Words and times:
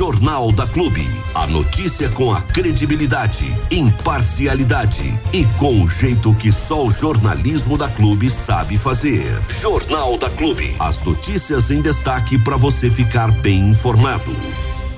Jornal 0.00 0.50
da 0.50 0.66
Clube. 0.66 1.06
A 1.34 1.46
notícia 1.46 2.08
com 2.08 2.32
a 2.32 2.40
credibilidade, 2.40 3.54
imparcialidade 3.70 5.12
e 5.30 5.44
com 5.58 5.82
o 5.82 5.86
jeito 5.86 6.34
que 6.36 6.50
só 6.50 6.86
o 6.86 6.90
jornalismo 6.90 7.76
da 7.76 7.86
Clube 7.86 8.30
sabe 8.30 8.78
fazer. 8.78 9.26
Jornal 9.60 10.16
da 10.16 10.30
Clube. 10.30 10.74
As 10.80 11.04
notícias 11.04 11.70
em 11.70 11.82
destaque 11.82 12.38
para 12.38 12.56
você 12.56 12.88
ficar 12.88 13.30
bem 13.42 13.68
informado. 13.68 14.34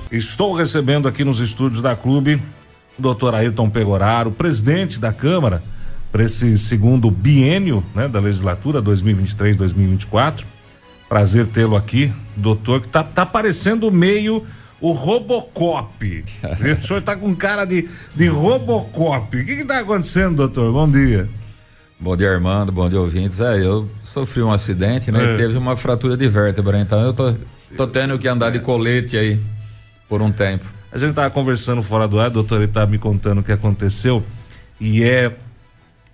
Estou 0.08 0.54
recebendo 0.54 1.08
aqui 1.08 1.24
nos 1.24 1.40
estúdios 1.40 1.82
da 1.82 1.96
Clube 1.96 2.40
o 2.96 3.02
doutor 3.02 3.34
Ayrton 3.34 3.68
Pegoraro, 3.68 4.30
presidente 4.30 5.00
da 5.00 5.12
Câmara, 5.12 5.64
para 6.12 6.22
esse 6.22 6.56
segundo 6.56 7.10
biênio 7.10 7.84
né, 7.92 8.06
da 8.06 8.20
legislatura 8.20 8.80
2023-2024 8.80 10.44
Prazer 11.12 11.46
tê-lo 11.46 11.76
aqui, 11.76 12.10
doutor, 12.34 12.80
que 12.80 12.88
tá, 12.88 13.04
tá 13.04 13.26
parecendo 13.26 13.92
meio 13.92 14.46
o 14.82 14.90
Robocop. 14.90 16.24
o 16.82 16.84
senhor 16.84 17.00
tá 17.00 17.16
com 17.16 17.34
cara 17.34 17.64
de, 17.64 17.88
de 18.14 18.26
Robocop. 18.26 19.34
O 19.34 19.46
que 19.46 19.56
que 19.56 19.64
tá 19.64 19.78
acontecendo, 19.78 20.36
doutor? 20.36 20.72
Bom 20.72 20.90
dia. 20.90 21.28
Bom 22.00 22.16
dia, 22.16 22.32
Armando. 22.32 22.72
Bom 22.72 22.90
dia, 22.90 23.00
ouvintes. 23.00 23.40
É, 23.40 23.64
eu 23.64 23.88
sofri 24.02 24.42
um 24.42 24.50
acidente, 24.50 25.12
né? 25.12 25.34
É. 25.34 25.36
Teve 25.36 25.56
uma 25.56 25.76
fratura 25.76 26.16
de 26.16 26.28
vértebra, 26.28 26.80
então 26.80 27.00
eu 27.00 27.14
tô, 27.14 27.32
tô 27.76 27.86
tendo 27.86 28.18
que 28.18 28.26
andar 28.26 28.50
de 28.50 28.58
colete 28.58 29.16
aí 29.16 29.40
por 30.08 30.20
um 30.20 30.32
tempo. 30.32 30.66
A 30.90 30.98
gente 30.98 31.14
tava 31.14 31.30
conversando 31.30 31.80
fora 31.80 32.08
do 32.08 32.18
ar, 32.18 32.28
doutor, 32.28 32.60
ele 32.60 32.66
tá 32.70 32.84
me 32.84 32.98
contando 32.98 33.38
o 33.38 33.42
que 33.42 33.52
aconteceu 33.52 34.22
e 34.80 35.04
é 35.04 35.32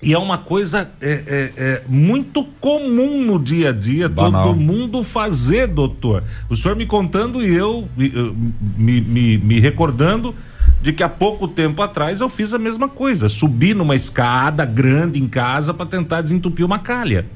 e 0.00 0.12
é 0.12 0.18
uma 0.18 0.38
coisa 0.38 0.90
é, 1.00 1.10
é, 1.10 1.52
é 1.56 1.82
muito 1.88 2.44
comum 2.60 3.24
no 3.24 3.38
dia 3.38 3.70
a 3.70 3.72
dia, 3.72 4.08
Banal. 4.08 4.44
todo 4.44 4.56
mundo 4.56 5.02
fazer, 5.02 5.66
doutor. 5.66 6.22
O 6.48 6.54
senhor 6.54 6.76
me 6.76 6.86
contando 6.86 7.42
e 7.42 7.52
eu 7.52 7.88
me, 7.96 9.00
me, 9.00 9.38
me 9.38 9.60
recordando 9.60 10.34
de 10.80 10.92
que 10.92 11.02
há 11.02 11.08
pouco 11.08 11.48
tempo 11.48 11.82
atrás 11.82 12.20
eu 12.20 12.28
fiz 12.28 12.54
a 12.54 12.58
mesma 12.58 12.88
coisa. 12.88 13.28
Subi 13.28 13.74
numa 13.74 13.96
escada 13.96 14.64
grande 14.64 15.18
em 15.18 15.26
casa 15.26 15.74
para 15.74 15.86
tentar 15.86 16.20
desentupir 16.20 16.64
uma 16.64 16.78
calha. 16.78 17.26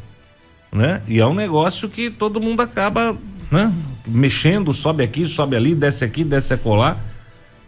Né? 0.71 1.03
E 1.09 1.19
é 1.19 1.27
um 1.27 1.35
negócio 1.35 1.89
que 1.89 2.11
todo 2.11 2.41
mundo 2.41 2.61
acaba 2.61 3.17
né? 3.51 3.73
mexendo, 4.07 4.73
sobe 4.73 5.03
aqui, 5.03 5.29
sobe 5.29 5.57
ali, 5.57 5.75
desce 5.75 6.05
aqui, 6.05 6.23
desce 6.23 6.55
acolá. 6.55 6.99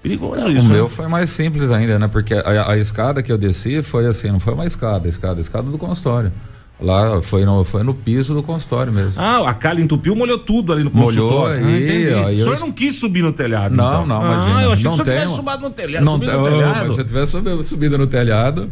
Perigoso 0.05 0.51
isso. 0.51 0.69
O 0.69 0.73
meu 0.73 0.87
foi 0.87 1.09
mais 1.09 1.31
simples 1.31 1.73
ainda, 1.73 1.99
né? 1.99 2.07
Porque 2.09 2.35
a, 2.35 2.73
a, 2.73 2.77
escada 2.77 3.23
que 3.23 3.33
eu 3.33 3.39
desci 3.39 3.83
foi 3.83 4.05
assim, 4.05 4.31
não 4.31 4.39
foi 4.39 4.53
uma 4.53 4.67
escada, 4.67 5.07
a 5.07 5.09
escada, 5.09 5.41
escada 5.41 5.71
do 5.71 5.79
consultório. 5.79 6.31
Lá 6.79 7.23
foi 7.23 7.47
no, 7.47 7.65
foi 7.65 7.83
no 7.83 7.95
piso 7.95 8.35
do 8.35 8.43
consultório 8.43 8.93
mesmo. 8.93 9.23
Ah, 9.23 9.49
a 9.49 9.55
calha 9.55 9.81
entupiu, 9.81 10.15
molhou 10.15 10.37
tudo 10.37 10.75
ali 10.75 10.85
no 10.85 10.91
molhou, 10.93 11.27
consultório. 11.27 11.67
Aí, 11.67 12.13
ah, 12.13 12.27
aí 12.27 12.37
o 12.37 12.41
senhor 12.41 12.55
eu... 12.55 12.61
não 12.61 12.71
quis 12.71 12.97
subir 12.97 13.23
no 13.23 13.33
telhado? 13.33 13.75
Não, 13.75 14.05
então. 14.05 14.07
não, 14.07 14.21
imagina. 14.27 14.59
Ah, 14.59 14.63
eu 14.65 14.73
achei 14.73 14.85
não 14.85 14.93
que 14.93 15.01
o 15.01 15.05
senhor 15.05 15.17
tivesse 15.17 15.37
subido 15.37 15.63
no 15.63 15.71
telhado. 15.71 16.05
Não, 16.05 16.19
no 16.19 16.51
telhado. 16.51 16.93
Se 16.93 17.01
eu 17.01 17.05
tivesse 17.07 17.33
subido, 17.33 17.65
subido 17.65 17.97
no 17.97 18.07
telhado, 18.07 18.71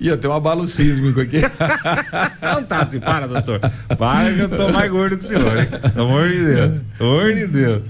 ia 0.00 0.16
ter 0.16 0.26
um 0.26 0.32
abalo 0.32 0.66
sísmico 0.66 1.20
aqui. 1.20 1.42
não 2.42 2.64
tá 2.64 2.80
assim, 2.80 2.98
para, 2.98 3.28
doutor. 3.28 3.60
Para 3.96 4.32
que 4.32 4.40
eu 4.40 4.48
tô 4.48 4.68
mais 4.72 4.90
gordo 4.90 5.16
que 5.16 5.24
o 5.24 5.28
senhor, 5.28 5.58
hein? 5.58 5.68
Pelo 5.94 6.08
amor 6.08 6.28
de 6.28 6.44
Deus. 6.44 6.80
Pelo 6.98 7.10
amor 7.10 7.34
de 7.34 7.46
Deus. 7.46 7.82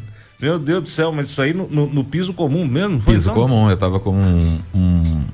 Meu 0.43 0.59
Deus 0.59 0.83
do 0.83 0.89
céu, 0.89 1.13
mas 1.13 1.31
isso 1.31 1.41
aí 1.41 1.55
no, 1.55 1.69
no, 1.69 1.87
no 1.87 2.03
piso 2.03 2.35
comum 2.35 2.67
mesmo? 2.67 3.01
piso 3.01 3.27
só? 3.27 3.33
comum, 3.33 3.71
eu 3.71 3.77
tava 3.77 4.01
com 4.01 4.11
um, 4.11 4.59
um, 4.75 5.25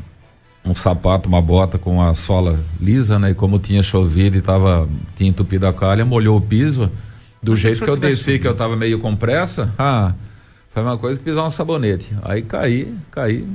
um, 0.66 0.74
sapato, 0.74 1.30
uma 1.30 1.40
bota 1.40 1.78
com 1.78 2.02
a 2.02 2.12
sola 2.12 2.60
lisa, 2.78 3.18
né? 3.18 3.30
E 3.30 3.34
como 3.34 3.58
tinha 3.58 3.82
chovido 3.82 4.36
e 4.36 4.42
tava, 4.42 4.86
tinha 5.16 5.30
entupido 5.30 5.66
a 5.66 5.72
calha, 5.72 6.04
molhou 6.04 6.36
o 6.36 6.40
piso. 6.42 6.90
Do 7.42 7.52
mas 7.52 7.60
jeito 7.60 7.84
que 7.84 7.88
eu 7.88 7.96
desci, 7.96 8.24
subido. 8.24 8.42
que 8.42 8.48
eu 8.48 8.54
tava 8.54 8.76
meio 8.76 8.98
com 8.98 9.16
pressa, 9.16 9.72
ah, 9.78 10.12
foi 10.74 10.82
uma 10.82 10.98
coisa 10.98 11.18
que 11.18 11.24
pisar 11.24 11.46
um 11.46 11.50
sabonete. 11.50 12.14
Aí 12.22 12.42
caí, 12.42 12.94
caí, 13.10 13.48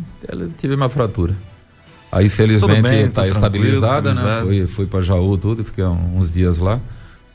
tive 0.58 0.74
uma 0.74 0.90
fratura. 0.90 1.36
Aí 2.12 2.30
felizmente 2.30 2.82
bem, 2.82 3.10
tá 3.10 3.28
estabilizada, 3.28 4.16
né? 4.16 4.42
Fui, 4.42 4.66
fui 4.66 4.86
para 4.88 5.02
Jaú 5.02 5.38
tudo, 5.38 5.64
fiquei 5.64 5.84
uns 5.84 6.32
dias 6.32 6.58
lá. 6.58 6.80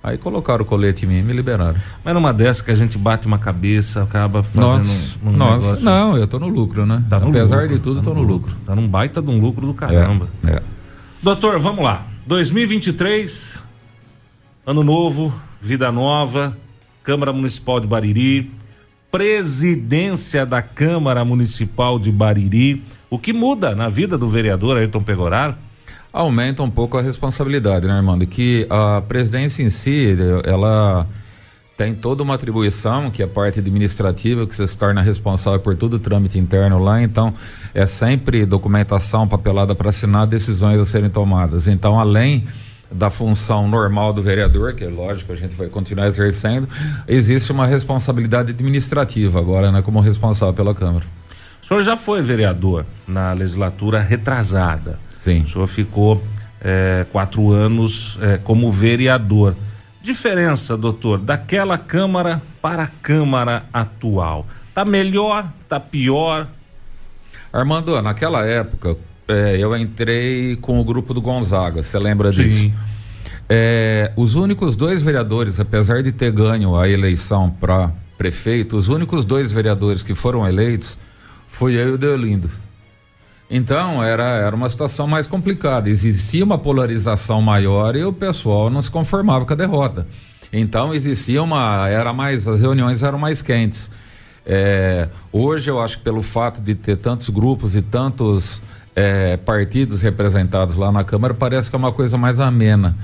Aí 0.08 0.18
colocaram 0.18 0.62
o 0.62 0.66
colete 0.66 1.04
em 1.04 1.08
mim 1.08 1.18
e 1.18 1.22
me 1.22 1.32
liberaram. 1.32 1.78
Mas 2.02 2.14
numa 2.14 2.32
dessa 2.32 2.64
que 2.64 2.70
a 2.70 2.74
gente 2.74 2.96
bate 2.96 3.26
uma 3.26 3.38
cabeça, 3.38 4.02
acaba 4.02 4.42
fazendo 4.42 4.76
nossa, 4.76 5.18
um, 5.22 5.28
um 5.28 5.32
nossa, 5.32 5.66
negócio... 5.66 5.84
Não, 5.84 6.16
eu 6.16 6.26
tô 6.26 6.38
no 6.38 6.48
lucro, 6.48 6.86
né? 6.86 7.04
Tá 7.08 7.18
Apesar 7.18 7.62
lucro, 7.62 7.76
de 7.76 7.82
tudo, 7.82 7.96
tá 7.98 8.04
tô 8.04 8.14
no 8.14 8.22
lucro. 8.22 8.50
lucro. 8.50 8.56
Tá 8.64 8.74
num 8.74 8.88
baita 8.88 9.20
de 9.20 9.30
um 9.30 9.38
lucro 9.38 9.66
do 9.66 9.74
caramba. 9.74 10.28
É, 10.46 10.52
é. 10.52 10.62
Doutor, 11.22 11.58
vamos 11.58 11.84
lá. 11.84 12.06
2023, 12.26 13.62
ano 14.66 14.82
novo, 14.82 15.34
vida 15.60 15.92
nova, 15.92 16.56
Câmara 17.02 17.32
Municipal 17.32 17.80
de 17.80 17.86
Bariri, 17.86 18.50
presidência 19.10 20.46
da 20.46 20.62
Câmara 20.62 21.24
Municipal 21.24 21.98
de 21.98 22.10
Bariri. 22.10 22.82
O 23.10 23.18
que 23.18 23.32
muda 23.32 23.74
na 23.74 23.88
vida 23.88 24.16
do 24.16 24.28
vereador 24.28 24.76
Ayrton 24.76 25.02
Pegoraro? 25.02 25.54
Aumenta 26.12 26.62
um 26.62 26.70
pouco 26.70 26.98
a 26.98 27.02
responsabilidade, 27.02 27.86
né, 27.86 27.92
Armando? 27.92 28.26
Que 28.26 28.66
a 28.70 29.02
presidência 29.02 29.62
em 29.62 29.70
si, 29.70 30.16
ela 30.44 31.06
tem 31.76 31.94
toda 31.94 32.24
uma 32.24 32.34
atribuição, 32.34 33.08
que 33.08 33.22
é 33.22 33.24
a 33.24 33.28
parte 33.28 33.60
administrativa, 33.60 34.44
que 34.44 34.54
você 34.54 34.66
se 34.66 34.76
torna 34.76 35.00
responsável 35.00 35.60
por 35.60 35.76
todo 35.76 35.94
o 35.94 35.98
trâmite 35.98 36.36
interno 36.36 36.78
lá, 36.80 37.00
então 37.00 37.32
é 37.72 37.86
sempre 37.86 38.44
documentação, 38.44 39.28
papelada 39.28 39.76
para 39.76 39.90
assinar 39.90 40.26
decisões 40.26 40.80
a 40.80 40.84
serem 40.84 41.08
tomadas. 41.08 41.68
Então, 41.68 42.00
além 42.00 42.44
da 42.90 43.10
função 43.10 43.68
normal 43.68 44.12
do 44.12 44.20
vereador, 44.20 44.72
que 44.72 44.82
é 44.82 44.88
lógico, 44.88 45.32
a 45.32 45.36
gente 45.36 45.54
vai 45.54 45.68
continuar 45.68 46.06
exercendo, 46.06 46.68
existe 47.06 47.52
uma 47.52 47.66
responsabilidade 47.66 48.50
administrativa 48.50 49.38
agora, 49.38 49.70
né, 49.70 49.80
como 49.80 50.00
responsável 50.00 50.54
pela 50.54 50.74
Câmara. 50.74 51.04
O 51.62 51.66
senhor 51.66 51.82
já 51.82 51.96
foi 51.96 52.22
vereador 52.22 52.86
na 53.06 53.32
legislatura 53.34 54.00
retrasada. 54.00 54.98
Sim. 55.18 55.40
O 55.40 55.48
senhor 55.48 55.66
ficou 55.66 56.22
é, 56.60 57.04
quatro 57.10 57.50
anos 57.50 58.18
é, 58.22 58.38
como 58.38 58.70
vereador. 58.70 59.56
Diferença, 60.00 60.76
doutor, 60.76 61.18
daquela 61.18 61.76
Câmara 61.76 62.40
para 62.62 62.84
a 62.84 62.86
Câmara 62.86 63.64
atual. 63.72 64.46
Tá 64.72 64.84
melhor? 64.84 65.52
Tá 65.68 65.80
pior? 65.80 66.46
Armando, 67.52 68.00
naquela 68.00 68.46
época 68.46 68.96
é, 69.26 69.56
eu 69.58 69.76
entrei 69.76 70.54
com 70.56 70.78
o 70.78 70.84
grupo 70.84 71.12
do 71.12 71.20
Gonzaga, 71.20 71.82
você 71.82 71.98
lembra 71.98 72.32
Sim. 72.32 72.44
disso? 72.44 72.72
É, 73.48 74.12
os 74.14 74.36
únicos 74.36 74.76
dois 74.76 75.02
vereadores, 75.02 75.58
apesar 75.58 76.00
de 76.00 76.12
ter 76.12 76.30
ganho 76.30 76.76
a 76.76 76.88
eleição 76.88 77.50
para 77.50 77.90
prefeito, 78.16 78.76
os 78.76 78.88
únicos 78.88 79.24
dois 79.24 79.50
vereadores 79.50 80.02
que 80.02 80.14
foram 80.14 80.46
eleitos 80.46 80.96
foi 81.48 81.74
eu 81.74 81.88
e 81.88 81.92
o 81.92 81.98
Deolindo. 81.98 82.48
Então, 83.50 84.04
era, 84.04 84.24
era 84.24 84.54
uma 84.54 84.68
situação 84.68 85.06
mais 85.06 85.26
complicada. 85.26 85.88
Existia 85.88 86.44
uma 86.44 86.58
polarização 86.58 87.40
maior 87.40 87.96
e 87.96 88.04
o 88.04 88.12
pessoal 88.12 88.68
não 88.68 88.82
se 88.82 88.90
conformava 88.90 89.46
com 89.46 89.52
a 89.52 89.56
derrota. 89.56 90.06
Então, 90.52 90.94
existia 90.94 91.42
uma. 91.42 91.88
Era 91.88 92.12
mais. 92.12 92.46
As 92.46 92.60
reuniões 92.60 93.02
eram 93.02 93.18
mais 93.18 93.40
quentes. 93.40 93.90
É, 94.44 95.08
hoje, 95.32 95.70
eu 95.70 95.80
acho 95.80 95.98
que 95.98 96.04
pelo 96.04 96.22
fato 96.22 96.60
de 96.60 96.74
ter 96.74 96.96
tantos 96.96 97.30
grupos 97.30 97.74
e 97.74 97.80
tantos 97.80 98.62
é, 98.94 99.36
partidos 99.38 100.02
representados 100.02 100.74
lá 100.74 100.92
na 100.92 101.04
Câmara, 101.04 101.32
parece 101.32 101.70
que 101.70 101.76
é 101.76 101.78
uma 101.78 101.92
coisa 101.92 102.18
mais 102.18 102.40
amena. 102.40 102.96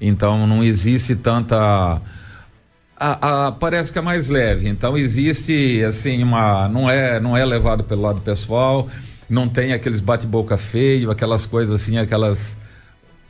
Então, 0.00 0.46
não 0.48 0.64
existe 0.64 1.14
tanta. 1.14 2.00
A, 2.98 3.46
a, 3.46 3.52
parece 3.52 3.92
que 3.92 3.98
é 3.98 4.02
mais 4.02 4.28
leve. 4.28 4.68
Então 4.68 4.96
existe 4.96 5.82
assim 5.84 6.22
uma 6.22 6.68
não 6.68 6.88
é 6.88 7.18
não 7.18 7.36
é 7.36 7.44
levado 7.44 7.82
pelo 7.82 8.02
lado 8.02 8.20
pessoal 8.20 8.86
não 9.32 9.48
tem 9.48 9.72
aqueles 9.72 10.02
bate-boca 10.02 10.58
feio, 10.58 11.10
aquelas 11.10 11.46
coisas 11.46 11.80
assim, 11.80 11.96
aquelas 11.96 12.56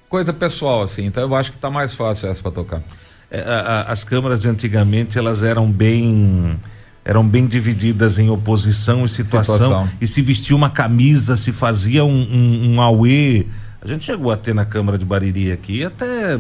coisa 0.08 0.32
pessoal 0.32 0.82
assim. 0.82 1.06
Então 1.06 1.22
eu 1.22 1.34
acho 1.34 1.52
que 1.52 1.56
está 1.56 1.70
mais 1.70 1.94
fácil 1.94 2.28
essa 2.28 2.42
para 2.42 2.50
tocar. 2.50 2.82
É, 3.30 3.40
a, 3.40 3.60
a, 3.60 3.92
as 3.92 4.02
câmaras 4.02 4.40
de 4.40 4.48
antigamente 4.48 5.16
elas 5.16 5.44
eram 5.44 5.70
bem 5.70 6.58
eram 7.04 7.26
bem 7.26 7.46
divididas 7.46 8.18
em 8.18 8.30
oposição 8.30 9.04
e 9.04 9.08
situação, 9.08 9.56
situação. 9.56 9.90
e 10.00 10.06
se 10.06 10.20
vestia 10.22 10.56
uma 10.56 10.70
camisa, 10.70 11.36
se 11.36 11.52
fazia 11.52 12.04
um, 12.04 12.10
um, 12.10 12.74
um 12.74 12.80
auê. 12.80 13.46
A 13.80 13.86
gente 13.86 14.04
chegou 14.04 14.32
a 14.32 14.36
ter 14.36 14.54
na 14.54 14.64
Câmara 14.64 14.98
de 14.98 15.04
Bariri 15.04 15.52
aqui 15.52 15.84
até 15.84 16.38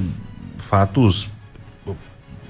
fatos 0.58 1.30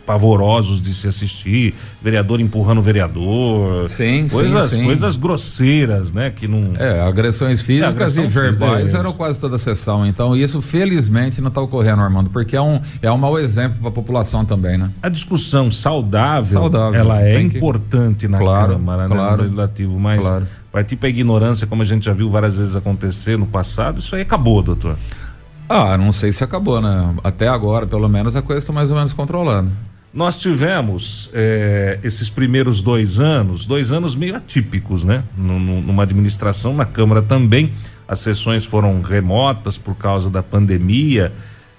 pavorosos 0.05 0.81
de 0.81 0.93
se 0.95 1.09
assistir, 1.09 1.75
vereador 2.03 2.41
empurrando 2.41 2.83
vereador. 2.83 3.89
Sim, 3.89 4.27
coisas, 4.29 4.71
sim, 4.71 4.77
sim. 4.77 4.85
Coisas 4.85 5.17
grosseiras, 5.17 6.13
né? 6.13 6.31
Que 6.31 6.49
não. 6.49 6.75
É, 6.77 7.01
agressões 7.01 7.61
físicas 7.61 7.95
é, 7.95 7.97
agressão 7.97 8.25
e 8.25 8.29
verbais 8.29 8.95
é. 8.95 8.99
eram 8.99 9.13
quase 9.13 9.39
toda 9.39 9.55
a 9.55 9.59
sessão. 9.59 10.07
Então, 10.07 10.37
isso 10.37 10.61
felizmente 10.61 11.41
não 11.41 11.49
está 11.49 11.61
ocorrendo, 11.61 12.03
Armando, 12.03 12.31
porque 12.31 12.57
é 12.57 12.61
um, 12.61 12.81
é 13.01 13.11
um 13.11 13.19
mau 13.19 13.39
exemplo 13.39 13.79
para 13.79 13.89
a 13.89 13.93
população 13.93 14.45
também, 14.45 14.77
né? 14.77 14.91
A 15.03 15.09
discussão 15.09 15.71
saudável, 15.71 16.61
saudável 16.61 17.01
ela 17.01 17.23
é 17.23 17.41
importante 17.41 18.27
na 18.29 18.39
claro, 18.39 18.73
Câmara, 18.75 19.07
claro, 19.07 19.23
né? 19.23 19.37
No 19.37 19.43
Legislativo, 19.43 19.99
mas 19.99 20.27
claro. 20.27 20.47
partir 20.71 20.97
para 20.97 21.09
a 21.09 21.11
ignorância, 21.11 21.67
como 21.67 21.83
a 21.83 21.85
gente 21.85 22.05
já 22.05 22.13
viu 22.13 22.29
várias 22.29 22.59
vezes 22.59 22.77
acontecer 22.77 23.39
no 23.39 23.47
passado, 23.47 23.99
isso 23.99 24.15
aí 24.15 24.23
acabou, 24.23 24.63
doutor. 24.63 24.97
Ah, 25.69 25.97
não 25.97 26.13
sei 26.13 26.33
se 26.33 26.45
acabou, 26.45 26.81
né? 26.81 27.15
Até 27.25 27.49
agora, 27.49 27.87
pelo 27.87 28.09
menos, 28.09 28.37
a 28.37 28.43
coisa 28.43 28.59
está 28.59 28.73
mais 28.73 28.91
ou 28.91 28.97
menos 28.97 29.13
controlada. 29.13 29.71
Nós 30.13 30.39
tivemos 30.39 31.31
é, 31.33 31.99
esses 32.03 32.29
primeiros 32.29 32.83
dois 32.83 33.19
anos, 33.19 33.65
dois 33.65 33.93
anos 33.93 34.15
meio 34.15 34.37
atípicos, 34.37 35.03
né? 35.03 35.25
numa 35.37 36.03
administração, 36.03 36.75
na 36.75 36.85
Câmara 36.85 37.23
também. 37.23 37.73
As 38.07 38.19
sessões 38.19 38.67
foram 38.67 39.01
remotas 39.01 39.79
por 39.79 39.95
causa 39.95 40.29
da 40.29 40.43
pandemia. 40.43 41.33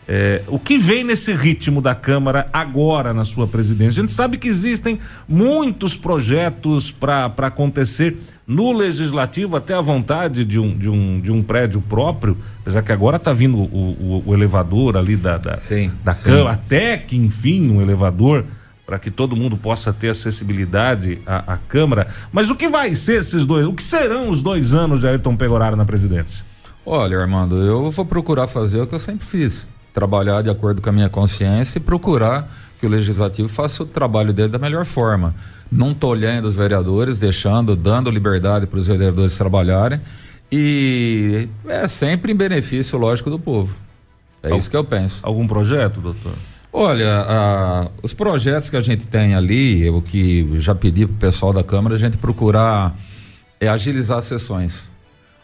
É, 0.08 0.42
o 0.48 0.58
que 0.58 0.78
vem 0.80 1.04
nesse 1.04 1.32
ritmo 1.32 1.80
da 1.80 1.94
Câmara 1.94 2.50
agora 2.52 3.14
na 3.14 3.24
sua 3.24 3.48
presidência? 3.48 4.02
A 4.02 4.04
gente 4.04 4.12
sabe 4.12 4.38
que 4.38 4.48
existem 4.48 5.00
muitos 5.28 5.96
projetos 5.96 6.92
para 6.92 7.32
acontecer 7.38 8.18
no 8.45 8.74
legislativo, 8.74 9.56
até 9.56 9.74
a 9.74 9.81
vontade 9.81 10.44
de 10.44 10.60
um, 10.60 10.78
de 10.78 10.90
um, 10.90 11.22
de 11.22 11.31
um 11.31 11.42
prédio 11.42 11.81
próprio, 11.81 12.38
apesar 12.62 12.81
que 12.81 12.92
agora 12.92 13.18
está 13.18 13.31
vindo 13.31 13.57
o, 13.57 13.63
o, 13.63 14.24
o, 14.25 14.34
elevador 14.34 14.98
ali 14.98 15.16
da, 15.16 15.38
da, 15.38 15.56
sim, 15.56 15.92
da 16.04 16.13
sim. 16.13 16.30
Câmara, 16.30 16.51
até 16.51 16.98
que 16.98 17.16
enfim 17.16 17.69
um 17.69 17.81
elevador 17.81 18.44
para 18.86 19.00
que 19.00 19.10
todo 19.10 19.36
mundo 19.36 19.56
possa 19.56 19.94
ter 19.94 20.10
acessibilidade 20.10 21.19
à, 21.25 21.54
à, 21.54 21.57
Câmara. 21.57 22.07
Mas 22.31 22.50
o 22.50 22.56
que 22.56 22.68
vai 22.68 22.94
ser 22.95 23.19
esses 23.19 23.45
dois? 23.45 23.66
O 23.66 23.74
que 23.74 23.81
serão 23.81 24.30
os 24.30 24.42
dois 24.42 24.74
anos 24.74 25.00
de 25.00 25.07
Ayrton 25.07 25.38
Pegoraro 25.38 25.75
na 25.75 25.86
presidência? 25.86 26.46
Olha, 26.86 27.18
Armando, 27.18 27.56
eu 27.56 27.89
vou 27.89 28.06
procurar 28.06 28.46
fazer 28.46 28.81
o 28.81 28.88
que 28.88 28.94
eu 28.94 29.00
sempre 29.00 29.25
fiz 29.25 29.72
trabalhar 29.94 30.42
de 30.42 30.50
acordo 30.50 30.81
com 30.81 30.89
a 30.89 30.92
minha 30.92 31.07
consciência 31.07 31.78
e 31.78 31.81
procurar 31.81 32.51
que 32.84 32.88
o 32.88 32.90
legislativo 32.90 33.48
faça 33.48 33.84
o 33.84 33.86
trabalho 33.86 34.34
dele 34.34 34.50
da 34.50 34.60
melhor 34.60 34.84
forma. 34.84 35.34
Não 35.72 35.94
tolhendo 35.94 36.50
os 36.50 36.54
vereadores, 36.54 37.18
deixando, 37.18 37.78
dando 37.78 38.12
liberdade 38.12 38.68
para 38.68 38.78
os 38.78 38.88
vereadores 38.88 39.38
trabalharem 39.38 40.02
e 40.52 41.48
é 41.66 41.88
sempre 41.88 42.34
em 42.34 42.36
benefício, 42.36 43.00
lógico, 43.00 43.30
do 43.30 43.40
povo. 43.40 43.74
É 44.44 44.52
Al 44.52 44.58
isso 44.58 44.70
que 44.70 44.76
eu 44.76 44.84
penso. 44.84 45.26
Algum 45.26 45.48
projeto, 45.48 46.02
doutor? 46.02 46.34
Olha, 46.74 47.24
a, 47.26 47.88
os 48.04 48.14
projetos 48.14 48.70
que 48.70 48.76
a 48.76 48.82
gente 48.82 49.06
tem 49.06 49.34
ali, 49.34 49.90
o 49.90 50.02
que 50.02 50.46
já 50.58 50.76
pedi 50.76 51.06
para 51.06 51.16
o 51.16 51.18
pessoal 51.18 51.54
da 51.54 51.64
Câmara, 51.64 51.96
a 51.96 51.98
gente 51.98 52.18
procurar 52.18 52.94
é 53.62 53.70
agilizar 53.70 54.18
as 54.18 54.26
sessões 54.26 54.92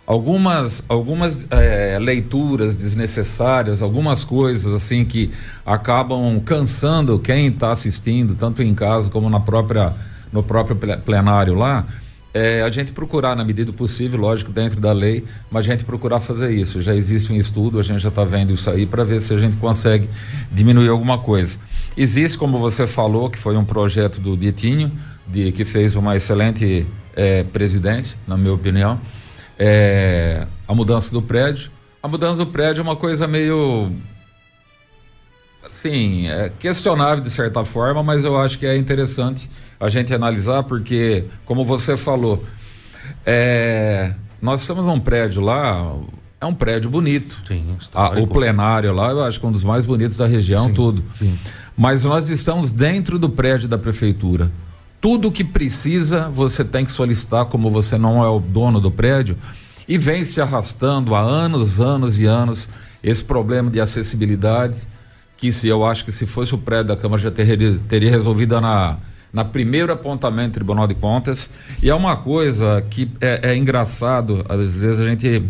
algumas, 0.10 0.84
algumas 0.90 1.46
é, 1.52 2.00
leituras 2.00 2.76
desnecessárias, 2.76 3.84
algumas 3.84 4.26
coisas 4.26 4.74
assim 4.74 5.06
que 5.06 5.30
acabam 5.64 6.40
cansando 6.40 7.20
quem 7.20 7.46
está 7.46 7.72
assistindo, 7.72 8.34
tanto 8.34 8.64
em 8.64 8.74
casa 8.74 9.12
como 9.12 9.30
na 9.30 9.40
própria, 9.40 9.94
no 10.34 10.42
próprio 10.42 10.76
plenário 10.76 11.54
lá. 11.54 11.86
É, 12.34 12.64
a 12.64 12.70
gente 12.70 12.92
procurar, 12.92 13.36
na 13.36 13.46
medida 13.46 13.66
do 13.66 13.74
possível, 13.74 14.20
lógico, 14.20 14.52
dentro 14.52 14.80
da 14.80 14.92
lei, 14.92 15.24
mas 15.52 15.68
a 15.68 15.72
gente 15.72 15.84
procurar 15.84 16.20
fazer 16.20 16.52
isso. 16.52 16.82
Já 16.82 16.96
existe 16.96 17.32
um 17.32 17.36
estudo, 17.36 17.80
a 17.80 17.84
gente 17.84 18.00
já 18.00 18.10
está 18.10 18.24
vendo 18.24 18.52
isso 18.52 18.70
aí 18.70 18.88
para 18.88 19.04
ver 19.04 19.20
se 19.20 19.32
a 19.32 19.38
gente 19.38 19.58
consegue 19.58 20.10
diminuir 20.52 20.90
alguma 20.90 21.20
coisa. 21.20 21.60
Existe, 21.96 22.36
como 22.36 22.58
você 22.58 22.88
falou, 22.88 23.30
que 23.30 23.38
foi 23.38 23.56
um 23.56 23.66
projeto 23.66 24.20
do 24.20 24.36
Ditinho, 24.36 24.92
de, 25.28 25.52
que 25.52 25.64
fez 25.64 25.96
uma 25.96 26.16
excelente 26.16 26.86
é, 27.16 27.44
presidência, 27.44 28.18
na 28.28 28.36
minha 28.36 28.54
opinião 28.54 29.00
é, 29.60 30.48
a 30.66 30.74
mudança 30.74 31.12
do 31.12 31.22
prédio. 31.22 31.70
A 32.02 32.08
mudança 32.08 32.38
do 32.38 32.48
prédio 32.48 32.80
é 32.80 32.84
uma 32.84 32.96
coisa 32.96 33.28
meio 33.28 33.92
assim, 35.66 36.28
é 36.28 36.52
questionável 36.58 37.24
de 37.24 37.30
certa 37.30 37.64
forma, 37.64 38.02
mas 38.02 38.24
eu 38.24 38.38
acho 38.38 38.58
que 38.58 38.66
é 38.66 38.76
interessante 38.76 39.50
a 39.80 39.90
gente 39.90 40.14
analisar, 40.14 40.64
porque, 40.64 41.26
como 41.46 41.64
você 41.64 41.96
falou, 41.96 42.44
é, 43.26 44.14
nós 44.42 44.62
estamos 44.62 44.86
num 44.86 45.00
prédio 45.00 45.42
lá, 45.42 45.94
é 46.42 46.46
um 46.46 46.54
prédio 46.54 46.90
bonito. 46.90 47.40
Sim, 47.48 47.78
a, 47.94 48.20
o 48.20 48.28
plenário 48.28 48.94
lá, 48.94 49.12
eu 49.12 49.24
acho 49.24 49.40
que 49.40 49.46
é 49.46 49.50
um 49.50 49.52
dos 49.52 49.64
mais 49.64 49.86
bonitos 49.86 50.18
da 50.18 50.26
região, 50.26 50.68
sim, 50.68 50.74
tudo. 50.74 51.04
Sim. 51.16 51.38
Mas 51.78 52.04
nós 52.04 52.30
estamos 52.30 52.72
dentro 52.72 53.20
do 53.20 53.30
prédio 53.30 53.68
da 53.68 53.78
prefeitura. 53.78 54.52
Tudo 55.02 55.32
que 55.32 55.44
precisa 55.44 56.30
você 56.30 56.64
tem 56.64 56.84
que 56.84 56.92
solicitar, 56.92 57.46
como 57.46 57.70
você 57.70 57.98
não 57.98 58.24
é 58.24 58.30
o 58.30 58.40
dono 58.40 58.82
do 58.82 58.92
prédio, 58.92 59.38
e 59.88 59.98
vem 59.98 60.24
se 60.24 60.42
arrastando 60.42 61.16
há 61.16 61.22
anos, 61.22 61.80
anos 61.80 62.20
e 62.20 62.26
anos 62.26 62.70
esse 63.04 63.24
problema 63.24 63.72
de 63.72 63.80
acessibilidade, 63.80 64.78
que 65.38 65.52
se 65.52 65.68
eu 65.68 65.86
acho 65.86 66.04
que 66.04 66.12
se 66.12 66.26
fosse 66.26 66.54
o 66.54 66.58
prédio 66.58 66.88
da 66.88 66.98
Câmara 66.98 67.22
já 67.22 67.32
teria, 67.32 67.80
teria 67.88 68.12
resolvido 68.12 68.60
na, 68.60 68.98
na 69.32 69.46
primeiro 69.46 69.92
apontamento 69.92 70.52
do 70.52 70.54
Tribunal 70.56 70.86
de 70.86 70.96
Contas. 70.96 71.50
E 71.82 71.90
é 71.90 71.96
uma 71.96 72.18
coisa 72.18 72.86
que 72.90 73.10
é, 73.22 73.52
é 73.52 73.56
engraçado, 73.56 74.46
às 74.50 74.76
vezes 74.76 75.00
a 75.00 75.06
gente. 75.06 75.44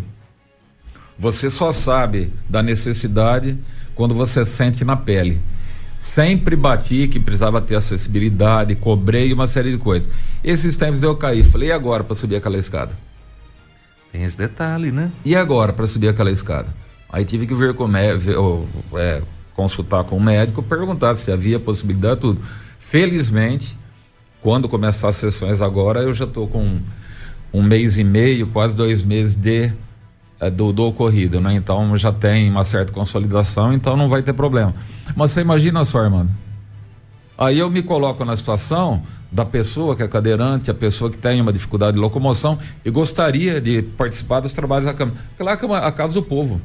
Você 1.18 1.50
só 1.50 1.70
sabe 1.70 2.32
da 2.48 2.62
necessidade 2.62 3.58
quando 3.94 4.14
você 4.14 4.44
sente 4.44 4.84
na 4.84 4.96
pele. 4.96 5.40
Sempre 6.00 6.56
bati 6.56 7.06
que 7.08 7.20
precisava 7.20 7.60
ter 7.60 7.74
acessibilidade, 7.74 8.74
cobrei 8.74 9.34
uma 9.34 9.46
série 9.46 9.70
de 9.70 9.76
coisas. 9.76 10.10
Esses 10.42 10.78
tempos 10.78 11.02
eu 11.02 11.14
caí, 11.14 11.44
falei, 11.44 11.68
e 11.68 11.72
agora 11.72 12.02
para 12.02 12.16
subir 12.16 12.36
aquela 12.36 12.56
escada? 12.56 12.98
Tem 14.10 14.24
esse 14.24 14.38
detalhe, 14.38 14.90
né? 14.90 15.12
E 15.26 15.36
agora 15.36 15.74
para 15.74 15.86
subir 15.86 16.08
aquela 16.08 16.30
escada? 16.30 16.74
Aí 17.10 17.22
tive 17.22 17.46
que 17.46 17.54
ver 17.54 17.74
com 17.74 17.84
o 17.84 18.98
é, 18.98 19.20
consultar 19.54 20.02
com 20.04 20.16
o 20.16 20.20
médico, 20.20 20.62
perguntar 20.62 21.14
se 21.16 21.30
havia 21.30 21.60
possibilidade 21.60 22.22
tudo. 22.22 22.40
Felizmente, 22.78 23.76
quando 24.40 24.70
começar 24.70 25.08
as 25.08 25.16
sessões 25.16 25.60
agora, 25.60 26.00
eu 26.00 26.14
já 26.14 26.24
estou 26.24 26.48
com 26.48 26.80
um 27.52 27.62
mês 27.62 27.98
e 27.98 28.04
meio, 28.04 28.46
quase 28.46 28.74
dois 28.74 29.04
meses 29.04 29.36
de 29.36 29.70
é, 30.40 30.50
do, 30.50 30.72
do 30.72 30.84
ocorrido, 30.84 31.40
né? 31.40 31.54
Então 31.54 31.96
já 31.96 32.12
tem 32.12 32.50
uma 32.50 32.64
certa 32.64 32.92
consolidação, 32.92 33.72
então 33.72 33.96
não 33.96 34.08
vai 34.08 34.22
ter 34.22 34.32
problema. 34.32 34.74
Mas 35.14 35.32
você 35.32 35.42
imagina 35.42 35.84
só, 35.84 35.98
Armando. 35.98 36.30
Aí 37.36 37.58
eu 37.58 37.70
me 37.70 37.82
coloco 37.82 38.24
na 38.24 38.36
situação 38.36 39.02
da 39.32 39.44
pessoa 39.44 39.96
que 39.96 40.02
é 40.02 40.08
cadeirante, 40.08 40.70
a 40.70 40.74
pessoa 40.74 41.10
que 41.10 41.16
tem 41.16 41.40
uma 41.40 41.52
dificuldade 41.52 41.94
de 41.94 41.98
locomoção 41.98 42.58
e 42.84 42.90
gostaria 42.90 43.60
de 43.60 43.82
participar 43.82 44.40
dos 44.40 44.52
trabalhos 44.52 44.86
da 44.86 44.92
Câmara. 44.92 45.18
Aquela 45.38 45.78
é 45.78 45.86
a 45.86 45.92
casa 45.92 46.14
do 46.14 46.22
povo. 46.22 46.60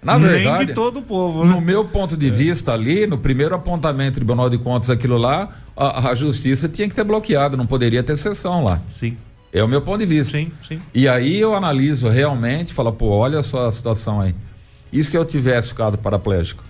Na 0.00 0.16
verdade, 0.16 0.58
Nem 0.58 0.66
de 0.66 0.74
todo 0.74 1.00
o 1.00 1.02
povo, 1.02 1.44
né? 1.44 1.52
no 1.52 1.60
meu 1.60 1.84
ponto 1.84 2.16
de 2.16 2.28
é. 2.28 2.30
vista 2.30 2.72
ali, 2.72 3.04
no 3.06 3.18
primeiro 3.18 3.54
apontamento 3.54 4.12
do 4.12 4.14
Tribunal 4.16 4.48
de 4.48 4.56
Contas 4.56 4.88
aquilo 4.90 5.18
lá, 5.18 5.48
a, 5.76 6.10
a, 6.10 6.14
justiça 6.14 6.68
tinha 6.68 6.88
que 6.88 6.94
ter 6.94 7.02
bloqueado, 7.02 7.56
não 7.56 7.66
poderia 7.66 8.00
ter 8.02 8.16
sessão 8.16 8.62
lá. 8.62 8.80
Sim. 8.86 9.16
É 9.52 9.62
o 9.62 9.68
meu 9.68 9.80
ponto 9.80 9.98
de 9.98 10.06
vista. 10.06 10.36
Sim, 10.36 10.52
sim. 10.66 10.80
E 10.94 11.08
aí 11.08 11.40
eu 11.40 11.54
analiso 11.54 12.08
realmente, 12.08 12.72
falo, 12.72 12.92
pô, 12.92 13.08
olha 13.08 13.42
só 13.42 13.66
a 13.66 13.72
situação 13.72 14.20
aí. 14.20 14.34
E 14.92 15.02
se 15.02 15.16
eu 15.16 15.24
tivesse 15.24 15.68
ficado 15.68 15.96
paraplégico? 15.98 16.62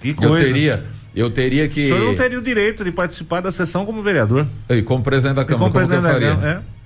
Que 0.00 0.14
coisa. 0.14 0.46
Eu 0.46 0.52
teria, 0.52 0.84
eu 1.14 1.30
teria 1.30 1.68
que. 1.68 1.86
O 1.86 1.88
senhor 1.88 2.04
não 2.04 2.14
teria 2.14 2.38
o 2.38 2.42
direito 2.42 2.84
de 2.84 2.92
participar 2.92 3.40
da 3.40 3.50
sessão 3.50 3.84
como 3.84 4.02
vereador. 4.02 4.46
E 4.68 4.82
como 4.82 5.02
presidente 5.02 5.36
da 5.36 5.44
Câmara, 5.44 5.70
como, 5.70 5.72
como 5.72 5.88
presidente 5.88 6.18
que 6.18 6.24
eu 6.24 6.36
faria? 6.36 6.54
Da, 6.54 6.58
é. 6.60 6.77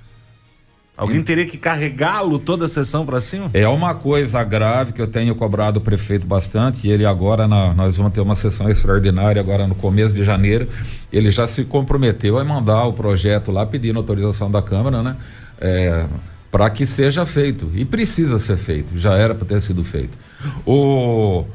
Alguém 0.95 1.19
e... 1.19 1.23
teria 1.23 1.45
que 1.45 1.57
carregá-lo 1.57 2.37
toda 2.37 2.65
a 2.65 2.67
sessão 2.67 3.05
para 3.05 3.19
cima? 3.19 3.49
É 3.53 3.67
uma 3.67 3.95
coisa 3.95 4.43
grave 4.43 4.93
que 4.93 5.01
eu 5.01 5.07
tenho 5.07 5.33
cobrado 5.35 5.79
o 5.79 5.81
prefeito 5.81 6.27
bastante. 6.27 6.87
ele 6.87 7.05
agora, 7.05 7.47
na, 7.47 7.73
nós 7.73 7.97
vamos 7.97 8.13
ter 8.13 8.21
uma 8.21 8.35
sessão 8.35 8.69
extraordinária 8.69 9.39
agora 9.39 9.65
no 9.65 9.73
começo 9.73 10.15
de 10.15 10.23
janeiro. 10.23 10.67
Ele 11.11 11.31
já 11.31 11.47
se 11.47 11.63
comprometeu 11.65 12.37
a 12.37 12.43
mandar 12.43 12.85
o 12.85 12.93
projeto 12.93 13.51
lá 13.51 13.65
pedindo 13.65 13.97
autorização 13.97 14.51
da 14.51 14.61
Câmara, 14.61 15.01
né? 15.01 15.17
É, 15.59 16.05
para 16.51 16.69
que 16.69 16.85
seja 16.85 17.25
feito. 17.25 17.71
E 17.73 17.83
precisa 17.83 18.37
ser 18.37 18.57
feito. 18.57 18.95
Já 18.95 19.15
era 19.15 19.33
para 19.33 19.47
ter 19.47 19.61
sido 19.61 19.83
feito. 19.83 20.15
O. 20.65 21.45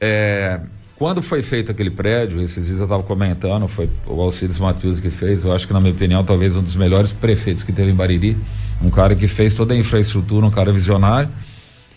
É, 0.00 0.60
quando 0.96 1.20
foi 1.20 1.42
feito 1.42 1.70
aquele 1.70 1.90
prédio, 1.90 2.40
esses 2.40 2.66
dias 2.66 2.78
eu 2.78 2.86
estava 2.86 3.02
comentando, 3.02 3.68
foi 3.68 3.90
o 4.06 4.18
Alcides 4.22 4.58
Matheus 4.58 4.98
que 4.98 5.10
fez, 5.10 5.44
eu 5.44 5.52
acho 5.52 5.66
que 5.66 5.74
na 5.74 5.80
minha 5.80 5.92
opinião 5.92 6.24
talvez 6.24 6.56
um 6.56 6.62
dos 6.62 6.74
melhores 6.74 7.12
prefeitos 7.12 7.62
que 7.62 7.70
teve 7.70 7.90
em 7.90 7.94
Bariri, 7.94 8.34
um 8.82 8.90
cara 8.90 9.14
que 9.14 9.26
fez 9.26 9.54
toda 9.54 9.74
a 9.74 9.76
infraestrutura, 9.76 10.46
um 10.46 10.50
cara 10.50 10.72
visionário, 10.72 11.30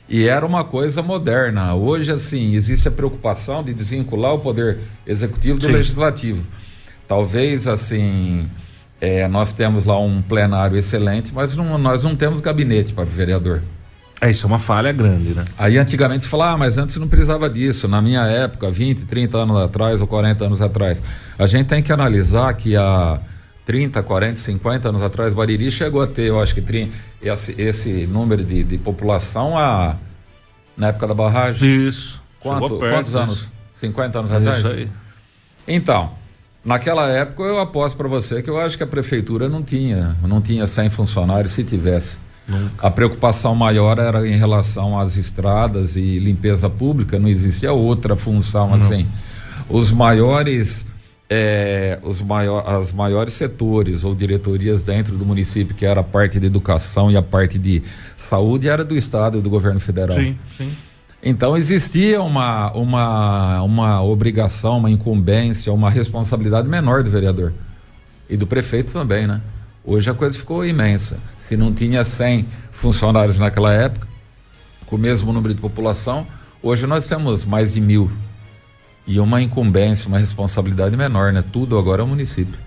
e 0.08 0.28
era 0.28 0.46
uma 0.46 0.64
coisa 0.64 1.02
moderna. 1.02 1.76
Hoje, 1.76 2.12
assim, 2.12 2.56
existe 2.56 2.88
a 2.88 2.92
preocupação 2.92 3.64
de 3.64 3.74
desvincular 3.74 4.34
o 4.34 4.40
poder 4.40 4.80
executivo 5.06 5.60
do 5.60 5.68
Sim. 5.68 5.74
legislativo. 5.74 6.48
Talvez, 7.08 7.68
assim, 7.68 8.48
é, 9.00 9.28
nós 9.28 9.54
temos 9.54 9.84
lá 9.84 10.00
um 10.00 10.22
plenário 10.22 10.78
excelente, 10.78 11.32
mas 11.34 11.56
não, 11.56 11.78
nós 11.78 12.04
não 12.04 12.16
temos 12.16 12.42
gabinete 12.42 12.92
para 12.92 13.04
o 13.04 13.08
vereador. 13.08 13.62
É, 14.22 14.30
isso 14.30 14.46
é 14.46 14.48
uma 14.48 14.60
falha 14.60 14.92
grande, 14.92 15.34
né? 15.34 15.46
Aí 15.58 15.78
antigamente 15.78 16.26
se 16.26 16.30
falava, 16.30 16.56
ah, 16.56 16.58
mas 16.58 16.78
antes 16.78 16.98
não 16.98 17.08
precisava 17.08 17.50
disso. 17.50 17.88
Na 17.88 18.02
minha 18.02 18.26
época, 18.26 18.70
20, 18.70 19.06
30 19.06 19.38
anos 19.38 19.58
atrás 19.58 20.02
ou 20.02 20.08
40 20.08 20.46
anos 20.46 20.62
atrás. 20.62 21.02
A 21.38 21.48
gente 21.48 21.68
tem 21.68 21.82
que 21.82 21.92
analisar 21.92 22.54
que 22.56 22.76
há 22.76 23.20
30, 23.70 24.02
40, 24.02 24.40
50 24.40 24.90
anos 24.90 25.04
atrás, 25.04 25.36
Bariri 25.36 25.70
chegou 25.70 26.02
a 26.02 26.08
ter, 26.08 26.24
eu 26.24 26.42
acho 26.42 26.56
que 26.56 26.62
30, 26.62 26.92
esse, 27.22 27.54
esse 27.62 28.08
número 28.08 28.44
de, 28.44 28.64
de 28.64 28.80
população 28.80 29.56
a, 29.56 29.96
na 30.76 30.88
época 30.88 31.06
da 31.06 31.14
barragem. 31.14 31.88
Isso. 31.88 32.20
Quanto, 32.40 32.80
perto, 32.80 32.96
quantos 32.96 33.16
anos? 33.16 33.40
Isso. 33.42 33.54
50 33.74 34.18
anos 34.18 34.32
é 34.32 34.38
atrás? 34.38 34.58
Isso 34.58 34.68
aí. 34.70 34.90
Então, 35.68 36.14
naquela 36.66 37.10
época 37.10 37.44
eu 37.44 37.60
aposto 37.60 37.96
para 37.96 38.08
você 38.08 38.42
que 38.42 38.50
eu 38.50 38.60
acho 38.60 38.76
que 38.76 38.82
a 38.82 38.88
prefeitura 38.88 39.48
não 39.48 39.62
tinha, 39.62 40.18
não 40.24 40.42
tinha 40.42 40.66
100 40.66 40.90
funcionários 40.90 41.52
se 41.52 41.64
tivesse. 41.64 42.18
Nunca. 42.48 42.88
A 42.88 42.90
preocupação 42.90 43.54
maior 43.54 44.00
era 44.00 44.28
em 44.28 44.36
relação 44.36 44.98
às 44.98 45.16
estradas 45.16 45.96
e 45.96 46.18
limpeza 46.18 46.68
pública, 46.72 47.20
não 47.20 47.30
existia 47.30 47.72
outra 47.72 48.16
função 48.16 48.70
não. 48.70 48.78
assim. 48.78 49.08
os 49.70 49.92
maiores 49.92 50.88
é, 51.30 52.00
os 52.02 52.24
maior, 52.24 52.68
as 52.68 52.92
maiores 52.92 53.34
setores 53.34 54.04
ou 54.04 54.16
diretorias 54.16 54.82
dentro 54.82 55.16
do 55.16 55.26
município, 55.26 55.76
que 55.76 55.86
era 55.86 56.02
a 56.02 56.04
parte 56.04 56.40
de 56.40 56.48
educação 56.48 57.12
e 57.12 57.16
a 57.16 57.22
parte 57.22 57.60
de 57.60 57.84
saúde, 58.18 58.68
era 58.68 58.84
do 58.84 58.96
Estado 58.96 59.38
e 59.38 59.42
do 59.42 59.50
governo 59.50 59.80
federal. 59.80 60.18
Sim, 60.18 60.38
sim. 60.58 60.74
Então 61.22 61.56
existia 61.56 62.22
uma, 62.22 62.72
uma, 62.72 63.62
uma 63.62 64.02
obrigação, 64.02 64.78
uma 64.78 64.90
incumbência, 64.90 65.72
uma 65.72 65.90
responsabilidade 65.90 66.68
menor 66.68 67.04
do 67.04 67.10
vereador. 67.10 67.54
E 68.28 68.36
do 68.36 68.48
prefeito 68.48 68.92
também, 68.92 69.28
né? 69.28 69.42
Hoje 69.84 70.10
a 70.10 70.14
coisa 70.14 70.38
ficou 70.38 70.66
imensa. 70.66 71.18
Se 71.38 71.58
não 71.58 71.74
tinha 71.74 72.04
100 72.04 72.48
funcionários 72.72 73.38
naquela 73.38 73.74
época, 73.74 74.08
com 74.86 74.96
o 74.96 75.00
mesmo 75.00 75.34
número 75.34 75.54
de 75.54 75.62
população, 75.62 76.26
hoje 76.64 76.88
nós 76.88 77.06
temos 77.06 77.44
mais 77.44 77.74
de 77.74 77.82
mil 77.82 78.10
e 79.10 79.20
uma 79.20 79.42
incumbência, 79.42 80.08
uma 80.08 80.20
responsabilidade 80.20 80.96
menor, 80.96 81.34
né? 81.34 81.44
Tudo 81.52 81.80
agora 81.80 82.04
é 82.04 82.06
o 82.06 82.08
município. 82.08 82.60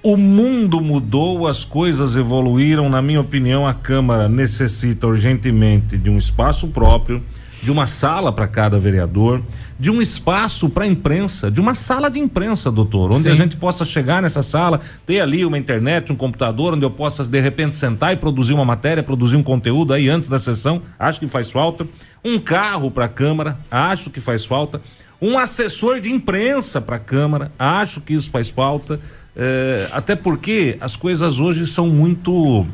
O 0.00 0.16
mundo 0.16 0.80
mudou, 0.80 1.48
as 1.48 1.64
coisas 1.64 2.14
evoluíram. 2.14 2.88
Na 2.88 3.02
minha 3.02 3.20
opinião, 3.20 3.66
a 3.66 3.74
Câmara 3.74 4.28
necessita 4.28 5.08
urgentemente 5.08 5.98
de 5.98 6.08
um 6.08 6.16
espaço 6.16 6.68
próprio, 6.68 7.20
de 7.60 7.72
uma 7.72 7.88
sala 7.88 8.30
para 8.30 8.46
cada 8.46 8.78
vereador, 8.78 9.42
de 9.76 9.90
um 9.90 10.00
espaço 10.00 10.68
para 10.70 10.84
a 10.84 10.86
imprensa, 10.86 11.50
de 11.50 11.60
uma 11.60 11.74
sala 11.74 12.08
de 12.08 12.20
imprensa, 12.20 12.70
doutor, 12.70 13.12
onde 13.12 13.24
Sim. 13.24 13.30
a 13.30 13.34
gente 13.34 13.56
possa 13.56 13.84
chegar 13.84 14.22
nessa 14.22 14.44
sala, 14.44 14.80
ter 15.04 15.18
ali 15.18 15.44
uma 15.44 15.58
internet, 15.58 16.12
um 16.12 16.16
computador, 16.16 16.74
onde 16.74 16.84
eu 16.84 16.90
possa 16.92 17.24
de 17.24 17.40
repente 17.40 17.74
sentar 17.74 18.12
e 18.12 18.16
produzir 18.16 18.54
uma 18.54 18.64
matéria, 18.64 19.02
produzir 19.02 19.36
um 19.36 19.42
conteúdo 19.42 19.92
aí 19.92 20.08
antes 20.08 20.28
da 20.28 20.38
sessão. 20.38 20.80
Acho 20.96 21.18
que 21.18 21.26
faz 21.26 21.50
falta. 21.50 21.84
Um 22.24 22.38
carro 22.38 22.88
para 22.88 23.06
a 23.06 23.08
Câmara, 23.08 23.58
acho 23.68 24.10
que 24.10 24.20
faz 24.20 24.44
falta 24.44 24.80
um 25.20 25.38
assessor 25.38 26.00
de 26.00 26.10
imprensa 26.10 26.80
para 26.80 26.96
a 26.96 27.00
Câmara. 27.00 27.52
Acho 27.58 28.00
que 28.00 28.14
isso 28.14 28.30
faz 28.30 28.50
falta. 28.50 29.00
É, 29.34 29.88
até 29.92 30.16
porque 30.16 30.76
as 30.80 30.96
coisas 30.96 31.38
hoje 31.38 31.66
são 31.66 31.88
muito 31.88 32.66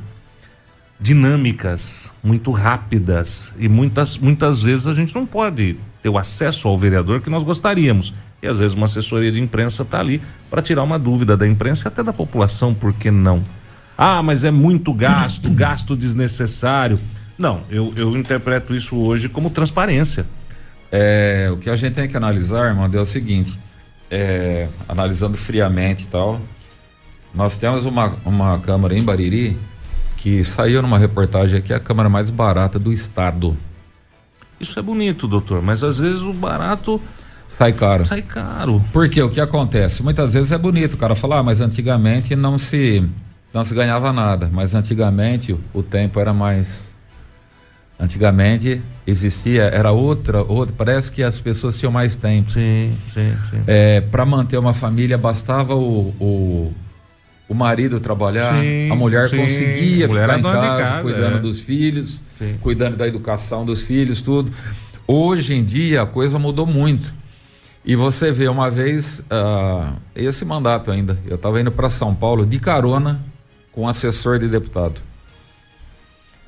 dinâmicas, 1.01 2.13
muito 2.23 2.53
rápidas 2.53 3.53
e 3.59 3.69
muitas, 3.69 4.17
muitas 4.17 4.63
vezes 4.63 4.87
a 4.87 4.93
gente 4.93 5.13
não 5.13 5.27
pode 5.27 5.77
ter 6.01 6.09
o 6.09 6.17
acesso 6.17 6.69
ao 6.69 6.79
vereador 6.79 7.21
que 7.21 7.29
nós 7.29 7.43
gostaríamos. 7.43 8.15
E 8.41 8.47
às 8.47 8.61
vezes 8.61 8.77
uma 8.77 8.87
assessoria 8.87 9.33
de 9.33 9.41
imprensa 9.41 9.83
está 9.83 9.99
ali 9.99 10.23
para 10.49 10.63
tirar 10.63 10.83
uma 10.85 10.99
dúvida 10.99 11.37
da 11.37 11.47
imprensa 11.47 11.87
e 11.87 11.89
até 11.89 12.03
da 12.03 12.13
população, 12.13 12.73
por 12.73 12.93
que 12.93 13.11
não? 13.11 13.43
Ah, 13.99 14.23
mas 14.23 14.45
é 14.45 14.51
muito 14.51 14.93
gasto, 14.95 15.51
gasto 15.51 15.97
desnecessário. 15.97 16.99
Não, 17.37 17.63
eu, 17.69 17.93
eu 17.97 18.17
interpreto 18.17 18.75
isso 18.75 18.97
hoje 18.97 19.29
como 19.29 19.51
transparência. 19.51 20.27
É, 20.93 21.49
o 21.51 21.57
que 21.57 21.71
a 21.71 21.77
gente 21.77 21.95
tem 21.95 22.07
que 22.07 22.17
analisar, 22.17 22.69
irmão, 22.69 22.89
é 22.93 23.01
o 23.01 23.05
seguinte: 23.07 23.59
é, 24.11 24.69
analisando 24.87 25.39
friamente 25.39 26.05
e 26.05 26.07
tal, 26.09 26.39
nós 27.35 27.57
temos 27.57 27.87
uma, 27.87 28.15
uma 28.27 28.59
câmara 28.59 28.95
em 28.95 29.03
Bariri 29.03 29.59
que 30.19 30.45
saiu 30.45 30.83
numa 30.83 30.99
reportagem 30.99 31.59
aqui, 31.59 31.73
a 31.73 31.81
câmara 31.81 32.11
mais 32.11 32.29
barata 32.29 32.79
do 32.79 32.93
estado. 32.93 33.57
Isso 34.61 34.79
é 34.79 34.83
bonito, 34.83 35.27
doutor, 35.27 35.63
mas 35.63 35.83
às 35.83 35.99
vezes 35.99 36.21
o 36.21 36.33
barato 36.33 37.01
sai 37.49 37.73
caro. 37.73 38.05
Sai 38.05 38.23
caro. 38.23 38.85
Porque 38.93 39.21
o 39.21 39.31
que 39.31 39.41
acontece? 39.41 40.03
Muitas 40.03 40.35
vezes 40.35 40.53
é 40.53 40.59
bonito, 40.59 40.95
o 40.95 40.99
cara 40.99 41.15
fala, 41.15 41.39
ah, 41.39 41.43
mas 41.43 41.61
antigamente 41.61 42.37
não 42.37 42.59
se 42.59 43.03
não 43.53 43.65
se 43.65 43.75
ganhava 43.75 44.13
nada, 44.13 44.49
mas 44.53 44.75
antigamente 44.75 45.57
o 45.75 45.83
tempo 45.83 46.21
era 46.21 46.33
mais 46.33 46.95
Antigamente 47.99 48.83
existia, 49.07 49.63
era 49.65 49.93
outra, 49.93 50.43
outra, 50.43 50.75
parece 50.77 51.11
que 51.13 51.23
as 51.23 51.41
pessoas 51.41 51.79
tinham 51.79 51.93
mais 51.93 52.17
tempo. 52.17 52.51
Sim, 52.51 52.97
sim, 53.09 53.37
sim. 53.51 53.63
É, 53.67 54.01
Para 54.01 54.25
manter 54.27 54.59
uma 54.59 54.75
família 54.75 55.17
bastava 55.17 55.75
o, 55.75 56.09
o, 56.21 56.73
o 57.49 57.55
marido 57.55 58.01
trabalhar, 58.01 58.61
sim, 58.61 58.91
a 58.91 58.97
mulher 58.97 59.29
sim. 59.29 59.37
conseguia 59.37 60.09
mulher 60.09 60.23
ficar 60.23 60.39
em 60.39 60.43
casa, 60.43 60.83
casa, 60.83 61.03
cuidando 61.03 61.37
é. 61.37 61.41
dos 61.41 61.61
filhos, 61.61 62.23
sim. 62.39 62.57
cuidando 62.61 62.97
da 62.97 63.07
educação 63.07 63.65
dos 63.65 63.85
filhos, 63.85 64.21
tudo. 64.21 64.51
Hoje 65.07 65.55
em 65.55 65.65
dia 65.65 66.03
a 66.03 66.07
coisa 66.07 66.39
mudou 66.39 66.67
muito. 66.67 67.15
E 67.85 67.97
você 67.97 68.31
vê 68.31 68.47
uma 68.47 68.71
vez 68.71 69.21
uh, 69.21 69.97
esse 70.15 70.45
mandato 70.45 70.91
ainda, 70.91 71.19
eu 71.27 71.35
estava 71.35 71.61
indo 71.61 71.73
para 71.73 71.89
São 71.89 72.15
Paulo 72.15 72.47
de 72.47 72.61
carona 72.61 73.25
com 73.73 73.83
um 73.83 73.89
assessor 73.89 74.39
de 74.39 74.49
deputado. 74.49 75.01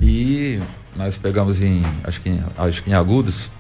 E 0.01 0.61
nós 0.97 1.17
pegamos 1.17 1.61
em, 1.61 1.83
acho 2.05 2.21
que, 2.21 2.41
acho 2.57 2.83
que 2.83 2.91
em 2.91 2.95
Agudos, 2.95 3.51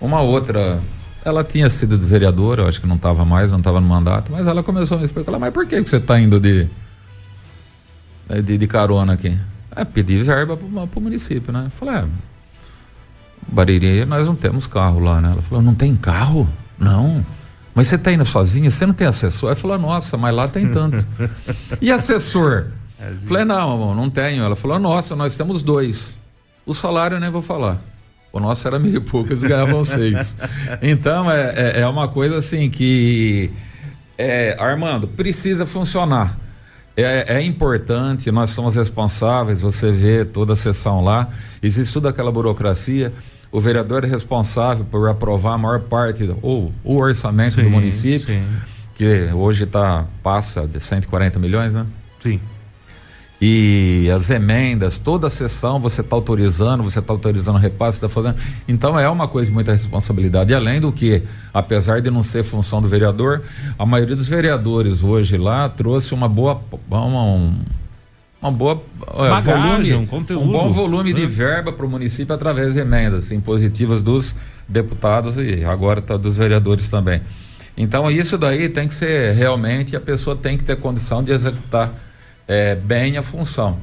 uma 0.00 0.20
outra. 0.20 0.80
Ela 1.24 1.44
tinha 1.44 1.68
sido 1.68 1.98
vereadora, 1.98 2.62
eu 2.62 2.68
acho 2.68 2.80
que 2.80 2.86
não 2.86 2.96
estava 2.96 3.24
mais, 3.24 3.50
não 3.50 3.58
estava 3.58 3.78
no 3.78 3.86
mandato, 3.86 4.32
mas 4.32 4.46
ela 4.46 4.62
começou 4.62 4.96
a 4.96 5.00
me 5.00 5.06
explicar, 5.06 5.38
mas 5.38 5.52
por 5.52 5.66
que, 5.66 5.82
que 5.82 5.88
você 5.88 5.96
está 5.96 6.18
indo 6.18 6.40
de, 6.40 6.66
de, 8.42 8.56
de, 8.56 8.66
carona 8.66 9.12
aqui? 9.12 9.38
É 9.76 9.84
pedir 9.84 10.22
verba 10.22 10.56
para 10.56 10.98
o 10.98 11.02
município, 11.02 11.52
né? 11.52 11.64
Eu 11.66 11.70
falei, 11.70 11.94
é, 11.96 12.04
Bariri, 13.46 14.04
nós 14.06 14.26
não 14.26 14.34
temos 14.34 14.66
carro 14.66 15.00
lá, 15.00 15.20
né? 15.20 15.30
Ela 15.32 15.42
falou, 15.42 15.62
não 15.62 15.74
tem 15.74 15.94
carro? 15.94 16.48
Não. 16.78 17.24
Mas 17.74 17.88
você 17.88 17.96
está 17.96 18.12
indo 18.12 18.24
sozinha, 18.24 18.70
você 18.70 18.86
não 18.86 18.94
tem 18.94 19.06
assessor? 19.06 19.50
Ela 19.50 19.56
falou, 19.56 19.78
nossa, 19.78 20.16
mas 20.16 20.34
lá 20.34 20.48
tem 20.48 20.70
tanto. 20.70 21.06
e 21.80 21.92
assessor? 21.92 22.68
É, 22.98 23.12
falei, 23.26 23.44
não, 23.44 23.74
amor, 23.74 23.94
não 23.94 24.10
tenho. 24.10 24.42
Ela 24.42 24.56
falou, 24.56 24.78
nossa, 24.78 25.14
nós 25.14 25.36
temos 25.36 25.62
dois. 25.62 26.18
O 26.64 26.74
salário 26.74 27.16
eu 27.16 27.20
nem 27.20 27.30
vou 27.30 27.42
falar. 27.42 27.78
O 28.32 28.38
nosso 28.38 28.66
era 28.66 28.78
meio 28.78 29.02
pouco, 29.02 29.32
eles 29.32 29.42
ganhavam 29.42 29.82
seis. 29.82 30.36
Então 30.80 31.30
é, 31.30 31.52
é, 31.56 31.80
é, 31.80 31.86
uma 31.86 32.08
coisa 32.08 32.36
assim 32.36 32.70
que. 32.70 33.50
É, 34.16 34.56
Armando, 34.58 35.08
precisa 35.08 35.66
funcionar. 35.66 36.38
É, 36.96 37.38
é, 37.38 37.42
importante, 37.42 38.30
nós 38.30 38.50
somos 38.50 38.76
responsáveis, 38.76 39.62
você 39.62 39.90
vê 39.90 40.24
toda 40.24 40.52
a 40.52 40.56
sessão 40.56 41.02
lá, 41.02 41.28
existe 41.62 41.92
toda 41.92 42.10
aquela 42.10 42.30
burocracia. 42.30 43.12
O 43.50 43.60
vereador 43.60 44.04
é 44.04 44.06
responsável 44.06 44.84
por 44.84 45.08
aprovar 45.08 45.54
a 45.54 45.58
maior 45.58 45.80
parte, 45.80 46.30
ou 46.42 46.72
o 46.84 46.96
orçamento 46.96 47.54
sim, 47.56 47.64
do 47.64 47.70
município, 47.70 48.26
sim. 48.26 48.44
que 48.94 49.30
hoje 49.32 49.66
tá, 49.66 50.06
passa 50.22 50.68
de 50.68 50.78
140 50.78 51.38
milhões, 51.38 51.74
né? 51.74 51.84
Sim 52.20 52.40
e 53.40 54.10
as 54.14 54.28
emendas, 54.28 54.98
toda 54.98 55.28
a 55.28 55.30
sessão 55.30 55.80
você 55.80 56.02
está 56.02 56.14
autorizando, 56.14 56.82
você 56.82 56.98
está 56.98 57.10
autorizando 57.10 57.58
repasse, 57.58 57.96
está 57.96 58.08
fazendo. 58.08 58.36
Então 58.68 59.00
é 59.00 59.08
uma 59.08 59.26
coisa 59.26 59.48
de 59.48 59.54
muita 59.54 59.72
responsabilidade. 59.72 60.52
E 60.52 60.54
além 60.54 60.78
do 60.78 60.92
que, 60.92 61.22
apesar 61.54 62.02
de 62.02 62.10
não 62.10 62.22
ser 62.22 62.44
função 62.44 62.82
do 62.82 62.88
vereador, 62.88 63.42
a 63.78 63.86
maioria 63.86 64.14
dos 64.14 64.28
vereadores 64.28 65.02
hoje 65.02 65.38
lá 65.38 65.70
trouxe 65.70 66.12
uma 66.12 66.28
boa. 66.28 66.60
Uma, 66.90 67.54
uma 68.42 68.50
boa 68.50 68.82
Bagagem, 69.06 69.52
volume, 69.52 69.94
um, 69.94 70.06
conteúdo, 70.06 70.44
um 70.44 70.52
bom 70.52 70.72
volume 70.72 71.12
né? 71.12 71.20
de 71.20 71.26
verba 71.26 71.72
para 71.72 71.86
o 71.86 71.88
município 71.88 72.34
através 72.34 72.74
de 72.74 72.80
emendas 72.80 73.30
impositivas 73.30 74.02
dos 74.02 74.34
deputados 74.68 75.36
e 75.36 75.64
agora 75.64 76.02
tá 76.02 76.16
dos 76.16 76.36
vereadores 76.36 76.88
também. 76.88 77.22
Então 77.76 78.10
isso 78.10 78.36
daí 78.36 78.68
tem 78.68 78.86
que 78.86 78.94
ser 78.94 79.32
realmente 79.32 79.96
a 79.96 80.00
pessoa 80.00 80.36
tem 80.36 80.56
que 80.56 80.64
ter 80.64 80.76
condição 80.76 81.22
de 81.22 81.32
executar 81.32 81.92
é, 82.50 82.74
bem 82.74 83.16
a 83.16 83.22
função. 83.22 83.78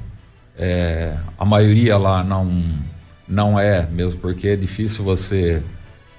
É, 0.59 1.13
a 1.39 1.45
maioria 1.45 1.95
lá 1.95 2.21
não, 2.21 2.63
não 3.25 3.57
é, 3.57 3.87
mesmo 3.89 4.19
porque 4.19 4.49
é 4.49 4.55
difícil 4.57 5.05
você 5.05 5.63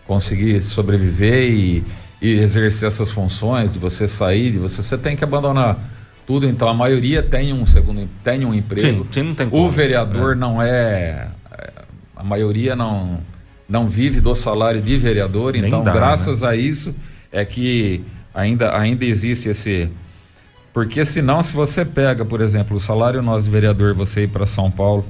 conseguir 0.06 0.62
sobreviver 0.62 1.50
e, 1.52 1.84
e 2.22 2.38
exercer 2.38 2.88
essas 2.88 3.10
funções, 3.10 3.74
de 3.74 3.78
você 3.78 4.08
sair, 4.08 4.50
de 4.50 4.58
você, 4.58 4.82
você 4.82 4.96
tem 4.96 5.14
que 5.14 5.22
abandonar 5.22 5.78
tudo. 6.26 6.48
Então 6.48 6.66
a 6.68 6.72
maioria 6.72 7.22
tem 7.22 7.52
um 7.52 7.66
segundo, 7.66 8.08
tem 8.24 8.46
um 8.46 8.54
emprego. 8.54 9.02
Sim, 9.04 9.08
sim, 9.12 9.22
não 9.24 9.34
tem 9.34 9.50
como. 9.50 9.66
O 9.66 9.68
vereador 9.68 10.32
é. 10.32 10.34
não 10.34 10.62
é, 10.62 11.28
a 12.16 12.24
maioria 12.24 12.74
não 12.74 13.20
não 13.68 13.86
vive 13.86 14.22
do 14.22 14.34
salário 14.34 14.80
de 14.80 14.96
vereador. 14.96 15.52
Nem 15.52 15.66
então 15.66 15.82
dá, 15.82 15.92
graças 15.92 16.40
né? 16.40 16.48
a 16.48 16.56
isso 16.56 16.94
é 17.30 17.44
que 17.44 18.02
ainda 18.32 18.74
ainda 18.74 19.04
existe 19.04 19.50
esse 19.50 19.90
porque 20.78 21.04
senão, 21.04 21.42
se 21.42 21.52
você 21.52 21.84
pega, 21.84 22.24
por 22.24 22.40
exemplo, 22.40 22.76
o 22.76 22.78
salário 22.78 23.20
nosso 23.20 23.46
de 23.46 23.50
vereador, 23.50 23.94
você 23.94 24.22
ir 24.22 24.28
para 24.28 24.46
São 24.46 24.70
Paulo, 24.70 25.04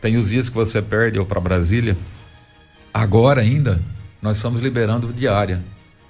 tem 0.00 0.16
os 0.16 0.30
dias 0.30 0.48
que 0.48 0.54
você 0.56 0.82
perde 0.82 1.16
ou 1.16 1.24
para 1.24 1.38
Brasília. 1.38 1.96
Agora 2.92 3.40
ainda, 3.40 3.80
nós 4.20 4.38
estamos 4.38 4.58
liberando 4.58 5.12
diária. 5.12 5.62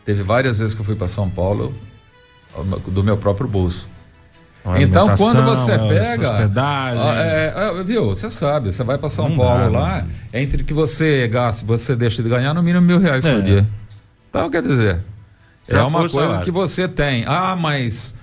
Teve 0.03 0.23
várias 0.23 0.61
vezes 0.61 0.75
que 0.75 0.81
eu 0.81 0.85
fui 0.87 0.95
para 0.95 1.09
São 1.09 1.29
Paulo 1.29 1.75
do 2.87 3.05
meu 3.05 3.19
próprio 3.19 3.47
bolso. 3.47 3.91
Então, 4.79 5.15
quando 5.15 5.43
você 5.43 5.79
pega. 5.79 6.51
É, 7.19 7.53
é, 7.55 7.85
viu? 7.85 8.07
Você 8.07 8.31
sabe, 8.31 8.73
você 8.73 8.83
vai 8.83 8.97
para 8.97 9.11
São 9.11 9.29
Não 9.29 9.37
Paulo 9.37 9.65
dá, 9.65 9.79
lá, 9.79 10.03
né? 10.05 10.09
entre 10.33 10.65
que 10.65 10.73
você 10.73 11.29
gasta 11.29 11.67
você 11.67 11.95
deixa 11.95 12.23
de 12.23 12.31
ganhar 12.31 12.55
no 12.55 12.63
mínimo 12.63 12.87
mil 12.87 12.99
reais 12.99 13.21
por 13.21 13.41
é. 13.41 13.43
dia. 13.43 13.67
Então, 14.31 14.49
quer 14.49 14.63
dizer, 14.63 15.01
Já 15.69 15.81
é 15.81 15.83
uma 15.83 16.09
coisa 16.09 16.39
que 16.39 16.51
você 16.51 16.89
tem. 16.89 17.27
Ah, 17.27 17.55
mas 17.55 18.16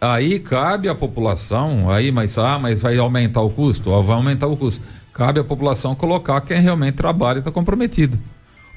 Aí 0.00 0.38
cabe 0.38 0.88
à 0.88 0.94
população, 0.94 1.90
aí, 1.90 2.12
mas 2.12 2.36
ah, 2.36 2.58
mas 2.58 2.82
vai 2.82 2.98
aumentar 2.98 3.40
o 3.40 3.50
custo? 3.50 3.90
Vai 4.02 4.16
aumentar 4.16 4.46
o 4.46 4.56
custo. 4.56 4.82
Cabe 5.12 5.40
à 5.40 5.44
população 5.44 5.94
colocar 5.94 6.40
quem 6.42 6.60
realmente 6.60 6.96
trabalha 6.96 7.38
e 7.38 7.40
está 7.40 7.50
comprometido. 7.50 8.18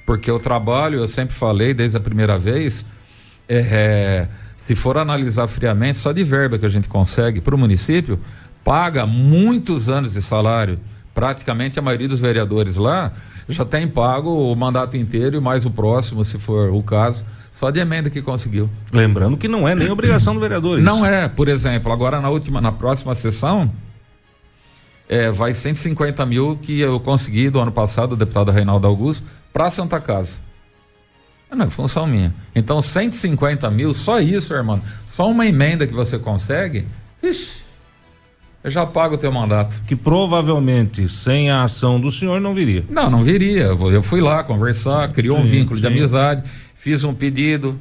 Porque 0.05 0.31
o 0.31 0.39
trabalho, 0.39 0.99
eu 0.99 1.07
sempre 1.07 1.35
falei 1.35 1.73
desde 1.73 1.97
a 1.97 1.99
primeira 1.99 2.38
vez, 2.38 2.85
é, 3.47 3.57
é, 3.57 4.27
se 4.55 4.75
for 4.75 4.97
analisar 4.97 5.47
friamente, 5.47 5.97
só 5.97 6.11
de 6.13 6.23
verba 6.23 6.57
que 6.57 6.65
a 6.65 6.69
gente 6.69 6.88
consegue 6.88 7.41
para 7.41 7.53
o 7.53 7.57
município, 7.57 8.19
paga 8.63 9.05
muitos 9.05 9.89
anos 9.89 10.13
de 10.13 10.21
salário. 10.21 10.79
Praticamente 11.13 11.77
a 11.77 11.81
maioria 11.81 12.07
dos 12.07 12.19
vereadores 12.19 12.77
lá 12.77 13.11
já 13.49 13.65
tem 13.65 13.88
pago 13.88 14.51
o 14.51 14.55
mandato 14.55 14.95
inteiro 14.95 15.35
e 15.35 15.41
mais 15.41 15.65
o 15.65 15.71
próximo, 15.71 16.23
se 16.23 16.38
for 16.38 16.69
o 16.71 16.81
caso, 16.81 17.25
só 17.51 17.70
de 17.72 17.79
emenda 17.79 18.10
que 18.10 18.22
conseguiu. 18.22 18.70
Lembrando 18.91 19.38
que 19.38 19.48
não 19.48 19.68
é 19.68 19.75
nem 19.75 19.89
obrigação 19.89 20.34
do 20.34 20.39
vereador. 20.39 20.79
Isso. 20.79 20.86
Não 20.86 21.06
é, 21.06 21.27
por 21.27 21.48
exemplo, 21.48 21.91
agora 21.91 22.22
na 22.22 22.29
última, 22.29 22.62
na 22.62 22.72
próxima 22.72 23.13
sessão, 23.15 23.72
é, 25.08 25.32
vai 25.32 25.53
150 25.53 26.25
mil 26.25 26.58
que 26.62 26.79
eu 26.79 27.00
consegui 27.00 27.50
do 27.50 27.60
ano 27.60 27.72
passado, 27.72 28.13
o 28.13 28.15
deputado 28.15 28.51
Reinaldo 28.51 28.88
Augusto, 28.88 29.25
para 29.51 29.70
Santa 29.70 30.00
Casa. 30.00 30.39
Não 31.51 31.65
é 31.65 31.70
função 31.70 32.06
minha. 32.06 32.34
Então, 32.56 32.79
150 32.79 33.70
mil, 33.72 33.91
só 33.94 34.22
isso, 34.22 34.53
irmão. 34.53 34.79
Só 35.03 35.29
uma 35.29 35.48
emenda 35.48 35.88
que 35.88 35.94
você 35.94 36.20
consegue, 36.20 36.88
ixi, 37.24 37.63
eu 38.69 38.71
já 38.71 38.85
pago 38.85 39.15
o 39.15 39.17
teu 39.17 39.31
mandato. 39.31 39.83
Que 39.85 39.95
provavelmente, 39.95 41.07
sem 41.09 41.49
a 41.49 41.63
ação 41.63 41.99
do 41.99 42.11
senhor, 42.11 42.39
não 42.39 42.53
viria. 42.53 42.85
Não, 42.89 43.09
não 43.09 43.23
viria. 43.23 43.63
Eu 43.63 44.03
fui 44.03 44.21
lá 44.21 44.43
conversar, 44.43 45.11
criou 45.11 45.38
sim, 45.38 45.43
um 45.43 45.45
vínculo 45.45 45.75
sim. 45.75 45.81
de 45.81 45.88
amizade, 45.88 46.43
fiz 46.75 47.03
um 47.03 47.13
pedido. 47.13 47.79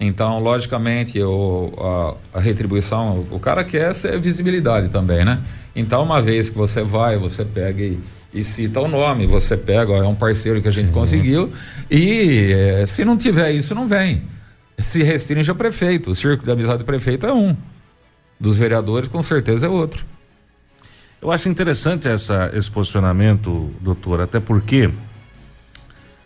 Então, 0.00 0.40
logicamente, 0.40 1.18
eu, 1.18 2.18
a, 2.32 2.38
a, 2.38 2.40
retribuição, 2.40 3.26
o 3.30 3.38
cara 3.38 3.62
quer 3.62 3.94
ser 3.94 4.18
visibilidade 4.18 4.88
também, 4.88 5.24
né? 5.24 5.40
Então, 5.76 6.02
uma 6.02 6.20
vez 6.20 6.48
que 6.48 6.56
você 6.56 6.82
vai, 6.82 7.16
você 7.16 7.44
pega 7.44 7.82
e, 7.82 8.00
e 8.32 8.42
cita 8.42 8.80
o 8.80 8.88
nome, 8.88 9.26
você 9.26 9.56
pega, 9.56 9.92
ó, 9.92 10.02
é 10.02 10.06
um 10.06 10.14
parceiro 10.14 10.60
que 10.60 10.68
a 10.68 10.72
gente 10.72 10.88
sim. 10.88 10.92
conseguiu, 10.92 11.52
e 11.88 12.52
é, 12.52 12.86
se 12.86 13.04
não 13.04 13.16
tiver 13.16 13.52
isso, 13.52 13.74
não 13.74 13.86
vem. 13.86 14.22
Se 14.78 15.02
restringe 15.02 15.48
ao 15.48 15.56
prefeito. 15.56 16.10
O 16.10 16.14
círculo 16.14 16.44
de 16.44 16.50
amizade 16.50 16.78
do 16.78 16.84
prefeito 16.84 17.26
é 17.26 17.32
um 17.32 17.56
dos 18.38 18.58
vereadores, 18.58 19.08
com 19.08 19.22
certeza 19.22 19.66
é 19.66 19.68
outro. 19.68 20.04
Eu 21.24 21.32
acho 21.32 21.48
interessante 21.48 22.06
essa, 22.06 22.50
esse 22.52 22.70
posicionamento, 22.70 23.70
doutor, 23.80 24.20
até 24.20 24.38
porque 24.38 24.90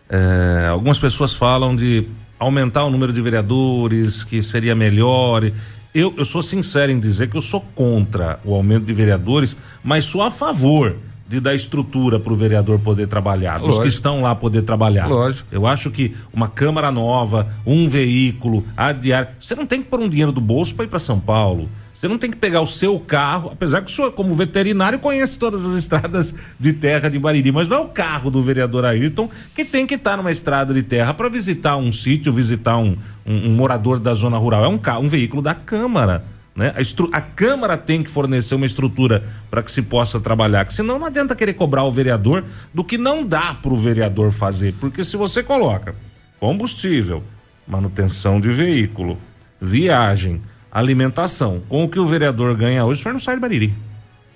é, 0.09 0.67
algumas 0.69 0.99
pessoas 0.99 1.33
falam 1.35 1.77
de 1.77 2.09
aumentar 2.37 2.85
o 2.85 2.91
número 2.91 3.13
de 3.13 3.23
vereadores, 3.23 4.25
que 4.25 4.43
seria 4.43 4.75
melhor. 4.75 5.53
Eu, 5.95 6.13
eu 6.17 6.25
sou 6.25 6.43
sincero 6.43 6.91
em 6.91 6.99
dizer 6.99 7.31
que 7.31 7.37
eu 7.37 7.41
sou 7.41 7.61
contra 7.77 8.41
o 8.45 8.53
aumento 8.53 8.87
de 8.87 8.93
vereadores, 8.93 9.57
mas 9.85 10.05
sou 10.05 10.21
a 10.21 10.33
favor 10.33 10.97
de 11.29 11.39
dar 11.39 11.55
estrutura 11.55 12.19
para 12.19 12.33
o 12.33 12.37
vereador 12.37 12.81
poder 12.81 13.07
trabalhar, 13.07 13.61
Lógico. 13.61 13.71
os 13.71 13.79
que 13.79 13.87
estão 13.87 14.23
lá 14.23 14.35
poder 14.35 14.63
trabalhar. 14.63 15.07
Lógico. 15.07 15.47
Eu 15.53 15.65
acho 15.65 15.93
que 15.93 16.17
uma 16.33 16.49
câmara 16.49 16.91
nova, 16.91 17.47
um 17.65 17.89
veículo, 17.89 18.65
adiar. 18.77 19.37
Você 19.39 19.55
não 19.55 19.65
tem 19.65 19.81
que 19.81 19.89
pôr 19.89 20.01
um 20.01 20.09
dinheiro 20.09 20.33
do 20.33 20.41
bolso 20.41 20.75
para 20.75 20.87
ir 20.87 20.89
para 20.89 20.99
São 20.99 21.21
Paulo. 21.21 21.69
Você 21.99 22.07
não 22.07 22.17
tem 22.17 22.31
que 22.31 22.37
pegar 22.37 22.61
o 22.61 22.67
seu 22.67 23.01
carro, 23.01 23.51
apesar 23.53 23.83
que 23.83 23.91
o 23.91 23.93
senhor, 23.93 24.13
como 24.13 24.33
veterinário, 24.33 25.01
conhece 25.01 25.37
todas 25.37 25.67
as 25.67 25.73
estradas 25.73 26.33
de 26.57 26.73
terra 26.73 27.09
de 27.09 27.19
Bariri, 27.19 27.51
mas 27.51 27.67
não 27.67 27.77
é 27.77 27.81
o 27.81 27.89
carro 27.89 28.31
do 28.31 28.41
vereador 28.41 28.85
Ayrton 28.85 29.29
que 29.53 29.65
tem 29.65 29.85
que 29.85 29.97
estar 29.97 30.17
numa 30.17 30.31
estrada 30.31 30.73
de 30.73 30.81
terra 30.85 31.13
para 31.13 31.29
visitar 31.29 31.77
um 31.77 31.93
sítio, 31.93 32.33
visitar 32.33 32.77
um, 32.77 32.97
um, 33.27 33.49
um, 33.49 33.51
morador 33.51 33.99
da 33.99 34.15
zona 34.15 34.39
rural. 34.39 34.65
É 34.65 34.69
um 34.69 34.79
carro, 34.79 35.03
um 35.03 35.09
veículo 35.09 35.43
da 35.43 35.57
Câmara. 35.57 36.25
Né? 36.55 36.73
A, 36.77 36.81
estru... 36.81 37.11
a 37.13 37.21
Câmara 37.21 37.77
tem 37.77 38.01
que 38.05 38.11
fornecer 38.11 38.55
uma 38.55 38.67
estrutura 38.67 39.25
para 39.51 39.61
que 39.61 39.73
se 39.73 39.83
possa 39.83 40.21
trabalhar, 40.21 40.65
que 40.67 40.75
senão 40.75 41.01
não 41.01 41.07
adianta 41.07 41.35
querer 41.35 41.55
cobrar 41.55 41.83
o 41.83 41.91
vereador 41.91 42.45
do 42.73 42.85
que 42.85 42.97
não 42.97 43.27
dá 43.27 43.55
para 43.55 43.73
o 43.73 43.77
vereador 43.77 44.31
fazer, 44.31 44.73
porque 44.79 45.03
se 45.03 45.17
você 45.17 45.43
coloca 45.43 45.97
combustível, 46.39 47.25
manutenção 47.67 48.41
de 48.41 48.53
veículo, 48.53 49.19
viagem, 49.61 50.41
alimentação. 50.71 51.63
Com 51.69 51.85
o 51.85 51.89
que 51.89 51.99
o 51.99 52.07
vereador 52.07 52.55
ganha 52.55 52.85
hoje, 52.85 53.01
o 53.01 53.03
senhor 53.03 53.13
não 53.13 53.21
sai 53.21 53.35
de 53.37 53.41
Bariri. 53.41 53.75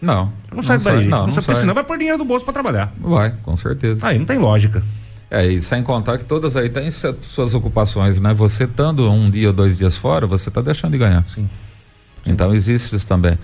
Não. 0.00 0.32
Não 0.52 0.62
sai 0.62 0.78
de 0.78 0.84
Bariri. 0.84 1.08
Não, 1.08 1.18
não, 1.18 1.26
não 1.26 1.32
sai, 1.32 1.44
porque 1.44 1.60
senão 1.60 1.74
vai 1.74 1.84
pôr 1.84 1.98
dinheiro 1.98 2.18
do 2.18 2.24
bolso 2.24 2.44
para 2.44 2.54
trabalhar. 2.54 2.92
Vai, 3.00 3.34
com 3.42 3.56
certeza. 3.56 4.06
Aí 4.06 4.18
não 4.18 4.26
tem 4.26 4.38
lógica. 4.38 4.82
É, 5.30 5.46
e 5.46 5.62
sem 5.62 5.82
contar 5.82 6.18
que 6.18 6.26
todas 6.26 6.56
aí 6.56 6.68
têm 6.68 6.90
suas 6.90 7.54
ocupações, 7.54 8.20
né? 8.20 8.34
Você 8.34 8.64
estando 8.64 9.10
um 9.10 9.30
dia 9.30 9.48
ou 9.48 9.52
dois 9.54 9.78
dias 9.78 9.96
fora, 9.96 10.26
você 10.26 10.50
está 10.50 10.60
deixando 10.60 10.92
de 10.92 10.98
ganhar. 10.98 11.26
Sim. 11.26 11.48
Sim. 12.24 12.30
Então 12.32 12.54
existe 12.54 12.94
isso 12.94 13.06
também. 13.06 13.38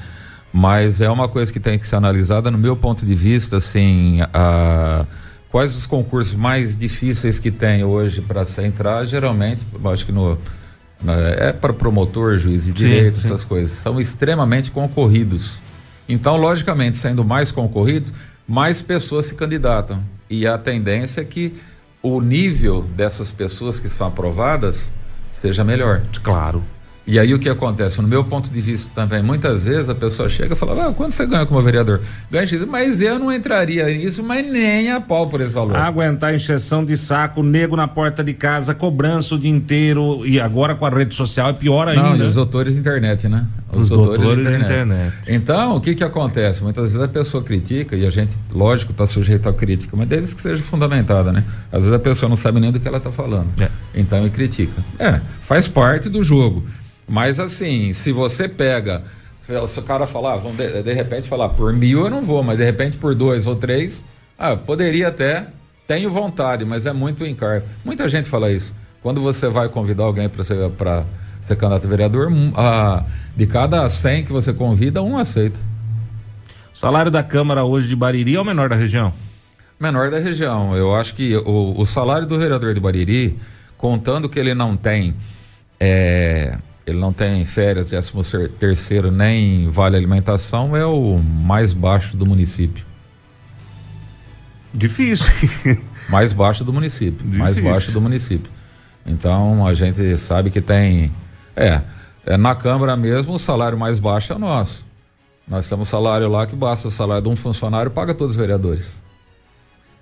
Mas 0.53 1.01
é 1.01 1.11
uma 1.11 1.29
coisa 1.29 1.53
que 1.53 1.61
tem 1.61 1.79
que 1.79 1.87
ser 1.87 1.97
analisada, 1.97 2.51
no 2.51 2.59
meu 2.59 2.77
ponto 2.77 3.05
de 3.05 3.15
vista, 3.15 3.57
assim, 3.57 4.21
a, 4.33 5.05
quais 5.51 5.77
os 5.77 5.87
concursos 5.87 6.35
mais 6.35 6.77
difíceis 6.77 7.39
que 7.39 7.51
tem 7.51 7.85
hoje 7.85 8.21
para 8.21 8.45
se 8.45 8.63
entrar, 8.65 9.05
geralmente, 9.05 9.67
acho 9.85 10.07
que 10.07 10.13
no? 10.13 10.39
É 11.07 11.53
para 11.53 11.73
promotor, 11.73 12.37
juiz 12.37 12.65
de 12.65 12.73
direito, 12.73 13.19
sim, 13.19 13.27
essas 13.27 13.45
coisas, 13.45 13.73
são 13.73 14.01
extremamente 14.01 14.71
concorridos. 14.71 15.63
Então, 16.09 16.37
logicamente, 16.37 16.97
sendo 16.97 17.25
mais 17.25 17.53
concorridos, 17.53 18.13
mais 18.47 18.81
pessoas 18.81 19.27
se 19.27 19.35
candidatam. 19.35 20.03
E 20.29 20.47
a 20.47 20.57
tendência 20.59 21.21
é 21.21 21.25
que 21.25 21.55
o 22.03 22.21
nível 22.21 22.83
dessas 22.83 23.31
pessoas 23.31 23.79
que 23.79 23.89
são 23.89 24.07
aprovadas 24.07 24.91
seja 25.31 25.63
melhor. 25.63 26.03
Claro. 26.23 26.65
E 27.09 27.19
aí 27.19 27.33
o 27.33 27.39
que 27.39 27.49
acontece? 27.49 28.03
No 28.03 28.07
meu 28.07 28.23
ponto 28.23 28.51
de 28.51 28.61
vista 28.61 28.93
também, 28.95 29.23
muitas 29.23 29.65
vezes 29.65 29.89
a 29.89 29.95
pessoa 29.95 30.29
chega 30.29 30.53
e 30.53 30.57
fala: 30.57 30.89
ah, 30.89 30.93
quanto 30.93 31.13
você 31.13 31.25
ganha 31.25 31.47
como 31.47 31.61
vereador? 31.63 32.03
Ganha 32.31 32.47
X, 32.47 32.63
mas 32.67 33.01
eu 33.01 33.19
não 33.19 33.33
entraria 33.33 33.87
nisso, 33.87 34.23
mas 34.23 34.47
nem 34.47 34.93
a 34.93 35.01
pau 35.01 35.27
por 35.27 35.41
esse 35.41 35.55
valor. 35.55 35.75
Aguentar 35.75 36.35
encheção 36.35 36.85
de 36.85 36.99
saco, 36.99 37.43
nego 37.43 37.75
na 37.75 37.89
porta 37.89 38.23
de 38.23 38.35
casa, 38.35 38.75
cobrança 38.75 39.35
o 39.35 39.39
dia 39.39 39.51
inteiro 39.51 40.21
e 40.27 40.39
agora 40.39 40.75
com 40.75 40.85
a 40.85 40.91
rede 40.91 41.15
social 41.15 41.49
é 41.49 41.53
pior 41.55 41.89
ainda. 41.89 42.11
Não, 42.11 42.17
e 42.19 42.23
os 42.23 42.35
doutores 42.35 42.75
de 42.75 42.81
internet, 42.81 43.27
né? 43.27 43.47
Os, 43.73 43.85
os 43.85 43.89
doutores, 43.89 44.21
doutores 44.21 44.47
de, 44.47 44.55
internet. 44.55 44.85
internet. 44.85 45.15
Então, 45.29 45.77
o 45.77 45.81
que 45.81 45.95
que 45.95 46.05
acontece? 46.05 46.63
Muitas 46.63 46.93
vezes 46.93 47.01
a 47.01 47.09
pessoa 47.09 47.43
critica 47.43 47.97
e 47.97 48.07
a 48.07 48.11
gente, 48.11 48.37
lógico, 48.53 48.93
está 48.93 49.07
sujeito 49.07 49.49
à 49.49 49.53
crítica, 49.55 49.97
mas 49.97 50.07
desde 50.07 50.35
que 50.35 50.43
seja 50.43 50.63
fundamentada, 50.63 51.33
né? 51.33 51.43
Às 51.73 51.85
vezes 51.85 51.93
a 51.93 51.99
pessoa 51.99 52.29
não 52.29 52.37
sabe 52.37 52.61
nem 52.61 52.71
do 52.71 52.79
que 52.79 52.87
ela 52.87 52.99
está 52.99 53.11
falando. 53.11 53.49
É. 53.59 53.71
Então, 53.95 54.19
ele 54.19 54.31
critica. 54.31 54.83
É, 54.99 55.23
faz 55.41 55.67
parte 55.67 56.11
do 56.11 56.23
jogo. 56.23 56.63
Mas 57.09 57.41
assim, 57.41 57.93
se 57.95 58.13
você 58.13 58.47
pega, 58.47 59.03
se 59.35 59.81
o 59.81 59.83
cara 59.83 60.07
falar, 60.07 60.35
ah, 60.35 60.39
de, 60.39 60.83
de 60.83 60.93
repente 60.93 61.27
falar, 61.27 61.49
por 61.51 61.73
mil 61.73 62.05
eu 62.05 62.11
não 62.11 62.23
vou, 62.23 62.43
mas 62.43 62.59
de 62.59 62.65
repente 62.65 62.99
por 62.99 63.15
dois 63.15 63.47
ou 63.47 63.57
três, 63.57 64.05
ah, 64.39 64.55
poderia 64.55 65.09
até, 65.09 65.47
tenho 65.87 66.11
vontade, 66.11 66.67
mas 66.67 66.85
é 66.85 66.93
muito 66.93 67.27
encargo. 67.27 67.67
Muita 67.83 68.07
gente 68.09 68.29
fala 68.29 68.53
isso. 68.53 68.75
Quando 69.03 69.23
você 69.23 69.49
vai 69.49 69.69
convidar 69.71 70.05
alguém 70.05 70.29
para 70.29 70.45
ser, 70.45 70.69
pra 70.71 71.05
ser 71.41 71.57
candidato 71.57 71.87
a 71.87 71.91
vereador, 71.91 72.31
ah, 72.55 73.05
de 73.35 73.47
cada 73.47 73.89
100 73.89 74.25
que 74.25 74.33
você 74.33 74.53
convida, 74.53 75.03
um 75.03 75.17
aceita. 75.17 75.59
O 76.75 76.79
salário 76.79 77.11
da 77.11 77.23
Câmara 77.23 77.65
hoje 77.65 77.89
de 77.89 77.97
Bariri 77.97 78.37
é 78.37 78.41
o 78.41 78.45
menor 78.45 78.69
da 78.69 78.77
região? 78.77 79.15
Menor 79.81 80.11
da 80.11 80.19
região. 80.19 80.77
Eu 80.77 80.95
acho 80.95 81.15
que 81.15 81.37
o, 81.37 81.75
o 81.77 81.87
salário 81.87 82.27
do 82.27 82.39
vereador 82.39 82.75
de 82.75 82.81
Bariri, 82.81 83.39
contando 83.79 84.29
que 84.29 84.39
ele 84.39 84.55
não 84.55 84.77
tem 84.77 85.15
é, 85.81 86.59
ele 86.89 86.99
não 86.99 87.13
tem 87.13 87.45
férias, 87.45 87.91
13 87.91 88.49
terceiro 88.59 89.11
nem 89.11 89.69
vale 89.69 89.95
alimentação, 89.95 90.75
é 90.75 90.87
o 90.87 91.19
mais 91.19 91.75
baixo 91.75 92.17
do 92.17 92.25
município. 92.25 92.83
Difícil. 94.73 95.27
mais 96.09 96.33
baixo 96.33 96.65
do 96.65 96.73
município. 96.73 97.23
Difícil. 97.27 97.39
Mais 97.39 97.59
baixo 97.59 97.93
do 97.93 98.01
município. 98.01 98.51
Então 99.05 99.67
a 99.67 99.75
gente 99.75 100.17
sabe 100.17 100.51
que 100.51 100.63
tem. 100.63 101.13
É, 101.55 101.83
é, 102.25 102.37
na 102.39 102.55
Câmara 102.55 102.97
mesmo 102.97 103.35
o 103.35 103.39
salário 103.39 103.77
mais 103.77 103.99
baixo 103.99 104.33
é 104.33 104.39
nosso. 104.39 104.87
Nós 105.47 105.69
temos 105.69 105.89
salário 105.89 106.29
lá 106.29 106.47
que 106.47 106.57
basta 106.57 106.89
o 106.89 106.91
salário 106.91 107.23
de 107.23 107.29
um 107.29 107.37
funcionário 107.37 107.91
paga 107.91 108.15
todos 108.15 108.31
os 108.31 108.37
vereadores. 108.37 109.03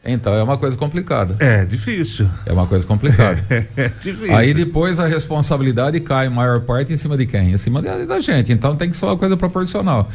Então 0.06 0.32
é 0.34 0.42
uma 0.42 0.56
coisa 0.56 0.76
complicada. 0.76 1.36
É 1.40 1.64
difícil. 1.64 2.28
É 2.46 2.52
uma 2.52 2.66
coisa 2.66 2.86
complicada. 2.86 3.42
é 3.76 3.90
difícil. 4.00 4.36
Aí 4.36 4.54
depois 4.54 5.00
a 5.00 5.06
responsabilidade 5.06 5.98
cai, 6.00 6.28
maior 6.28 6.60
parte, 6.60 6.92
em 6.92 6.96
cima 6.96 7.16
de 7.16 7.26
quem? 7.26 7.52
Em 7.52 7.58
cima 7.58 7.82
da, 7.82 7.98
da 8.04 8.20
gente. 8.20 8.52
Então 8.52 8.76
tem 8.76 8.88
que 8.88 8.96
ser 8.96 9.06
uma 9.06 9.16
coisa 9.16 9.36
proporcional. 9.36 10.08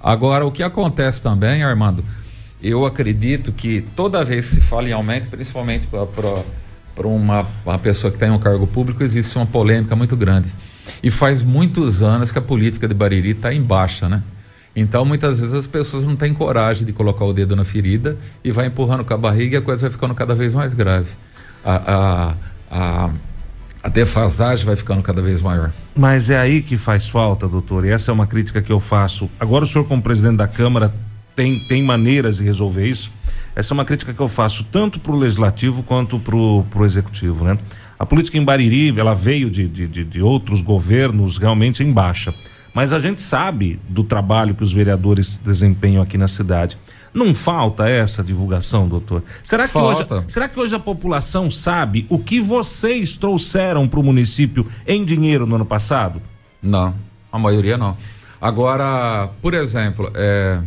Agora, 0.00 0.46
o 0.46 0.50
que 0.50 0.62
acontece 0.62 1.22
também, 1.22 1.62
Armando, 1.62 2.04
eu 2.62 2.86
acredito 2.86 3.52
que 3.52 3.82
toda 3.94 4.24
vez 4.24 4.48
que 4.48 4.54
se 4.56 4.60
fala 4.62 4.88
em 4.88 4.92
aumento, 4.92 5.28
principalmente 5.28 5.86
para 5.86 7.06
uma, 7.06 7.46
uma 7.64 7.78
pessoa 7.78 8.10
que 8.10 8.18
tem 8.18 8.30
um 8.30 8.38
cargo 8.38 8.66
público, 8.66 9.02
existe 9.02 9.36
uma 9.36 9.46
polêmica 9.46 9.94
muito 9.94 10.16
grande. 10.16 10.52
E 11.02 11.10
faz 11.10 11.42
muitos 11.42 12.02
anos 12.02 12.32
que 12.32 12.38
a 12.38 12.42
política 12.42 12.88
de 12.88 12.94
Bariri 12.94 13.30
está 13.30 13.52
em 13.52 13.60
baixa, 13.60 14.08
né? 14.08 14.22
Então, 14.76 15.04
muitas 15.04 15.38
vezes 15.38 15.54
as 15.54 15.66
pessoas 15.66 16.06
não 16.06 16.16
têm 16.16 16.34
coragem 16.34 16.84
de 16.84 16.92
colocar 16.92 17.24
o 17.24 17.32
dedo 17.32 17.54
na 17.54 17.64
ferida 17.64 18.16
e 18.42 18.50
vai 18.50 18.66
empurrando 18.66 19.04
com 19.04 19.14
a 19.14 19.16
barriga 19.16 19.56
e 19.56 19.58
a 19.58 19.62
coisa 19.62 19.82
vai 19.82 19.90
ficando 19.90 20.14
cada 20.14 20.34
vez 20.34 20.54
mais 20.54 20.74
grave. 20.74 21.10
A, 21.64 21.74
a, 21.74 22.34
a, 22.70 23.10
a 23.84 23.88
defasagem 23.88 24.66
vai 24.66 24.74
ficando 24.74 25.02
cada 25.02 25.22
vez 25.22 25.40
maior. 25.40 25.70
Mas 25.94 26.28
é 26.28 26.36
aí 26.36 26.60
que 26.60 26.76
faz 26.76 27.08
falta, 27.08 27.46
doutor, 27.46 27.84
e 27.84 27.90
essa 27.90 28.10
é 28.10 28.14
uma 28.14 28.26
crítica 28.26 28.60
que 28.60 28.72
eu 28.72 28.80
faço. 28.80 29.30
Agora, 29.38 29.64
o 29.64 29.66
senhor, 29.66 29.84
como 29.86 30.02
presidente 30.02 30.38
da 30.38 30.48
Câmara, 30.48 30.92
tem, 31.36 31.60
tem 31.60 31.82
maneiras 31.82 32.38
de 32.38 32.44
resolver 32.44 32.86
isso? 32.86 33.12
Essa 33.54 33.72
é 33.72 33.74
uma 33.74 33.84
crítica 33.84 34.12
que 34.12 34.20
eu 34.20 34.28
faço 34.28 34.64
tanto 34.64 34.98
para 34.98 35.12
o 35.12 35.16
legislativo 35.16 35.84
quanto 35.84 36.18
para 36.18 36.34
o 36.34 36.84
executivo, 36.84 37.44
né? 37.44 37.56
A 37.96 38.04
política 38.04 38.36
em 38.36 38.44
Bariri, 38.44 38.98
ela 38.98 39.14
veio 39.14 39.48
de, 39.48 39.68
de, 39.68 39.86
de, 39.86 40.04
de 40.04 40.20
outros 40.20 40.60
governos 40.60 41.38
realmente 41.38 41.82
em 41.82 41.92
baixa. 41.92 42.34
Mas 42.74 42.92
a 42.92 42.98
gente 42.98 43.22
sabe 43.22 43.80
do 43.88 44.02
trabalho 44.02 44.52
que 44.52 44.62
os 44.64 44.72
vereadores 44.72 45.38
desempenham 45.38 46.02
aqui 46.02 46.18
na 46.18 46.26
cidade. 46.26 46.76
Não 47.14 47.32
falta 47.32 47.88
essa 47.88 48.24
divulgação, 48.24 48.88
doutor? 48.88 49.22
Será 49.44 49.68
que, 49.68 49.78
hoje, 49.78 50.04
será 50.26 50.48
que 50.48 50.58
hoje 50.58 50.74
a 50.74 50.80
população 50.80 51.48
sabe 51.48 52.04
o 52.10 52.18
que 52.18 52.40
vocês 52.40 53.16
trouxeram 53.16 53.86
para 53.86 54.00
o 54.00 54.02
município 54.02 54.66
em 54.84 55.04
dinheiro 55.04 55.46
no 55.46 55.54
ano 55.54 55.64
passado? 55.64 56.20
Não, 56.60 56.92
a 57.30 57.38
maioria 57.38 57.78
não. 57.78 57.96
Agora, 58.40 59.30
por 59.40 59.54
exemplo, 59.54 60.10
é, 60.12 60.58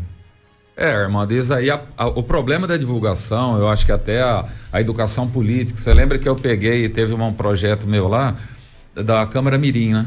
é, 0.77 1.07
diz 1.27 1.51
aí 1.51 1.69
a, 1.69 1.81
a, 1.97 2.07
o 2.07 2.23
problema 2.23 2.65
da 2.65 2.77
divulgação, 2.77 3.57
eu 3.57 3.67
acho 3.67 3.85
que 3.85 3.91
até 3.91 4.21
a, 4.21 4.45
a 4.71 4.79
educação 4.79 5.27
política. 5.27 5.77
Você 5.77 5.93
lembra 5.93 6.17
que 6.17 6.29
eu 6.29 6.35
peguei 6.37 6.85
e 6.85 6.89
teve 6.89 7.13
um 7.13 7.33
projeto 7.33 7.85
meu 7.85 8.07
lá 8.07 8.33
da 8.95 9.27
Câmara 9.27 9.57
Mirim, 9.57 9.91
né? 9.91 10.05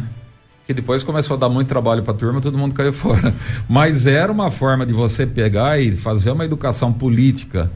Que 0.71 0.75
depois 0.75 1.03
começou 1.03 1.37
a 1.37 1.41
dar 1.41 1.49
muito 1.49 1.67
trabalho 1.67 2.01
para 2.05 2.13
a 2.13 2.17
turma, 2.17 2.41
todo 2.41 2.57
mundo 2.57 2.77
caiu 2.77 2.93
fora. 2.95 3.35
Mas 3.69 4.07
era 4.07 4.31
uma 4.31 4.53
forma 4.53 4.87
de 4.87 4.93
você 4.93 5.27
pegar 5.27 5.81
e 5.81 5.97
fazer 5.97 6.31
uma 6.31 6.45
educação 6.45 6.93
política 6.93 7.69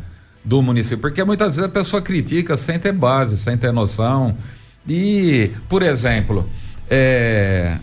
do 0.44 0.62
município, 0.62 0.98
porque 0.98 1.24
muitas 1.24 1.56
vezes 1.56 1.64
a 1.64 1.72
pessoa 1.72 2.00
critica 2.00 2.56
sem 2.56 2.78
ter 2.78 2.92
base, 2.92 3.36
sem 3.36 3.56
ter 3.56 3.72
noção. 3.72 4.36
E, 4.88 5.50
por 5.68 5.82
exemplo, 5.82 6.48
é, 6.88 7.78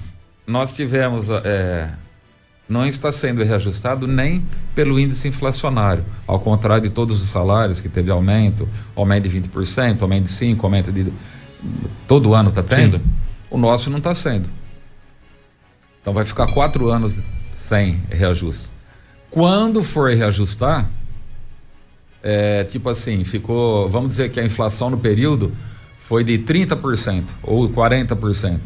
nós 0.47 0.73
tivemos. 0.73 1.27
É, 1.29 1.89
não 2.69 2.85
está 2.85 3.11
sendo 3.11 3.43
reajustado 3.43 4.07
nem 4.07 4.45
pelo 4.73 4.97
índice 4.97 5.27
inflacionário, 5.27 6.05
ao 6.25 6.39
contrário 6.39 6.83
de 6.83 6.89
todos 6.89 7.21
os 7.21 7.27
salários 7.27 7.81
que 7.81 7.89
teve 7.89 8.09
aumento, 8.09 8.69
aumento 8.95 9.27
de 9.27 9.41
20%, 9.41 10.03
aumento 10.03 10.23
de 10.23 10.29
5%, 10.29 10.63
aumento 10.63 10.89
de. 10.89 11.11
Todo 12.07 12.33
ano 12.33 12.47
está 12.47 12.63
tendo. 12.63 12.97
Sim. 12.97 13.03
O 13.49 13.57
nosso 13.57 13.89
não 13.89 13.97
está 13.97 14.13
sendo. 14.13 14.60
Então 16.01 16.13
vai 16.13 16.25
ficar 16.25 16.47
quatro 16.47 16.89
anos 16.89 17.15
sem 17.53 18.01
reajuste. 18.09 18.69
Quando 19.29 19.83
for 19.83 20.11
reajustar, 20.11 20.89
é, 22.23 22.63
tipo 22.63 22.89
assim, 22.89 23.23
ficou, 23.23 23.87
vamos 23.87 24.09
dizer 24.09 24.29
que 24.31 24.39
a 24.39 24.43
inflação 24.43 24.89
no 24.89 24.97
período 24.97 25.51
foi 25.97 26.23
de 26.23 26.37
30% 26.39 27.23
ou 27.41 27.69
40%. 27.69 28.59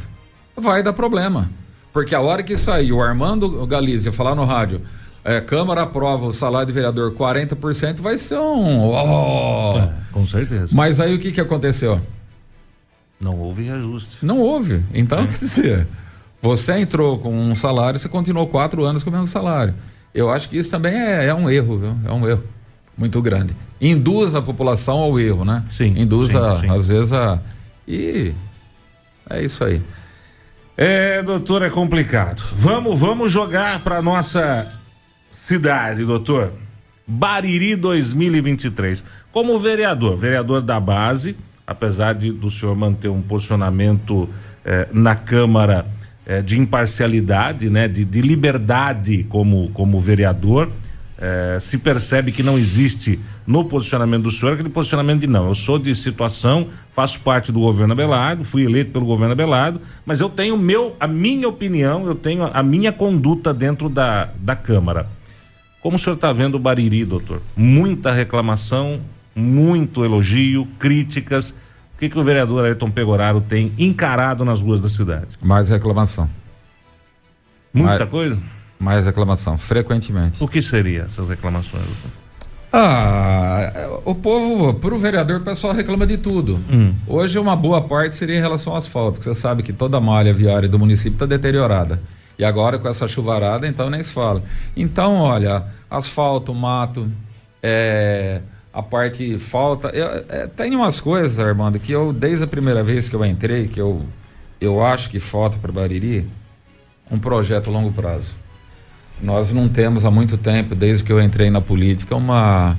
Vai 0.55 0.81
dar 0.81 0.93
problema. 0.93 1.51
Porque 1.93 2.15
a 2.15 2.21
hora 2.21 2.41
que 2.41 2.57
sair 2.57 2.91
o 2.91 3.01
Armando 3.01 3.65
Galizia 3.67 4.11
falar 4.11 4.35
no 4.35 4.43
rádio, 4.43 4.81
é, 5.23 5.39
Câmara 5.39 5.83
aprova 5.83 6.25
o 6.25 6.31
salário 6.31 6.67
de 6.67 6.73
vereador 6.73 7.13
40%, 7.13 8.01
vai 8.01 8.17
ser 8.17 8.37
um. 8.37 8.89
Oh! 8.89 9.77
É, 9.77 9.93
com 10.11 10.25
certeza. 10.25 10.75
Mas 10.75 10.99
aí 10.99 11.15
o 11.15 11.19
que, 11.19 11.31
que 11.31 11.41
aconteceu? 11.41 12.01
Não 13.19 13.37
houve 13.39 13.63
reajuste. 13.63 14.25
Não 14.25 14.39
houve. 14.39 14.83
Então, 14.93 15.23
é. 15.23 15.27
quer 15.27 15.37
dizer. 15.37 15.87
Você 16.45 16.73
entrou 16.73 17.17
com 17.17 17.35
um 17.35 17.55
salário, 17.55 17.99
você 17.99 18.07
continuou 18.07 18.45
quatro 18.45 18.85
anos 18.85 19.03
com 19.03 19.09
o 19.09 19.13
mesmo 19.13 19.25
salário. 19.25 19.73
Eu 20.13 20.29
acho 20.29 20.47
que 20.47 20.55
isso 20.55 20.69
também 20.69 20.93
é, 20.93 21.25
é 21.25 21.33
um 21.33 21.49
erro, 21.49 21.79
viu? 21.79 21.97
É 22.05 22.13
um 22.13 22.29
erro 22.29 22.43
muito 22.95 23.19
grande. 23.19 23.55
Induz 23.81 24.35
a 24.35 24.43
população 24.43 24.99
ao 24.99 25.19
erro, 25.19 25.43
né? 25.43 25.65
Sim. 25.71 25.95
Induz, 25.97 26.29
sim, 26.29 26.37
a, 26.37 26.57
sim. 26.57 26.69
às 26.69 26.87
vezes, 26.87 27.13
a. 27.13 27.41
E 27.87 28.31
é 29.27 29.43
isso 29.43 29.63
aí. 29.63 29.81
É, 30.77 31.23
doutor, 31.23 31.63
é 31.63 31.69
complicado. 31.71 32.43
Vamos, 32.53 32.99
vamos 32.99 33.31
jogar 33.31 33.79
para 33.79 33.99
nossa 33.99 34.71
cidade, 35.31 36.05
doutor. 36.05 36.53
Bariri 37.07 37.75
2023. 37.75 39.03
Como 39.31 39.59
vereador, 39.59 40.15
vereador 40.15 40.61
da 40.61 40.79
base, 40.79 41.35
apesar 41.65 42.13
de 42.13 42.31
do 42.31 42.51
senhor 42.51 42.75
manter 42.75 43.09
um 43.09 43.23
posicionamento 43.23 44.29
eh, 44.63 44.87
na 44.93 45.15
Câmara 45.15 45.94
é, 46.25 46.41
de 46.41 46.59
imparcialidade, 46.59 47.69
né, 47.69 47.87
de, 47.87 48.03
de, 48.03 48.21
liberdade 48.21 49.25
como, 49.29 49.69
como 49.73 49.99
vereador. 49.99 50.69
É, 51.17 51.57
se 51.61 51.77
percebe 51.77 52.31
que 52.31 52.43
não 52.43 52.57
existe 52.57 53.19
no 53.47 53.63
posicionamento 53.63 54.23
do 54.23 54.31
senhor 54.31 54.53
aquele 54.53 54.67
posicionamento 54.67 55.21
de 55.21 55.27
não, 55.27 55.47
eu 55.47 55.55
sou 55.55 55.79
de 55.79 55.95
situação, 55.95 56.67
faço 56.91 57.21
parte 57.21 57.53
do 57.53 57.59
governo 57.61 57.93
Abelardo, 57.93 58.43
fui 58.43 58.65
eleito 58.65 58.91
pelo 58.91 59.05
governo 59.05 59.31
Abelardo, 59.31 59.79
mas 60.05 60.19
eu 60.19 60.27
tenho 60.27 60.57
meu, 60.57 60.93
a 60.99 61.07
minha 61.07 61.47
opinião, 61.47 62.05
eu 62.05 62.15
tenho 62.15 62.43
a 62.51 62.61
minha 62.61 62.91
conduta 62.91 63.53
dentro 63.53 63.87
da, 63.87 64.29
da 64.37 64.57
Câmara. 64.57 65.07
Como 65.85 65.95
o 65.95 65.99
senhor 65.99 66.15
está 66.15 66.33
vendo 66.33 66.55
o 66.55 66.59
Bariri, 66.59 67.05
doutor? 67.05 67.41
Muita 67.55 68.11
reclamação, 68.11 68.99
muito 69.35 70.03
elogio, 70.03 70.67
críticas. 70.79 71.55
O 71.95 71.97
que, 71.97 72.09
que 72.09 72.19
o 72.19 72.23
vereador 72.23 72.65
Ayrton 72.65 72.91
Pegoraro 72.91 73.39
tem 73.39 73.73
encarado 73.77 74.43
nas 74.43 74.61
ruas 74.61 74.81
da 74.81 74.89
cidade? 74.89 75.27
Mais 75.41 75.69
reclamação. 75.69 76.29
Muita 77.73 77.99
mais, 77.99 78.09
coisa? 78.09 78.41
Mais 78.77 79.05
reclamação, 79.05 79.57
frequentemente. 79.57 80.43
O 80.43 80.47
que 80.47 80.61
seria 80.61 81.03
essas 81.03 81.29
reclamações, 81.29 81.83
doutor? 81.85 82.11
Ah, 82.73 83.71
o 84.03 84.13
povo, 84.13 84.73
para 84.73 84.93
o 84.93 84.97
vereador, 84.97 85.37
o 85.37 85.43
pessoal 85.43 85.73
reclama 85.73 86.05
de 86.05 86.17
tudo. 86.17 86.59
Hum. 86.69 86.93
Hoje, 87.07 87.39
uma 87.39 87.55
boa 87.55 87.79
parte 87.81 88.17
seria 88.17 88.35
em 88.37 88.41
relação 88.41 88.73
ao 88.73 88.79
asfalto, 88.79 89.17
que 89.17 89.23
você 89.23 89.33
sabe 89.33 89.63
que 89.63 89.71
toda 89.71 89.97
a 89.97 90.01
malha 90.01 90.33
viária 90.33 90.67
do 90.67 90.77
município 90.77 91.15
está 91.15 91.25
deteriorada. 91.25 92.01
E 92.37 92.43
agora, 92.43 92.77
com 92.77 92.89
essa 92.89 93.07
chuvarada, 93.07 93.65
então 93.65 93.89
nem 93.89 94.03
se 94.03 94.11
fala. 94.11 94.43
Então, 94.75 95.19
olha, 95.19 95.63
asfalto, 95.89 96.53
mato, 96.53 97.09
é, 97.63 98.41
a 98.75 98.83
parte 98.83 99.37
falta. 99.37 99.87
Eu, 99.87 100.25
é, 100.27 100.47
tem 100.47 100.75
umas 100.75 100.99
coisas, 100.99 101.39
Armando, 101.39 101.79
que 101.79 101.93
eu, 101.93 102.11
desde 102.11 102.43
a 102.43 102.47
primeira 102.47 102.83
vez 102.83 103.07
que 103.07 103.15
eu 103.15 103.25
entrei, 103.25 103.69
que 103.69 103.79
eu, 103.79 104.05
eu 104.59 104.83
acho 104.83 105.09
que 105.09 105.17
falta 105.17 105.57
para 105.57 105.71
Bariri, 105.71 106.27
um 107.09 107.17
projeto 107.17 107.69
a 107.69 107.71
longo 107.73 107.93
prazo. 107.93 108.35
Nós 109.21 109.53
não 109.53 109.69
temos 109.69 110.03
há 110.03 110.11
muito 110.11 110.37
tempo, 110.37 110.75
desde 110.75 111.05
que 111.05 111.13
eu 111.13 111.21
entrei 111.21 111.49
na 111.49 111.61
política, 111.61 112.17
uma, 112.17 112.77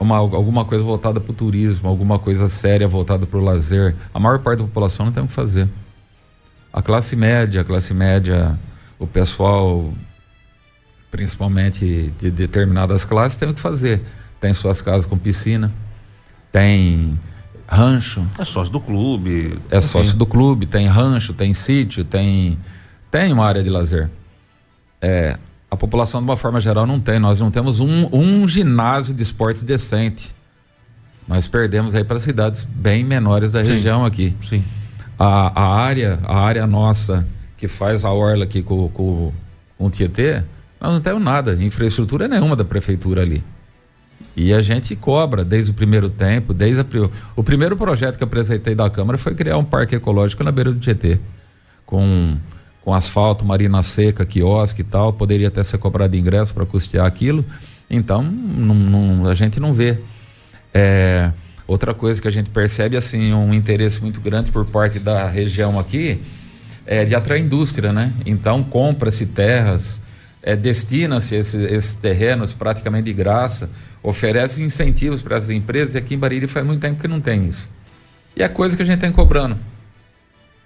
uma 0.00 0.16
alguma 0.16 0.64
coisa 0.64 0.82
voltada 0.82 1.20
para 1.20 1.32
o 1.32 1.34
turismo, 1.34 1.86
alguma 1.86 2.18
coisa 2.18 2.48
séria 2.48 2.88
voltada 2.88 3.26
para 3.26 3.38
o 3.38 3.44
lazer. 3.44 3.94
A 4.14 4.18
maior 4.18 4.38
parte 4.38 4.60
da 4.60 4.64
população 4.64 5.04
não 5.04 5.12
tem 5.12 5.22
o 5.22 5.26
que 5.26 5.32
fazer. 5.34 5.68
A 6.72 6.80
classe 6.80 7.14
média, 7.14 7.60
a 7.60 7.64
classe 7.64 7.92
média, 7.92 8.58
o 8.98 9.06
pessoal, 9.06 9.92
principalmente 11.10 12.10
de 12.18 12.30
determinadas 12.30 13.04
classes, 13.04 13.36
tem 13.36 13.50
o 13.50 13.52
que 13.52 13.60
fazer 13.60 14.00
tem 14.40 14.52
suas 14.52 14.80
casas 14.80 15.06
com 15.06 15.18
piscina, 15.18 15.72
tem 16.52 17.18
rancho. 17.66 18.26
É 18.38 18.44
sócio 18.44 18.72
do 18.72 18.80
clube. 18.80 19.58
É 19.70 19.78
enfim. 19.78 19.86
sócio 19.86 20.16
do 20.16 20.26
clube, 20.26 20.66
tem 20.66 20.86
rancho, 20.86 21.32
tem 21.34 21.52
sítio, 21.52 22.04
tem 22.04 22.58
tem 23.10 23.32
uma 23.32 23.44
área 23.46 23.62
de 23.62 23.70
lazer. 23.70 24.10
É, 25.00 25.38
a 25.70 25.76
população 25.76 26.20
de 26.20 26.24
uma 26.24 26.36
forma 26.36 26.60
geral 26.60 26.86
não 26.86 26.98
tem. 26.98 27.18
Nós 27.18 27.40
não 27.40 27.50
temos 27.50 27.80
um, 27.80 28.08
um 28.12 28.46
ginásio 28.46 29.14
de 29.14 29.22
esportes 29.22 29.62
decente. 29.62 30.34
Nós 31.26 31.46
perdemos 31.46 31.94
aí 31.94 32.04
para 32.04 32.18
cidades 32.18 32.64
bem 32.64 33.04
menores 33.04 33.52
da 33.52 33.64
Sim. 33.64 33.72
região 33.72 34.04
aqui. 34.04 34.34
Sim. 34.40 34.64
A, 35.18 35.60
a 35.60 35.74
área, 35.76 36.18
a 36.24 36.38
área 36.38 36.66
nossa 36.66 37.26
que 37.56 37.68
faz 37.68 38.04
a 38.04 38.12
orla 38.12 38.44
aqui 38.44 38.62
com, 38.62 38.88
com, 38.88 39.32
com 39.76 39.86
o 39.86 39.90
Tietê, 39.90 40.42
nós 40.80 40.92
não 40.92 41.00
temos 41.00 41.22
nada, 41.22 41.54
infraestrutura 41.60 42.28
nenhuma 42.28 42.54
da 42.54 42.64
prefeitura 42.64 43.22
ali. 43.22 43.42
E 44.36 44.52
a 44.54 44.60
gente 44.60 44.94
cobra 44.94 45.44
desde 45.44 45.70
o 45.70 45.74
primeiro 45.74 46.08
tempo, 46.08 46.54
desde 46.54 46.80
a, 46.80 46.86
o 47.34 47.42
primeiro 47.42 47.76
projeto 47.76 48.16
que 48.16 48.24
apresentei 48.24 48.74
da 48.74 48.88
Câmara 48.88 49.18
foi 49.18 49.34
criar 49.34 49.58
um 49.58 49.64
parque 49.64 49.96
ecológico 49.96 50.44
na 50.44 50.52
beira 50.52 50.72
do 50.72 50.78
Tietê, 50.78 51.18
com, 51.84 52.36
com 52.84 52.94
asfalto, 52.94 53.44
marina 53.44 53.82
seca, 53.82 54.24
quiosque 54.24 54.82
e 54.82 54.84
tal, 54.84 55.12
poderia 55.12 55.48
até 55.48 55.62
ser 55.62 55.78
cobrado 55.78 56.16
ingresso 56.16 56.54
para 56.54 56.64
custear 56.64 57.04
aquilo. 57.04 57.44
Então, 57.90 58.32
a 59.28 59.34
gente 59.34 59.58
não 59.58 59.72
vê. 59.72 59.98
É, 60.72 61.32
outra 61.66 61.92
coisa 61.94 62.20
que 62.20 62.28
a 62.28 62.30
gente 62.30 62.50
percebe, 62.50 62.96
assim, 62.96 63.32
um 63.32 63.52
interesse 63.52 64.00
muito 64.00 64.20
grande 64.20 64.52
por 64.52 64.64
parte 64.66 64.98
da 64.98 65.26
região 65.28 65.78
aqui, 65.78 66.20
é 66.86 67.04
de 67.04 67.14
atrair 67.14 67.42
indústria, 67.42 67.92
né? 67.92 68.12
Então, 68.24 68.62
compra-se 68.62 69.26
terras, 69.26 70.00
é, 70.48 70.56
destina-se 70.56 71.34
esses, 71.34 71.60
esses 71.70 71.94
terrenos 71.96 72.54
praticamente 72.54 73.04
de 73.04 73.12
graça, 73.12 73.68
oferece 74.02 74.62
incentivos 74.62 75.20
para 75.20 75.36
as 75.36 75.50
empresas, 75.50 75.94
e 75.94 75.98
aqui 75.98 76.14
em 76.14 76.18
Bariri 76.18 76.46
faz 76.46 76.64
muito 76.64 76.80
tempo 76.80 76.98
que 76.98 77.06
não 77.06 77.20
tem 77.20 77.44
isso. 77.44 77.70
E 78.34 78.42
é 78.42 78.48
coisa 78.48 78.74
que 78.74 78.82
a 78.82 78.86
gente 78.86 78.98
tem 78.98 79.12
cobrando. 79.12 79.58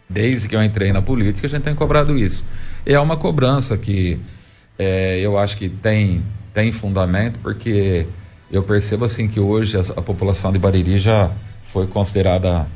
Desde 0.08 0.48
que 0.48 0.54
eu 0.54 0.62
entrei 0.62 0.92
na 0.92 1.02
política, 1.02 1.48
a 1.48 1.50
gente 1.50 1.62
tem 1.62 1.74
cobrado 1.74 2.16
isso. 2.16 2.44
E 2.86 2.94
é 2.94 3.00
uma 3.00 3.16
cobrança 3.16 3.76
que 3.76 4.20
é, 4.78 5.18
eu 5.18 5.36
acho 5.36 5.56
que 5.56 5.68
tem, 5.68 6.22
tem 6.54 6.70
fundamento, 6.70 7.40
porque 7.40 8.06
eu 8.52 8.62
percebo 8.62 9.04
assim 9.04 9.26
que 9.26 9.40
hoje 9.40 9.76
a, 9.76 9.80
a 9.80 10.02
população 10.02 10.52
de 10.52 10.60
Bariri 10.60 10.96
já 10.96 11.28
foi 11.64 11.88
considerada 11.88 12.68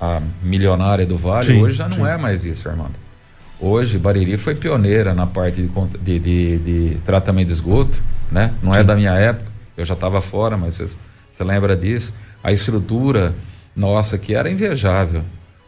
a 0.00 0.22
milionária 0.40 1.04
do 1.04 1.18
Vale, 1.18 1.46
sim, 1.46 1.60
hoje 1.60 1.78
já 1.78 1.88
não 1.88 1.96
sim. 1.96 2.06
é 2.06 2.16
mais 2.16 2.44
isso, 2.44 2.68
Armando. 2.68 3.03
Hoje, 3.66 3.96
Bariri 3.96 4.36
foi 4.36 4.54
pioneira 4.54 5.14
na 5.14 5.26
parte 5.26 5.62
de, 5.62 5.70
de, 6.02 6.18
de, 6.18 6.58
de 6.58 6.98
tratamento 6.98 7.46
de 7.46 7.54
esgoto, 7.54 8.02
né? 8.30 8.52
Não 8.62 8.72
é 8.72 8.74
Sim. 8.74 8.80
é 8.80 8.84
da 8.84 8.94
minha 8.94 9.14
época, 9.14 9.50
eu 9.74 9.86
já 9.86 9.94
estava 9.94 10.20
fora, 10.20 10.54
mas 10.54 10.98
você 11.30 11.42
lembra 11.42 11.74
disso. 11.74 12.12
A 12.42 12.52
estrutura 12.52 13.34
nossa, 13.74 14.18
que 14.18 14.34
era 14.34 14.50
invejável. 14.50 15.22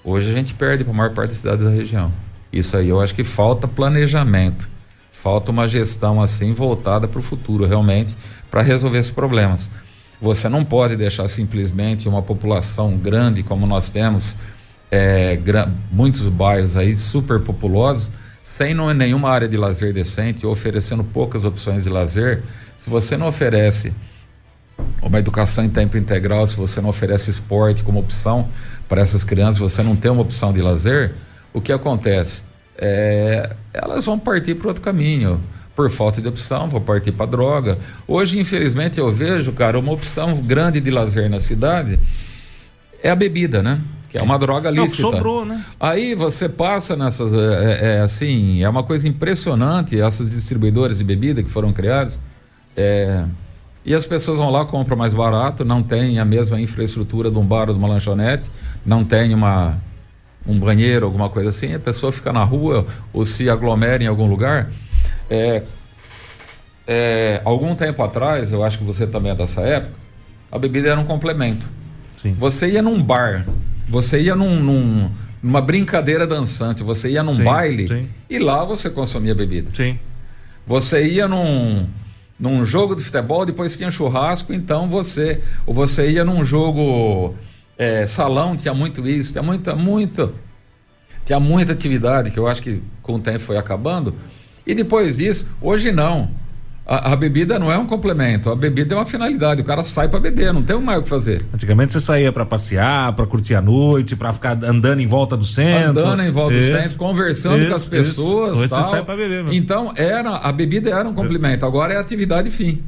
Hoje 0.05 0.31
a 0.31 0.35
gente 0.35 0.53
perde 0.53 0.85
para 0.85 0.93
a 0.93 0.97
maior 0.97 1.15
parte 1.15 1.31
das 1.31 1.39
cidades 1.39 1.65
da 1.65 1.71
região. 1.71 2.13
Isso 2.53 2.77
aí 2.77 2.91
eu 2.91 3.01
acho 3.01 3.15
que 3.15 3.25
falta 3.25 3.67
planejamento, 3.67 4.69
falta 5.11 5.51
uma 5.51 5.67
gestão 5.67 6.21
assim 6.21 6.53
voltada 6.53 7.09
para 7.09 7.19
o 7.19 7.23
futuro, 7.23 7.65
realmente, 7.65 8.15
para 8.51 8.61
resolver 8.61 8.99
esses 8.99 9.11
problemas. 9.11 9.71
Você 10.21 10.51
não 10.51 10.67
pode 10.67 10.97
deixar 10.97 11.27
simplesmente 11.29 12.07
uma 12.11 12.21
população 12.21 12.99
grande 12.99 13.43
como 13.43 13.67
nós 13.67 13.89
temos, 13.89 14.37
é, 14.91 15.39
muitos 15.91 16.29
bairros 16.29 16.77
aí 16.77 16.97
super 16.97 17.41
populosos, 17.41 18.11
sem 18.43 18.75
nenhuma 18.95 19.31
área 19.31 19.49
de 19.49 19.57
lazer 19.57 19.93
decente, 19.93 20.47
oferecendo 20.47 21.03
poucas 21.03 21.45
opções 21.45 21.85
de 21.85 21.89
lazer. 21.89 22.43
Se 22.77 22.89
você 22.89 23.17
não 23.17 23.27
oferece 23.27 23.93
uma 25.03 25.19
educação 25.19 25.65
em 25.65 25.69
tempo 25.69 25.97
integral, 25.97 26.47
se 26.47 26.57
você 26.57 26.81
não 26.81 26.89
oferece 26.89 27.31
esporte 27.31 27.83
como 27.83 27.99
opção 27.99 28.49
para 28.89 29.01
essas 29.01 29.25
crianças, 29.25 29.59
você 29.59 29.83
não 29.83 29.97
tem 29.97 30.11
uma 30.11 30.23
opção 30.23 30.53
de 30.53 30.63
lazer, 30.63 31.15
o 31.53 31.61
que 31.61 31.73
acontece? 31.73 32.43
É, 32.79 33.55
elas 33.73 34.05
vão 34.05 34.19
partir 34.19 34.55
para 34.55 34.69
outro 34.69 34.83
caminho. 34.83 35.41
Por 35.75 35.91
falta 35.91 36.23
de 36.23 36.29
opção, 36.29 36.69
vão 36.69 36.81
partir 36.81 37.13
para 37.13 37.27
droga. 37.27 37.79
Hoje, 38.07 38.39
infelizmente, 38.39 38.99
eu 38.99 39.13
vejo, 39.13 39.53
cara, 39.53 39.79
uma 39.79 39.93
opção 39.93 40.35
grande 40.41 40.81
de 40.81 40.91
lazer 40.91 41.29
na 41.29 41.39
cidade 41.41 41.99
é 43.03 43.11
a 43.11 43.15
bebida, 43.15 43.63
né? 43.63 43.79
Que 44.17 44.23
é 44.23 44.25
uma 44.25 44.39
droga 44.39 44.71
lícita. 44.71 45.03
Não, 45.03 45.13
sobrou, 45.13 45.45
né? 45.45 45.65
Aí 45.79 46.15
você 46.15 46.49
passa 46.49 46.97
nessas. 46.97 47.33
É, 47.35 47.39
é, 47.39 47.97
é, 47.97 48.01
assim, 48.01 48.63
é 48.63 48.69
uma 48.69 48.83
coisa 48.83 49.07
impressionante 49.07 50.01
essas 50.01 50.31
distribuidoras 50.31 50.99
de 50.99 51.05
bebida 51.05 51.43
que 51.43 51.51
foram 51.51 51.73
criadas. 51.73 52.19
É, 52.77 53.25
e 53.85 53.95
as 53.95 54.05
pessoas 54.05 54.39
vão 54.39 54.51
lá, 54.51 54.65
compram 54.65 54.97
mais 54.97 55.15
barato, 55.15 55.65
não 55.65 55.83
tem 55.83 56.19
a 56.19 56.25
mesma 56.25 56.61
infraestrutura 56.61 57.31
de 57.31 57.39
um 57.39 57.47
bar 57.47 57.69
ou 57.69 57.75
de 57.75 57.79
uma 57.79 57.87
lanchonete, 57.87 58.51
não 58.85 59.05
tem 59.05 59.33
uma, 59.33 59.81
um 60.45 60.59
banheiro, 60.59 61.07
alguma 61.07 61.31
coisa 61.31 61.51
assim, 61.51 61.73
a 61.73 61.79
pessoa 61.79 62.11
fica 62.11 62.33
na 62.33 62.43
rua 62.43 62.85
ou 63.13 63.25
se 63.25 63.49
aglomera 63.49 64.03
em 64.03 64.09
algum 64.09 64.27
lugar. 64.27 64.71
É, 65.31 65.63
é, 66.85 67.41
algum 67.45 67.75
tempo 67.77 68.03
atrás, 68.03 68.51
eu 68.51 68.65
acho 68.65 68.79
que 68.79 68.85
você 68.85 69.07
também 69.07 69.31
é 69.31 69.35
dessa 69.37 69.61
época, 69.61 69.95
a 70.51 70.59
bebida 70.59 70.89
era 70.89 70.99
um 70.99 71.05
complemento. 71.05 71.69
Sim. 72.21 72.35
Você 72.35 72.73
ia 72.73 72.83
num 72.83 73.01
bar, 73.03 73.47
você 73.89 74.21
ia 74.21 74.35
num, 74.35 74.61
num, 74.61 75.11
numa 75.43 75.61
brincadeira 75.61 76.27
dançante, 76.27 76.83
você 76.83 77.11
ia 77.11 77.23
num 77.23 77.35
sim, 77.35 77.45
baile 77.45 77.89
sim. 77.89 78.09
e 78.29 78.39
lá 78.39 78.65
você 78.65 78.91
consumia 78.91 79.35
bebida. 79.35 79.71
Sim. 79.75 79.99
Você 80.67 81.09
ia 81.09 81.29
num 81.29 81.89
num 82.39 82.65
jogo 82.65 82.95
de 82.95 83.03
futebol, 83.03 83.47
depois 83.47 83.77
tinha 83.77 83.91
churrasco, 83.91 84.53
então 84.53 84.89
você, 84.89 85.41
ou 85.65 85.73
você 85.73 86.11
ia 86.11 86.25
num 86.25 86.45
jogo 86.45 87.35
é, 87.79 88.05
salão, 88.05 88.57
tinha 88.57 88.75
muito 88.75 89.07
isso, 89.09 89.33
tinha 89.33 89.43
muita, 89.43 89.75
muito, 89.75 90.35
tinha 91.25 91.41
muita 91.41 91.73
atividade 91.73 92.31
que 92.31 92.39
eu 92.39 92.47
acho 92.47 92.63
que 92.63 92.83
com 93.03 93.15
o 93.15 93.19
tempo 93.19 93.39
foi 93.39 93.57
acabando. 93.57 94.15
E 94.67 94.75
depois 94.75 95.17
disso, 95.17 95.49
hoje 95.61 95.93
não. 95.93 96.31
A, 96.87 97.15
a, 97.15 97.17
bebida 97.17 97.59
não 97.59 97.71
é 97.71 97.77
um 97.77 97.85
complemento, 97.85 98.49
a 98.49 98.55
bebida 98.55 98.95
é 98.95 98.97
uma 98.97 99.05
finalidade. 99.05 99.61
O 99.61 99.65
cara 99.65 99.83
sai 99.83 100.07
para 100.07 100.21
beber, 100.21 100.55
não 100.55 100.63
tem 100.63 100.81
mais 100.81 101.01
o 101.01 101.03
que 101.03 101.09
fazer. 101.09 101.45
Antigamente 101.53 101.91
você 101.91 101.99
saía 101.99 102.31
para 102.31 102.47
passear, 102.47 103.13
para 103.15 103.27
curtir 103.27 103.57
a 103.57 103.61
noite, 103.61 104.15
para 104.15 104.33
ficar 104.33 104.53
andando 104.63 105.01
em 105.01 105.07
volta 105.07 105.37
do 105.37 105.45
centro. 105.45 106.01
Andando 106.01 106.23
em 106.23 106.31
volta 106.31 106.55
isso, 106.55 106.73
do 106.73 106.81
centro, 106.81 106.97
conversando 106.97 107.59
isso, 107.59 107.71
com 107.71 107.77
as 107.77 107.89
pessoas. 107.89 108.59
Hoje 108.59 108.69
tal. 108.69 108.83
você 108.85 108.91
sai 108.91 109.05
para 109.05 109.17
beber. 109.17 109.43
Mesmo. 109.43 109.53
Então 109.53 109.93
era 109.97 110.37
a 110.37 110.53
bebida 110.53 110.91
era 110.91 111.09
um 111.09 111.13
complemento. 111.13 111.67
Agora 111.67 111.93
é 111.93 111.97
atividade 111.97 112.51
fim. 112.51 112.81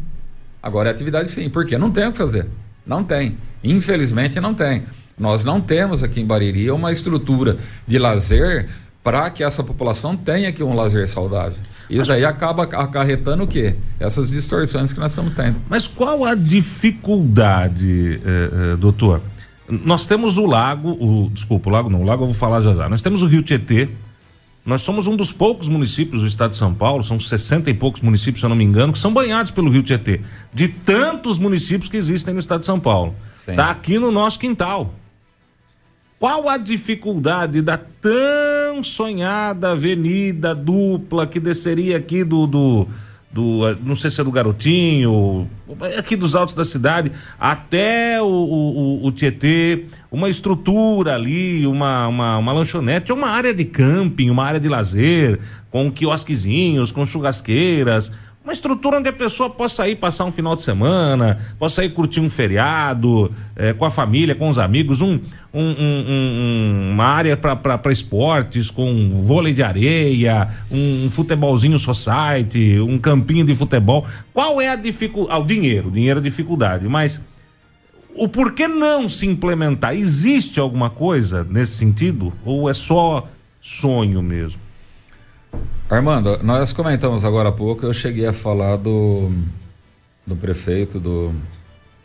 Agora 0.63 0.89
é 0.89 0.93
atividade 0.93 1.29
fim. 1.29 1.51
Por 1.51 1.67
quê? 1.67 1.77
Não 1.77 1.91
tem 1.91 2.07
o 2.07 2.13
que 2.13 2.19
fazer. 2.19 2.47
Não 2.87 3.03
tem. 3.03 3.37
Infelizmente 3.65 4.41
não 4.41 4.55
tem. 4.55 4.85
Nós 5.19 5.43
não 5.43 5.61
temos 5.61 6.05
aqui 6.05 6.21
em 6.21 6.25
Bariri 6.25 6.71
uma 6.71 6.93
estrutura 6.93 7.57
de 7.85 7.99
lazer 7.99 8.69
para 9.03 9.29
que 9.31 9.43
essa 9.43 9.65
população 9.65 10.17
tenha 10.17 10.51
aqui 10.51 10.63
um 10.63 10.75
lazer 10.75 11.09
saudável. 11.09 11.59
Isso 11.89 12.13
aí 12.13 12.25
acaba 12.25 12.65
acarretando 12.65 13.45
o 13.45 13.47
quê? 13.47 13.77
Essas 13.99 14.31
distorções 14.31 14.93
que 14.93 15.01
nós 15.01 15.13
estamos 15.13 15.35
tendo. 15.35 15.61
Mas 15.69 15.87
qual 15.87 16.25
a 16.25 16.35
dificuldade, 16.35 18.21
eh, 18.25 18.51
eh, 18.73 18.77
doutor? 18.77 19.23
Nós 19.69 20.07
temos 20.07 20.39
o 20.39 20.47
lago, 20.47 20.91
o, 20.91 21.31
desculpa, 21.31 21.69
o 21.69 21.73
lago 21.73 21.89
não, 21.91 22.03
o 22.03 22.05
lago 22.05 22.23
eu 22.23 22.27
vou 22.27 22.35
falar 22.35 22.61
já 22.61 22.73
já. 22.73 22.89
Nós 22.89 23.03
temos 23.03 23.23
o 23.23 23.27
Rio 23.27 23.43
Tietê. 23.43 23.89
Nós 24.65 24.83
somos 24.83 25.07
um 25.07 25.17
dos 25.17 25.33
poucos 25.33 25.67
municípios 25.67 26.21
do 26.21 26.27
estado 26.27 26.51
de 26.51 26.57
São 26.57 26.75
Paulo, 26.75 27.03
são 27.03 27.19
60 27.19 27.71
e 27.71 27.75
poucos 27.75 28.03
municípios, 28.03 28.41
se 28.41 28.45
eu 28.45 28.51
não 28.51 28.57
me 28.57 28.65
engano, 28.65 28.93
que 28.93 28.99
são 28.99 29.15
banhados 29.15 29.51
pelo 29.51 29.71
Rio 29.71 29.83
Tietê. 29.83 30.21
De 30.53 30.69
tantos 30.69 31.39
municípios 31.39 31.89
que 31.89 31.97
existem 31.97 32.35
no 32.35 32.41
estado 32.41 32.61
de 32.61 32.67
São 32.67 32.79
Paulo. 32.79 33.15
Está 33.47 33.71
aqui 33.71 33.99
no 33.99 34.13
nosso 34.13 34.39
quintal. 34.39 34.93
Qual 36.19 36.49
a 36.49 36.57
dificuldade 36.57 37.63
da 37.63 37.79
tão 37.79 38.83
sonhada 38.83 39.71
avenida 39.71 40.53
dupla 40.53 41.29
que 41.29 41.39
desceria 41.39 41.97
aqui 41.97 42.25
do, 42.25 42.45
do, 42.45 42.89
do 43.31 43.79
não 43.85 43.95
sei 43.95 44.11
se 44.11 44.21
é 44.21 44.25
do 44.25 44.33
Garotinho, 44.33 45.49
aqui 45.97 46.17
dos 46.17 46.35
altos 46.35 46.57
da 46.57 46.65
cidade, 46.65 47.13
até 47.39 48.21
o, 48.21 48.27
o, 48.27 49.07
o 49.07 49.13
Tietê, 49.13 49.85
uma 50.11 50.29
estrutura 50.29 51.15
ali, 51.15 51.65
uma, 51.69 52.09
uma, 52.09 52.39
uma 52.39 52.53
lanchonete, 52.53 53.13
uma 53.13 53.29
área 53.29 53.55
de 53.55 53.65
camping, 53.65 54.29
uma 54.29 54.45
área 54.45 54.59
de 54.59 54.69
lazer, 54.69 55.39
com 55.71 55.89
quiosquezinhos, 55.89 56.91
com 56.91 57.07
churrasqueiras, 57.07 58.11
uma 58.49 58.55
estrutura 58.55 58.97
onde 58.97 59.11
a 59.11 59.13
pessoa 59.13 59.51
possa 59.51 59.87
ir 59.87 59.97
passar 59.97 60.25
um 60.25 60.33
final 60.33 60.55
de 60.55 60.63
semana, 60.63 61.39
possa 61.59 61.85
ir 61.85 61.91
curtir 61.91 62.21
um 62.21 62.31
feriado 62.31 63.31
é, 63.55 63.75
com 63.75 63.85
a 63.85 63.91
família, 63.91 64.35
com 64.35 64.49
os 64.49 64.59
amigos, 64.59 65.03
um, 65.03 65.21
um, 65.53 65.75
um, 65.77 66.91
uma 66.95 67.05
área 67.05 67.37
para 67.37 67.93
esportes, 67.93 68.71
com 68.71 69.23
vôlei 69.23 69.53
de 69.53 69.63
areia, 69.63 70.49
um, 70.71 71.11
futebolzinho 71.11 71.79
society, 71.79 72.81
um 72.81 72.99
campinho 72.99 73.45
de 73.45 73.55
futebol. 73.55 74.07
Qual 74.33 74.63
é 74.63 74.71
a 74.71 74.77
dificuldade? 74.77 75.39
Ah, 75.39 75.39
o 75.39 75.45
dinheiro, 75.45 75.89
o 75.89 75.91
dinheiro 75.91 76.19
é 76.19 76.23
dificuldade, 76.23 76.89
mas 76.89 77.23
o 78.15 78.29
porquê 78.29 78.67
não 78.67 79.11
se 79.11 79.27
implementar? 79.27 79.95
Existe 79.95 80.59
alguma 80.59 80.89
coisa 80.89 81.45
nesse 81.45 81.73
sentido? 81.73 82.33
Ou 82.47 82.71
é 82.71 82.73
só 82.73 83.29
sonho 83.61 84.23
mesmo? 84.23 84.68
Armando, 85.91 86.39
nós 86.43 86.71
comentamos 86.75 87.25
agora 87.25 87.49
há 87.49 87.53
pouco, 87.53 87.87
eu 87.87 87.95
cheguei 87.95 88.27
a 88.27 88.33
falar 88.33 88.77
do, 88.77 89.33
do 90.27 90.37
prefeito 90.37 91.01
do 91.01 91.33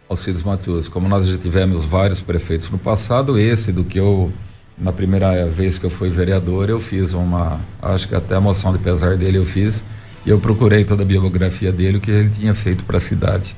Alcides 0.07 0.41
Matheus. 0.41 0.87
Como 0.87 1.09
nós 1.09 1.27
já 1.27 1.37
tivemos 1.37 1.83
vários 1.83 2.21
prefeitos 2.21 2.69
no 2.69 2.77
passado, 2.77 3.37
esse 3.37 3.73
do 3.73 3.83
que 3.83 3.99
eu, 3.99 4.31
na 4.77 4.93
primeira 4.93 5.45
vez 5.49 5.77
que 5.77 5.85
eu 5.85 5.89
fui 5.89 6.07
vereador, 6.07 6.69
eu 6.69 6.79
fiz 6.79 7.13
uma, 7.13 7.59
acho 7.81 8.07
que 8.07 8.15
até 8.15 8.35
a 8.35 8.39
moção 8.39 8.71
de 8.71 8.79
pesar 8.79 9.17
dele 9.17 9.37
eu 9.37 9.43
fiz, 9.43 9.83
e 10.25 10.29
eu 10.29 10.39
procurei 10.39 10.85
toda 10.85 11.03
a 11.03 11.05
biografia 11.05 11.69
dele, 11.69 11.97
o 11.97 12.01
que 12.01 12.09
ele 12.09 12.29
tinha 12.29 12.53
feito 12.53 12.85
para 12.85 12.95
a 12.95 13.01
cidade. 13.01 13.53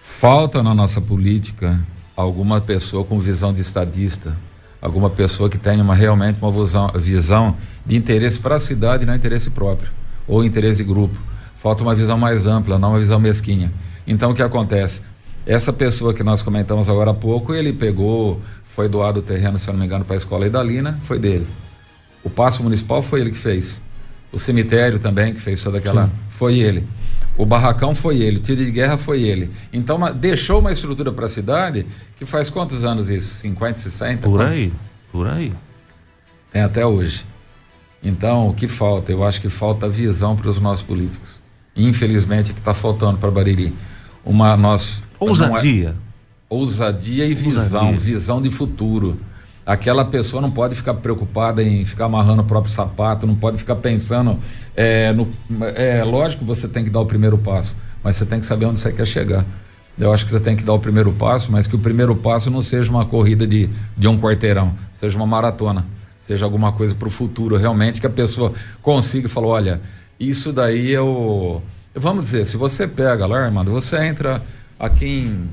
Falta 0.00 0.62
na 0.62 0.74
nossa 0.74 0.98
política 0.98 1.78
alguma 2.16 2.58
pessoa 2.58 3.04
com 3.04 3.18
visão 3.18 3.52
de 3.52 3.60
estadista, 3.60 4.34
alguma 4.80 5.10
pessoa 5.10 5.48
que 5.48 5.58
tenha 5.58 5.82
uma, 5.82 5.94
realmente 5.94 6.38
uma 6.40 6.50
visão, 6.50 6.88
visão 6.94 7.56
de 7.84 7.96
interesse 7.96 8.38
para 8.38 8.56
a 8.56 8.60
cidade, 8.60 9.04
não 9.04 9.14
interesse 9.14 9.50
próprio 9.50 9.90
ou 10.26 10.44
interesse 10.44 10.78
de 10.78 10.84
grupo. 10.84 11.18
Falta 11.56 11.82
uma 11.82 11.94
visão 11.94 12.16
mais 12.16 12.46
ampla, 12.46 12.78
não 12.78 12.90
uma 12.90 12.98
visão 12.98 13.18
mesquinha. 13.18 13.72
Então 14.06 14.30
o 14.30 14.34
que 14.34 14.42
acontece? 14.42 15.02
Essa 15.44 15.72
pessoa 15.72 16.14
que 16.14 16.22
nós 16.22 16.42
comentamos 16.42 16.88
agora 16.88 17.10
há 17.10 17.14
pouco, 17.14 17.52
ele 17.52 17.72
pegou, 17.72 18.40
foi 18.62 18.88
doado 18.88 19.20
o 19.20 19.22
terreno, 19.22 19.58
se 19.58 19.68
eu 19.68 19.72
não 19.72 19.80
me 19.80 19.86
engano, 19.86 20.04
para 20.04 20.14
a 20.14 20.16
escola 20.16 20.46
Idalina, 20.46 20.98
foi 21.02 21.18
dele. 21.18 21.46
O 22.22 22.30
passo 22.30 22.62
municipal 22.62 23.02
foi 23.02 23.20
ele 23.20 23.30
que 23.30 23.38
fez. 23.38 23.80
O 24.32 24.38
cemitério 24.38 24.98
também, 24.98 25.34
que 25.34 25.40
fez 25.40 25.62
toda 25.62 25.78
aquela. 25.78 26.06
Sim. 26.06 26.12
Foi 26.28 26.58
ele. 26.58 26.86
O 27.36 27.46
barracão 27.46 27.94
foi 27.94 28.20
ele, 28.20 28.36
o 28.36 28.40
tiro 28.40 28.62
de 28.62 28.70
guerra 28.70 28.98
foi 28.98 29.22
ele. 29.22 29.50
Então 29.72 29.96
uma, 29.96 30.12
deixou 30.12 30.60
uma 30.60 30.72
estrutura 30.72 31.10
para 31.10 31.26
a 31.26 31.28
cidade 31.28 31.86
que 32.18 32.26
faz 32.26 32.50
quantos 32.50 32.84
anos 32.84 33.08
isso? 33.08 33.36
50, 33.36 33.78
60? 33.78 34.28
Por 34.28 34.38
quantos? 34.38 34.54
aí, 34.54 34.72
por 35.10 35.26
aí. 35.26 35.52
Tem 36.52 36.62
até 36.62 36.84
hoje. 36.84 37.24
Então, 38.02 38.48
o 38.48 38.54
que 38.54 38.66
falta? 38.66 39.12
Eu 39.12 39.22
acho 39.24 39.40
que 39.40 39.48
falta 39.48 39.88
visão 39.88 40.34
para 40.34 40.48
os 40.48 40.58
nossos 40.58 40.82
políticos. 40.82 41.40
Infelizmente, 41.76 42.50
é 42.50 42.54
que 42.54 42.60
está 42.60 42.74
faltando 42.74 43.18
para 43.18 43.30
Bariri. 43.30 43.72
Uma 44.24 44.56
nós 44.56 45.02
ousadia, 45.18 45.90
é, 45.90 45.94
ousadia 46.48 47.26
e 47.26 47.34
visão, 47.34 47.86
ousadia. 47.86 47.98
visão 47.98 48.42
de 48.42 48.50
futuro. 48.50 49.18
Aquela 49.64 50.04
pessoa 50.04 50.40
não 50.40 50.50
pode 50.50 50.74
ficar 50.74 50.94
preocupada 50.94 51.62
em 51.62 51.84
ficar 51.84 52.06
amarrando 52.06 52.42
o 52.42 52.44
próprio 52.44 52.72
sapato, 52.72 53.26
não 53.26 53.36
pode 53.36 53.58
ficar 53.58 53.76
pensando. 53.76 54.38
É, 54.74 55.12
no, 55.12 55.28
é 55.76 56.02
lógico 56.02 56.40
que 56.40 56.48
você 56.48 56.66
tem 56.66 56.82
que 56.82 56.90
dar 56.90 57.00
o 57.00 57.06
primeiro 57.06 57.38
passo, 57.38 57.76
mas 58.02 58.16
você 58.16 58.26
tem 58.26 58.40
que 58.40 58.46
saber 58.46 58.66
onde 58.66 58.80
você 58.80 58.92
quer 58.92 59.06
chegar. 59.06 59.44
Eu 59.98 60.12
acho 60.12 60.24
que 60.24 60.30
você 60.30 60.40
tem 60.40 60.56
que 60.56 60.64
dar 60.64 60.72
o 60.72 60.78
primeiro 60.78 61.12
passo, 61.12 61.52
mas 61.52 61.66
que 61.66 61.76
o 61.76 61.78
primeiro 61.78 62.16
passo 62.16 62.50
não 62.50 62.62
seja 62.62 62.90
uma 62.90 63.04
corrida 63.04 63.46
de, 63.46 63.68
de 63.96 64.08
um 64.08 64.18
quarteirão, 64.18 64.74
seja 64.90 65.16
uma 65.16 65.26
maratona, 65.26 65.86
seja 66.18 66.46
alguma 66.46 66.72
coisa 66.72 66.94
para 66.94 67.06
o 67.06 67.10
futuro, 67.10 67.56
realmente, 67.56 68.00
que 68.00 68.06
a 68.06 68.10
pessoa 68.10 68.52
consiga 68.80 69.26
e 69.26 69.30
fale: 69.30 69.46
olha, 69.46 69.80
isso 70.18 70.52
daí 70.52 70.94
é 70.94 71.00
o. 71.00 71.60
Vamos 71.94 72.24
dizer, 72.24 72.46
se 72.46 72.56
você 72.56 72.88
pega 72.88 73.26
lá, 73.26 73.44
Armando, 73.44 73.70
você 73.70 74.02
entra 74.04 74.42
aqui 74.78 75.06
em 75.06 75.48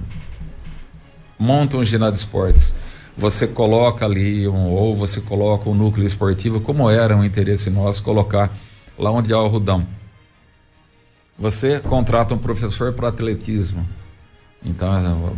monta 1.37 1.77
um 1.77 1.83
ginásio 1.83 2.13
de 2.13 2.19
esportes, 2.19 2.73
você 3.17 3.47
coloca 3.47 4.05
ali 4.05 4.47
um, 4.47 4.69
ou 4.69 4.95
você 4.95 5.19
coloca 5.19 5.67
um 5.67 5.73
núcleo 5.73 6.05
esportivo, 6.05 6.61
como 6.61 6.87
era 6.87 7.17
um 7.17 7.25
interesse 7.25 7.69
nosso 7.71 8.03
colocar 8.03 8.55
lá 8.97 9.09
onde 9.09 9.33
há 9.33 9.39
o 9.39 9.47
Rudão. 9.47 9.85
Você 11.37 11.79
contrata 11.79 12.35
um 12.35 12.37
professor 12.37 12.93
para 12.93 13.09
atletismo. 13.09 13.85
Então, 14.63 15.33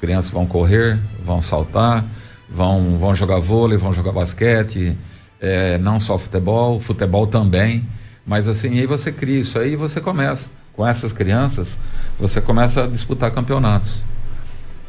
crianças 0.00 0.30
vão 0.30 0.46
correr, 0.46 0.98
vão 1.22 1.40
saltar, 1.42 2.04
vão, 2.48 2.96
vão 2.96 3.14
jogar 3.14 3.38
vôlei, 3.38 3.76
vão 3.76 3.92
jogar 3.92 4.12
basquete, 4.12 4.96
é, 5.40 5.76
não 5.78 6.00
só 6.00 6.16
futebol, 6.16 6.80
futebol 6.80 7.26
também. 7.26 7.86
Mas 8.26 8.48
assim, 8.48 8.78
aí 8.78 8.86
você 8.86 9.12
cria 9.12 9.38
isso 9.38 9.58
aí 9.58 9.76
você 9.76 10.00
começa. 10.00 10.50
Com 10.72 10.86
essas 10.86 11.12
crianças, 11.12 11.78
você 12.18 12.40
começa 12.40 12.84
a 12.84 12.86
disputar 12.86 13.30
campeonatos. 13.30 14.02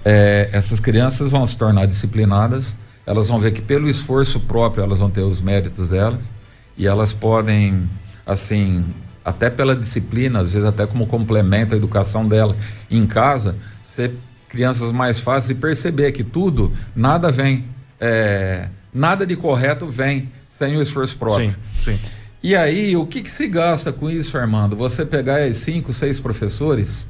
É, 0.06 0.50
essas 0.52 0.80
crianças 0.80 1.32
vão 1.32 1.46
se 1.48 1.58
tornar 1.58 1.86
disciplinadas, 1.86 2.76
elas 3.06 3.28
vão 3.28 3.40
ver 3.40 3.52
que 3.52 3.62
pelo 3.62 3.90
esforço 3.90 4.40
próprio 4.40 4.84
elas 4.84 5.00
vão 5.00 5.10
ter 5.10 5.22
os 5.22 5.42
méritos 5.42 5.90
delas 5.90 6.32
e 6.78 6.88
elas 6.88 7.14
podem, 7.14 7.90
assim, 8.26 8.84
até 9.24 9.50
pela 9.50 9.76
disciplina, 9.76 10.40
às 10.40 10.54
vezes 10.54 10.68
até 10.68 10.86
como 10.86 11.08
complemento 11.08 11.74
à 11.74 11.78
educação 11.78 12.28
dela 12.28 12.56
em 12.90 13.06
casa, 13.06 13.56
ser 13.84 14.12
crianças 14.50 14.92
mais 14.92 15.20
fáceis 15.20 15.58
e 15.58 15.60
perceber 15.60 16.12
que 16.12 16.24
tudo, 16.24 16.72
nada 16.96 17.32
vem, 17.32 17.66
é, 18.00 18.68
nada 18.94 19.26
de 19.26 19.36
correto 19.36 19.88
vem 19.88 20.30
sem 20.48 20.78
o 20.78 20.82
esforço 20.82 21.18
próprio. 21.18 21.56
Sim, 21.76 21.98
sim. 21.98 22.00
E 22.42 22.56
aí, 22.56 22.96
o 22.96 23.06
que, 23.06 23.22
que 23.22 23.32
se 23.32 23.48
gasta 23.48 23.94
com 23.94 24.12
isso, 24.12 24.38
Armando? 24.38 24.76
Você 24.76 25.06
pegar 25.06 25.52
cinco, 25.54 25.94
seis 25.94 26.20
professores, 26.20 27.08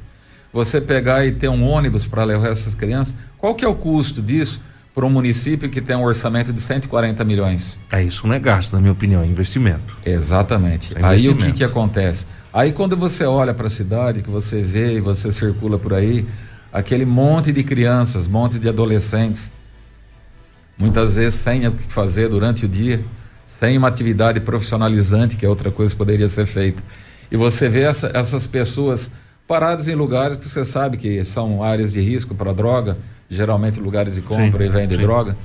você 0.54 0.80
pegar 0.80 1.26
e 1.26 1.32
ter 1.32 1.48
um 1.48 1.68
ônibus 1.68 2.06
para 2.06 2.22
levar 2.22 2.48
essas 2.48 2.76
crianças, 2.76 3.12
qual 3.36 3.56
que 3.56 3.64
é 3.64 3.68
o 3.68 3.74
custo 3.74 4.22
disso 4.22 4.60
para 4.94 5.04
um 5.04 5.10
município 5.10 5.68
que 5.68 5.80
tem 5.80 5.96
um 5.96 6.04
orçamento 6.04 6.52
de 6.52 6.60
140 6.60 7.24
milhões? 7.24 7.80
É 7.90 8.00
isso 8.00 8.24
não 8.24 8.34
é 8.34 8.38
gasto, 8.38 8.72
na 8.72 8.80
minha 8.80 8.92
opinião, 8.92 9.20
é 9.20 9.26
investimento. 9.26 9.96
Exatamente. 10.06 10.96
É 10.96 11.00
investimento. 11.00 11.42
Aí 11.42 11.48
o 11.48 11.52
que 11.52 11.58
que 11.58 11.64
acontece? 11.64 12.26
Aí 12.52 12.70
quando 12.70 12.96
você 12.96 13.24
olha 13.24 13.52
para 13.52 13.66
a 13.66 13.70
cidade, 13.70 14.22
que 14.22 14.30
você 14.30 14.62
vê 14.62 14.94
e 14.94 15.00
você 15.00 15.32
circula 15.32 15.76
por 15.76 15.92
aí, 15.92 16.24
aquele 16.72 17.04
monte 17.04 17.50
de 17.50 17.64
crianças, 17.64 18.28
monte 18.28 18.56
de 18.56 18.68
adolescentes, 18.68 19.50
muitas 20.78 21.14
vezes 21.14 21.34
sem 21.34 21.66
o 21.66 21.72
que 21.72 21.92
fazer 21.92 22.28
durante 22.28 22.64
o 22.64 22.68
dia, 22.68 23.04
sem 23.44 23.76
uma 23.76 23.88
atividade 23.88 24.38
profissionalizante, 24.38 25.36
que 25.36 25.44
é 25.44 25.48
outra 25.48 25.72
coisa 25.72 25.92
que 25.92 25.98
poderia 25.98 26.28
ser 26.28 26.46
feita. 26.46 26.80
E 27.28 27.36
você 27.36 27.68
vê 27.68 27.80
essa, 27.80 28.12
essas 28.14 28.46
pessoas 28.46 29.10
paradas 29.46 29.88
em 29.88 29.94
lugares 29.94 30.36
que 30.36 30.44
você 30.44 30.64
sabe 30.64 30.96
que 30.96 31.22
são 31.24 31.62
áreas 31.62 31.92
de 31.92 32.00
risco 32.00 32.34
para 32.34 32.52
droga, 32.52 32.96
geralmente 33.28 33.80
lugares 33.80 34.14
de 34.14 34.22
compra 34.22 34.58
sim, 34.58 34.64
e 34.64 34.68
vende 34.68 34.96
sim. 34.96 35.02
droga. 35.02 35.36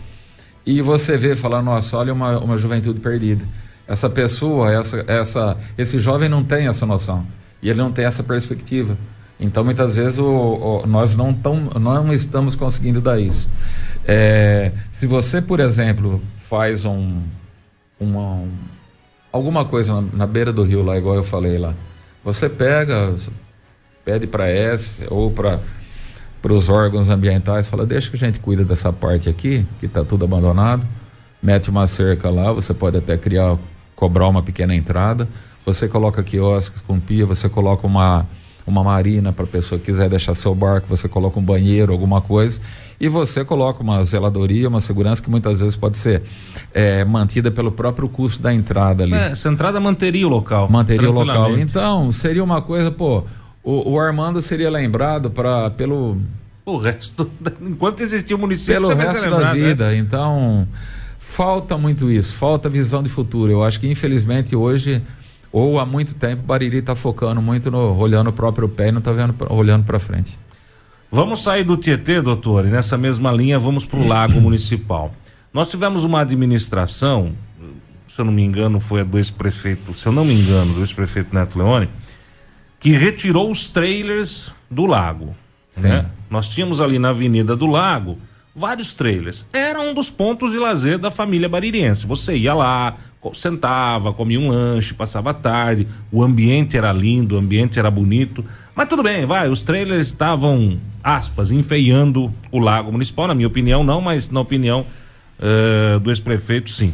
E 0.66 0.82
você 0.82 1.18
vê 1.18 1.36
falar, 1.36 1.62
nossa, 1.62 1.98
olha 1.98 2.14
uma, 2.14 2.40
uma 2.40 2.58
juventude 2.58 3.00
perdida. 3.00 3.46
Essa 3.88 4.10
pessoa, 4.10 4.72
essa, 4.72 5.04
essa, 5.08 5.58
esse 5.78 6.00
jovem 6.00 6.30
não 6.30 6.44
tem 6.44 6.68
essa 6.68 6.86
noção. 6.86 7.26
E 7.62 7.70
ele 7.70 7.80
não 7.80 7.92
tem 7.92 8.06
essa 8.06 8.24
perspectiva. 8.24 8.98
Então, 9.40 9.64
muitas 9.64 9.96
vezes, 9.96 10.20
o, 10.20 10.26
o, 10.26 10.86
nós 10.86 11.16
não, 11.16 11.34
tão, 11.34 11.56
não 11.80 12.14
estamos 12.14 12.56
conseguindo 12.56 13.00
dar 13.00 13.20
isso. 13.20 13.50
É, 14.06 14.74
se 14.92 15.08
você, 15.08 15.42
por 15.42 15.60
exemplo, 15.60 16.22
faz 16.36 16.84
um, 16.84 17.22
uma, 18.00 18.20
um, 18.20 18.52
alguma 19.32 19.64
coisa 19.64 19.94
na, 19.94 20.02
na, 20.14 20.28
beira 20.28 20.52
do 20.52 20.64
rio 20.64 20.84
lá, 20.84 20.98
igual 20.98 21.16
eu 21.16 21.24
falei 21.24 21.58
lá. 21.58 21.74
Você 22.24 22.50
pega, 22.50 23.16
pede 24.10 24.26
para 24.26 24.50
S 24.50 24.96
ou 25.10 25.30
para 25.30 25.60
para 26.42 26.54
os 26.54 26.70
órgãos 26.70 27.10
ambientais, 27.10 27.68
fala, 27.68 27.86
deixa 27.86 28.10
que 28.10 28.16
a 28.16 28.20
gente 28.20 28.40
cuida 28.40 28.64
dessa 28.64 28.94
parte 28.94 29.28
aqui, 29.28 29.66
que 29.78 29.88
está 29.88 30.06
tudo 30.06 30.24
abandonado, 30.24 30.88
mete 31.44 31.70
uma 31.70 31.86
cerca 31.86 32.30
lá, 32.30 32.54
você 32.54 32.74
pode 32.74 32.96
até 32.96 33.18
criar, 33.18 33.58
cobrar 33.94 34.30
uma 34.30 34.42
pequena 34.42 34.74
entrada, 34.74 35.28
você 35.66 35.86
coloca 35.86 36.24
quiosques 36.24 36.80
com 36.80 36.98
pia, 36.98 37.26
você 37.26 37.50
coloca 37.50 37.86
uma 37.86 38.26
uma 38.70 38.84
marina 38.84 39.34
para 39.34 39.46
a 39.46 39.48
pessoa 39.48 39.80
que 39.80 39.86
quiser 39.86 40.08
deixar 40.10 40.36
seu 40.36 40.54
barco, 40.54 40.88
você 40.88 41.10
coloca 41.10 41.40
um 41.40 41.44
banheiro, 41.44 41.92
alguma 41.92 42.22
coisa, 42.22 42.62
e 43.00 43.10
você 43.10 43.44
coloca 43.44 43.82
uma 43.82 44.04
zeladoria, 44.04 44.70
uma 44.70 44.80
segurança 44.80 45.22
que 45.22 45.30
muitas 45.30 45.60
vezes 45.60 45.76
pode 45.76 45.98
ser 45.98 46.22
é, 46.74 47.04
mantida 47.04 47.50
pelo 47.50 47.72
próprio 47.72 48.08
custo 48.08 48.44
da 48.44 48.54
entrada 48.54 49.04
ali. 49.04 49.14
É, 49.14 49.32
essa 49.32 49.50
entrada 49.50 49.80
manteria 49.80 50.28
o 50.28 50.30
local. 50.30 50.70
Manteria 50.70 51.10
o 51.10 51.14
local. 51.14 51.58
Então, 51.58 52.12
seria 52.12 52.44
uma 52.44 52.62
coisa, 52.62 52.92
pô, 52.92 53.24
o, 53.64 53.94
o 53.94 54.00
Armando 54.00 54.42
seria 54.42 54.70
lembrado 54.70 55.30
para 55.32 55.70
pelo 55.72 56.18
o 56.66 56.78
resto, 56.78 57.30
enquanto 57.62 58.02
existia 58.02 58.36
o 58.36 58.40
município, 58.40 58.82
pelo 58.82 58.96
resto 58.96 59.24
lembrado, 59.24 59.42
da 59.42 59.54
né? 59.54 59.60
vida. 59.60 59.88
Né? 59.90 59.98
Então, 59.98 60.68
falta 61.18 61.78
muito 61.78 62.12
isso, 62.12 62.36
falta 62.36 62.70
visão 62.70 63.02
de 63.02 63.10
futuro. 63.10 63.52
Eu 63.52 63.64
acho 63.64 63.80
que 63.80 63.88
infelizmente 63.88 64.56
hoje 64.56 65.02
ou 65.52 65.80
há 65.80 65.86
muito 65.86 66.14
tempo, 66.14 66.44
o 66.44 66.46
Bariri 66.46 66.78
está 66.78 66.96
focando 66.96 67.42
muito 67.42 67.72
no 67.72 67.98
olhando 67.98 68.30
o 68.30 68.34
próprio 68.34 68.70
pé 68.70 68.90
e 68.90 68.92
não 68.92 69.00
está 69.00 69.12
olhando 69.50 69.84
para 69.84 69.98
frente. 69.98 70.40
Vamos 71.12 71.42
sair 71.42 71.64
do 71.64 71.76
Tietê, 71.76 72.22
doutor, 72.22 72.66
e 72.66 72.70
nessa 72.70 72.96
mesma 72.96 73.32
linha 73.32 73.58
vamos 73.58 73.84
para 73.84 74.00
o 74.00 74.08
Lago 74.08 74.34
Municipal. 74.42 75.12
Nós 75.52 75.68
tivemos 75.70 76.04
uma 76.04 76.22
administração, 76.22 77.34
se 78.08 78.22
eu 78.22 78.26
não 78.26 78.32
me 78.32 78.44
engano, 78.44 78.80
foi 78.80 79.02
a 79.02 79.04
do 79.04 79.18
ex-prefeito, 79.18 79.92
se 79.96 80.06
eu 80.06 80.12
não 80.12 80.24
me 80.24 80.40
engano, 80.40 80.74
do 80.74 80.82
ex-prefeito 80.82 81.34
Neto 81.34 81.58
Leone, 81.58 81.90
que 82.80 82.92
retirou 82.92 83.52
os 83.52 83.70
trailers 83.70 84.54
do 84.70 84.86
lago. 84.86 85.36
Né? 85.78 86.06
Nós 86.30 86.50
tínhamos 86.50 86.80
ali 86.82 87.00
na 87.00 87.10
Avenida 87.10 87.56
do 87.56 87.68
Lago 87.68 88.18
vários 88.56 88.94
trailers. 88.94 89.48
Era 89.54 89.80
um 89.80 89.94
dos 89.94 90.10
pontos 90.10 90.52
de 90.52 90.58
lazer 90.58 90.98
da 90.98 91.10
família 91.10 91.48
baririense. 91.48 92.06
Você 92.06 92.36
ia 92.36 92.54
lá, 92.54 92.96
sentava, 93.34 94.12
comia 94.12 94.40
um 94.40 94.50
lanche, 94.50 94.94
passava 94.94 95.32
a 95.32 95.34
tarde, 95.34 95.88
o 96.12 96.24
ambiente 96.24 96.78
era 96.78 96.92
lindo, 96.92 97.36
o 97.36 97.38
ambiente 97.38 97.80
era 97.80 97.90
bonito. 97.90 98.44
Mas 98.76 98.88
tudo 98.88 99.04
bem, 99.04 99.26
vai, 99.26 99.50
os 99.50 99.64
trailers 99.64 100.08
estavam, 100.08 100.80
aspas, 101.04 101.52
enfeiando 101.52 102.34
o 102.52 102.60
lago 102.60 102.92
municipal, 102.92 103.28
na 103.28 103.36
minha 103.36 103.48
opinião 103.48 103.84
não, 103.84 104.02
mas 104.02 104.30
na 104.30 104.42
opinião 104.42 104.86
uh, 105.40 106.00
do 106.00 106.10
ex-prefeito 106.10 106.70
sim. 106.70 106.94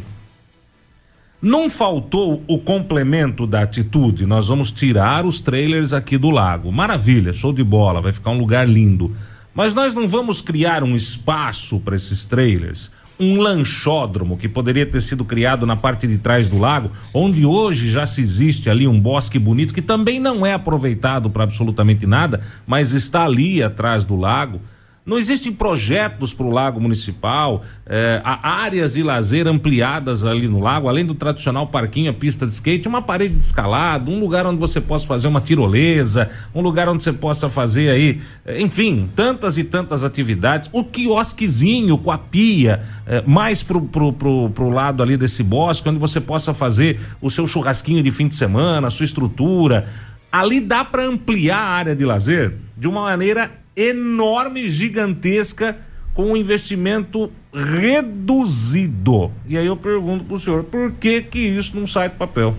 Não 1.46 1.70
faltou 1.70 2.42
o 2.48 2.58
complemento 2.58 3.46
da 3.46 3.62
atitude. 3.62 4.26
Nós 4.26 4.48
vamos 4.48 4.72
tirar 4.72 5.24
os 5.24 5.40
trailers 5.40 5.92
aqui 5.92 6.18
do 6.18 6.28
lago. 6.28 6.72
Maravilha, 6.72 7.32
show 7.32 7.52
de 7.52 7.62
bola, 7.62 8.00
vai 8.00 8.12
ficar 8.12 8.32
um 8.32 8.38
lugar 8.38 8.68
lindo. 8.68 9.14
Mas 9.54 9.72
nós 9.72 9.94
não 9.94 10.08
vamos 10.08 10.42
criar 10.42 10.82
um 10.82 10.96
espaço 10.96 11.78
para 11.78 11.94
esses 11.94 12.26
trailers, 12.26 12.90
um 13.20 13.38
lanchódromo 13.38 14.36
que 14.36 14.48
poderia 14.48 14.84
ter 14.84 15.00
sido 15.00 15.24
criado 15.24 15.64
na 15.64 15.76
parte 15.76 16.08
de 16.08 16.18
trás 16.18 16.48
do 16.48 16.58
lago, 16.58 16.90
onde 17.14 17.46
hoje 17.46 17.92
já 17.92 18.08
se 18.08 18.20
existe 18.20 18.68
ali 18.68 18.88
um 18.88 19.00
bosque 19.00 19.38
bonito 19.38 19.72
que 19.72 19.80
também 19.80 20.18
não 20.18 20.44
é 20.44 20.52
aproveitado 20.52 21.30
para 21.30 21.44
absolutamente 21.44 22.08
nada, 22.08 22.40
mas 22.66 22.92
está 22.92 23.24
ali 23.24 23.62
atrás 23.62 24.04
do 24.04 24.16
lago. 24.16 24.60
Não 25.06 25.16
existem 25.16 25.52
projetos 25.52 26.34
para 26.34 26.44
o 26.44 26.50
lago 26.50 26.80
municipal, 26.80 27.62
eh, 27.86 28.20
áreas 28.24 28.94
de 28.94 29.04
lazer 29.04 29.46
ampliadas 29.46 30.24
ali 30.24 30.48
no 30.48 30.58
lago, 30.58 30.88
além 30.88 31.06
do 31.06 31.14
tradicional 31.14 31.68
parquinho, 31.68 32.10
a 32.10 32.12
pista 32.12 32.44
de 32.44 32.50
skate, 32.50 32.88
uma 32.88 33.00
parede 33.00 33.36
de 33.36 33.44
escalada, 33.44 34.10
um 34.10 34.18
lugar 34.18 34.44
onde 34.44 34.58
você 34.58 34.80
possa 34.80 35.06
fazer 35.06 35.28
uma 35.28 35.40
tirolesa, 35.40 36.28
um 36.52 36.60
lugar 36.60 36.88
onde 36.88 37.04
você 37.04 37.12
possa 37.12 37.48
fazer 37.48 37.88
aí, 37.90 38.20
eh, 38.44 38.60
enfim, 38.60 39.08
tantas 39.14 39.56
e 39.58 39.62
tantas 39.62 40.02
atividades. 40.02 40.68
O 40.72 40.82
quiosquezinho 40.82 41.96
com 41.98 42.10
a 42.10 42.18
pia, 42.18 42.82
eh, 43.06 43.22
mais 43.24 43.62
pro, 43.62 43.82
pro, 43.82 44.12
pro, 44.12 44.50
pro 44.50 44.70
lado 44.70 45.04
ali 45.04 45.16
desse 45.16 45.44
bosque, 45.44 45.88
onde 45.88 46.00
você 46.00 46.20
possa 46.20 46.52
fazer 46.52 46.98
o 47.22 47.30
seu 47.30 47.46
churrasquinho 47.46 48.02
de 48.02 48.10
fim 48.10 48.26
de 48.26 48.34
semana, 48.34 48.88
a 48.88 48.90
sua 48.90 49.04
estrutura. 49.04 49.86
Ali 50.32 50.60
dá 50.60 50.84
para 50.84 51.04
ampliar 51.04 51.60
a 51.60 51.68
área 51.68 51.94
de 51.94 52.04
lazer 52.04 52.56
de 52.76 52.88
uma 52.88 53.02
maneira 53.02 53.64
enorme, 53.76 54.68
gigantesca, 54.68 55.76
com 56.14 56.32
um 56.32 56.36
investimento 56.36 57.30
reduzido. 57.52 59.30
E 59.46 59.58
aí 59.58 59.66
eu 59.66 59.76
pergunto 59.76 60.24
para 60.24 60.34
o 60.34 60.40
senhor, 60.40 60.64
por 60.64 60.92
que 60.92 61.20
que 61.20 61.38
isso 61.38 61.76
não 61.76 61.86
sai 61.86 62.08
do 62.08 62.16
papel? 62.16 62.56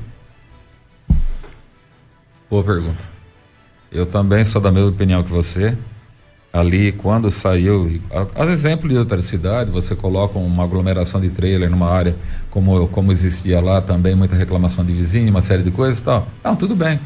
Boa 2.50 2.64
pergunta. 2.64 3.04
Eu 3.92 4.06
também 4.06 4.46
sou 4.46 4.62
da 4.62 4.72
mesma 4.72 4.90
opinião 4.90 5.24
que 5.24 5.32
você. 5.32 5.76
Ali, 6.54 6.92
quando 6.92 7.30
saiu, 7.30 8.02
a, 8.36 8.46
exemplo 8.46 8.88
de 8.90 8.98
outra 8.98 9.22
cidade, 9.22 9.70
você 9.70 9.96
coloca 9.96 10.40
uma 10.40 10.64
aglomeração 10.64 11.20
de 11.20 11.30
trailer 11.30 11.70
numa 11.70 11.90
área 11.90 12.16
como, 12.50 12.88
como 12.88 13.12
existia 13.12 13.60
lá 13.60 13.82
também, 13.82 14.16
muita 14.16 14.36
reclamação 14.36 14.84
de 14.84 14.94
vizinho, 14.94 15.30
uma 15.30 15.42
série 15.42 15.62
de 15.62 15.72
coisas 15.72 16.00
e 16.00 16.04
tal. 16.04 16.28
Não, 16.44 16.56
tudo 16.56 16.76
bem, 16.76 17.00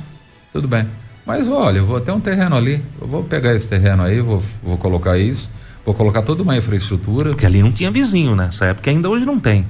tudo 0.53 0.67
bem. 0.67 0.87
Mas 1.25 1.47
olha, 1.47 1.77
eu 1.77 1.85
vou 1.85 1.99
ter 1.99 2.11
um 2.11 2.19
terreno 2.19 2.55
ali, 2.55 2.81
eu 2.99 3.07
vou 3.07 3.23
pegar 3.23 3.53
esse 3.53 3.67
terreno 3.67 4.03
aí, 4.03 4.19
vou, 4.19 4.41
vou 4.63 4.77
colocar 4.77 5.17
isso, 5.17 5.51
vou 5.85 5.93
colocar 5.93 6.21
toda 6.21 6.41
uma 6.43 6.57
infraestrutura. 6.57 7.29
Porque 7.29 7.45
ali 7.45 7.61
não 7.61 7.71
tinha 7.71 7.91
vizinho 7.91 8.35
nessa 8.35 8.65
época, 8.65 8.89
ainda 8.89 9.09
hoje 9.09 9.25
não 9.25 9.39
tem. 9.39 9.65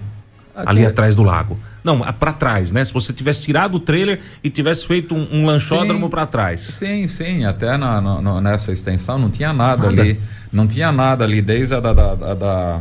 Aqui 0.56 0.70
ali 0.70 0.84
é... 0.84 0.88
atrás 0.88 1.16
do 1.16 1.24
lago. 1.24 1.58
Não, 1.84 2.00
para 2.14 2.34
trás, 2.34 2.72
né? 2.72 2.86
Se 2.86 2.94
você 2.94 3.12
tivesse 3.12 3.42
tirado 3.42 3.76
o 3.76 3.80
trailer 3.80 4.20
e 4.44 4.50
tivesse 4.50 4.86
feito 4.86 5.16
um, 5.16 5.28
um 5.32 5.46
lanchódromo 5.46 6.10
para 6.10 6.26
trás. 6.28 6.62
Sim, 6.62 7.08
sim. 7.08 7.44
Até 7.46 7.78
na, 7.78 8.00
no, 8.00 8.40
nessa 8.40 8.72
extensão 8.72 9.18
não 9.18 9.30
tinha 9.30 9.52
nada, 9.52 9.88
nada, 9.88 10.02
ali. 10.02 10.20
Não 10.52 10.68
tinha 10.68 10.92
nada 10.92 11.24
ali, 11.24 11.42
desde 11.42 11.74
a 11.74 11.80
da, 11.80 11.94
da, 11.94 12.16
da, 12.16 12.34
da 12.34 12.80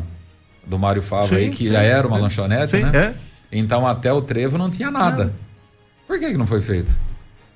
do 0.66 0.78
Mário 0.78 1.02
Fava 1.02 1.34
aí, 1.34 1.48
que 1.50 1.66
sim, 1.66 1.72
já 1.72 1.82
era 1.82 2.06
uma 2.06 2.18
é. 2.18 2.20
lanchonete, 2.20 2.70
sim, 2.70 2.82
né? 2.84 2.90
É. 2.94 3.14
Então 3.50 3.86
até 3.86 4.12
o 4.12 4.20
trevo 4.20 4.58
não 4.58 4.70
tinha 4.70 4.90
nada. 4.90 5.32
Por 6.06 6.18
que, 6.18 6.30
que 6.30 6.36
não 6.36 6.46
foi 6.46 6.60
feito? 6.60 6.96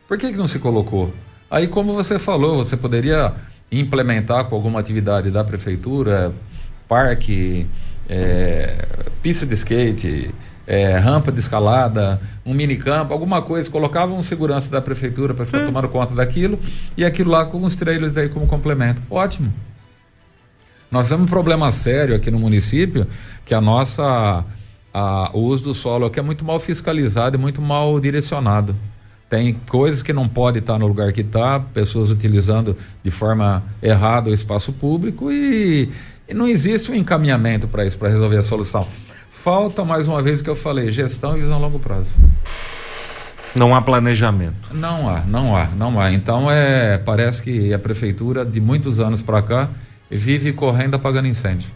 Por 0.06 0.18
que, 0.18 0.30
que 0.30 0.36
não 0.36 0.46
se 0.46 0.58
colocou? 0.58 1.12
Aí, 1.50 1.66
como 1.66 1.92
você 1.92 2.18
falou, 2.18 2.56
você 2.56 2.76
poderia 2.76 3.32
implementar 3.70 4.44
com 4.46 4.54
alguma 4.54 4.80
atividade 4.80 5.30
da 5.30 5.42
prefeitura, 5.42 6.32
parque, 6.88 7.66
é, 8.08 8.86
pista 9.22 9.46
de 9.46 9.54
skate, 9.54 10.34
é, 10.66 10.96
rampa 10.96 11.30
de 11.30 11.38
escalada, 11.38 12.20
um 12.44 12.54
minicampo, 12.54 13.12
alguma 13.12 13.42
coisa, 13.42 13.70
colocava 13.70 14.12
um 14.12 14.22
segurança 14.22 14.70
da 14.70 14.80
prefeitura 14.80 15.34
para 15.34 15.44
ficar 15.44 15.60
é. 15.60 15.66
tomando 15.66 15.88
conta 15.88 16.14
daquilo 16.14 16.58
e 16.96 17.04
aquilo 17.04 17.30
lá 17.30 17.44
com 17.44 17.62
os 17.62 17.76
trailers 17.76 18.16
aí 18.16 18.28
como 18.28 18.46
complemento. 18.46 19.02
Ótimo. 19.10 19.52
Nós 20.90 21.08
temos 21.08 21.24
um 21.24 21.28
problema 21.28 21.70
sério 21.72 22.14
aqui 22.14 22.30
no 22.30 22.38
município 22.38 23.06
que 23.44 23.52
a 23.52 23.60
nossa 23.60 24.44
a, 24.92 25.30
o 25.34 25.40
uso 25.40 25.64
do 25.64 25.74
solo 25.74 26.06
aqui 26.06 26.20
é 26.20 26.22
muito 26.22 26.44
mal 26.44 26.60
fiscalizado 26.60 27.36
e 27.36 27.40
muito 27.40 27.60
mal 27.60 27.98
direcionado. 27.98 28.76
Tem 29.34 29.52
coisas 29.68 30.00
que 30.00 30.12
não 30.12 30.28
pode 30.28 30.60
estar 30.60 30.78
no 30.78 30.86
lugar 30.86 31.12
que 31.12 31.22
está, 31.22 31.58
pessoas 31.58 32.08
utilizando 32.08 32.76
de 33.02 33.10
forma 33.10 33.64
errada 33.82 34.30
o 34.30 34.32
espaço 34.32 34.72
público 34.72 35.28
e, 35.28 35.90
e 36.28 36.32
não 36.32 36.46
existe 36.46 36.92
um 36.92 36.94
encaminhamento 36.94 37.66
para 37.66 37.84
isso, 37.84 37.98
para 37.98 38.10
resolver 38.10 38.36
a 38.36 38.42
solução. 38.44 38.86
Falta, 39.28 39.84
mais 39.84 40.06
uma 40.06 40.22
vez, 40.22 40.38
o 40.38 40.44
que 40.44 40.48
eu 40.48 40.54
falei, 40.54 40.88
gestão 40.88 41.36
e 41.36 41.40
visão 41.40 41.56
a 41.56 41.58
longo 41.58 41.80
prazo. 41.80 42.16
Não 43.56 43.74
há 43.74 43.82
planejamento. 43.82 44.72
Não 44.72 45.08
há, 45.08 45.24
não 45.28 45.56
há, 45.56 45.66
não 45.66 46.00
há. 46.00 46.12
Então 46.12 46.48
é, 46.48 46.96
parece 46.98 47.42
que 47.42 47.74
a 47.74 47.78
prefeitura 47.80 48.46
de 48.46 48.60
muitos 48.60 49.00
anos 49.00 49.20
para 49.20 49.42
cá 49.42 49.68
vive 50.08 50.52
correndo 50.52 50.94
apagando 50.94 51.26
incêndio. 51.26 51.68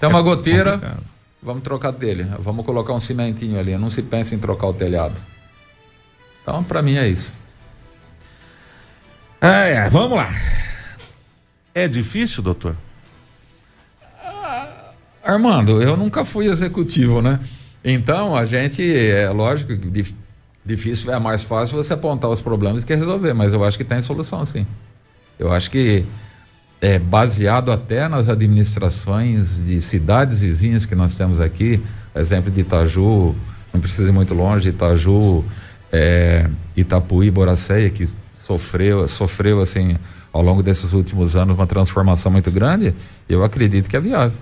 Tem 0.00 0.08
uma 0.08 0.18
é 0.18 0.22
goteira, 0.22 0.72
complicado. 0.72 1.04
Vamos 1.42 1.62
trocar 1.62 1.92
dele. 1.92 2.26
Vamos 2.38 2.64
colocar 2.64 2.92
um 2.92 3.00
cimentinho 3.00 3.58
ali. 3.58 3.76
Não 3.76 3.90
se 3.90 4.02
pensa 4.02 4.34
em 4.34 4.38
trocar 4.38 4.68
o 4.68 4.74
telhado. 4.74 5.20
Então, 6.42 6.62
para 6.64 6.82
mim 6.82 6.96
é 6.96 7.08
isso. 7.08 7.40
É, 9.40 9.72
é, 9.72 9.88
vamos 9.88 10.16
lá. 10.16 10.28
É 11.74 11.86
difícil, 11.86 12.42
doutor? 12.42 12.76
Armando, 15.22 15.82
eu 15.82 15.96
nunca 15.96 16.24
fui 16.24 16.46
executivo, 16.46 17.20
né? 17.20 17.38
Então, 17.84 18.34
a 18.34 18.44
gente, 18.44 18.82
é 18.82 19.28
lógico 19.30 19.76
que 19.76 20.14
difícil 20.64 21.12
é 21.12 21.18
mais 21.18 21.42
fácil 21.42 21.76
você 21.76 21.92
apontar 21.92 22.30
os 22.30 22.40
problemas 22.40 22.82
que 22.82 22.94
resolver, 22.94 23.32
mas 23.34 23.52
eu 23.52 23.62
acho 23.64 23.76
que 23.76 23.84
tem 23.84 24.00
solução 24.00 24.44
sim. 24.44 24.66
Eu 25.38 25.52
acho 25.52 25.70
que 25.70 26.04
é 26.80 26.98
baseado 26.98 27.72
até 27.72 28.08
nas 28.08 28.28
administrações 28.28 29.64
de 29.64 29.80
cidades 29.80 30.42
vizinhas 30.42 30.86
que 30.86 30.94
nós 30.94 31.14
temos 31.14 31.40
aqui, 31.40 31.82
exemplo 32.14 32.50
de 32.50 32.60
Itaju, 32.60 33.34
não 33.72 33.80
precisa 33.80 34.08
ir 34.08 34.12
muito 34.12 34.34
longe, 34.34 34.68
Itaju, 34.68 35.44
é, 35.92 36.48
Itapuí, 36.76 37.30
Boracéia, 37.30 37.90
que 37.90 38.04
sofreu, 38.28 39.06
sofreu 39.08 39.60
assim 39.60 39.96
ao 40.32 40.42
longo 40.42 40.62
desses 40.62 40.92
últimos 40.92 41.34
anos 41.34 41.56
uma 41.56 41.66
transformação 41.66 42.30
muito 42.30 42.50
grande, 42.50 42.94
eu 43.28 43.42
acredito 43.42 43.88
que 43.88 43.96
é 43.96 44.00
viável. 44.00 44.38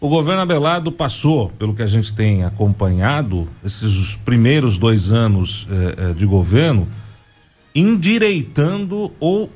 O 0.00 0.08
governo 0.08 0.40
Abelardo 0.40 0.90
passou, 0.90 1.50
pelo 1.50 1.74
que 1.74 1.82
a 1.82 1.86
gente 1.86 2.14
tem 2.14 2.42
acompanhado, 2.42 3.46
esses 3.62 4.16
primeiros 4.16 4.78
dois 4.78 5.10
anos 5.10 5.68
eh, 5.70 6.14
de 6.14 6.24
governo, 6.24 6.88
endireitando 7.74 9.12
ou 9.20 9.50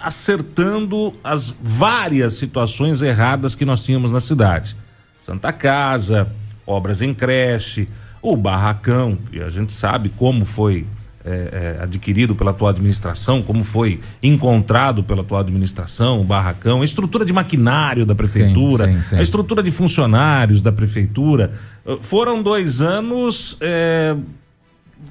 acertando 0.00 1.14
as 1.22 1.54
várias 1.62 2.34
situações 2.34 3.02
erradas 3.02 3.54
que 3.54 3.64
nós 3.64 3.84
tínhamos 3.84 4.12
na 4.12 4.20
cidade. 4.20 4.76
Santa 5.16 5.52
Casa, 5.52 6.28
obras 6.66 7.00
em 7.00 7.14
creche, 7.14 7.88
o 8.20 8.36
barracão, 8.36 9.16
que 9.30 9.40
a 9.40 9.48
gente 9.48 9.72
sabe 9.72 10.08
como 10.10 10.44
foi 10.44 10.86
é, 11.24 11.76
é, 11.78 11.82
adquirido 11.82 12.34
pela 12.34 12.52
atual 12.52 12.70
administração, 12.70 13.42
como 13.42 13.62
foi 13.62 14.00
encontrado 14.22 15.02
pela 15.02 15.20
atual 15.20 15.42
administração, 15.42 16.20
o 16.20 16.24
barracão, 16.24 16.80
a 16.80 16.84
estrutura 16.84 17.24
de 17.24 17.32
maquinário 17.32 18.06
da 18.06 18.14
prefeitura, 18.14 18.86
sim, 18.86 18.96
sim, 18.96 19.02
sim. 19.02 19.16
a 19.16 19.22
estrutura 19.22 19.62
de 19.62 19.70
funcionários 19.70 20.62
da 20.62 20.72
prefeitura. 20.72 21.52
Foram 22.00 22.42
dois 22.42 22.80
anos. 22.80 23.56
É, 23.60 24.16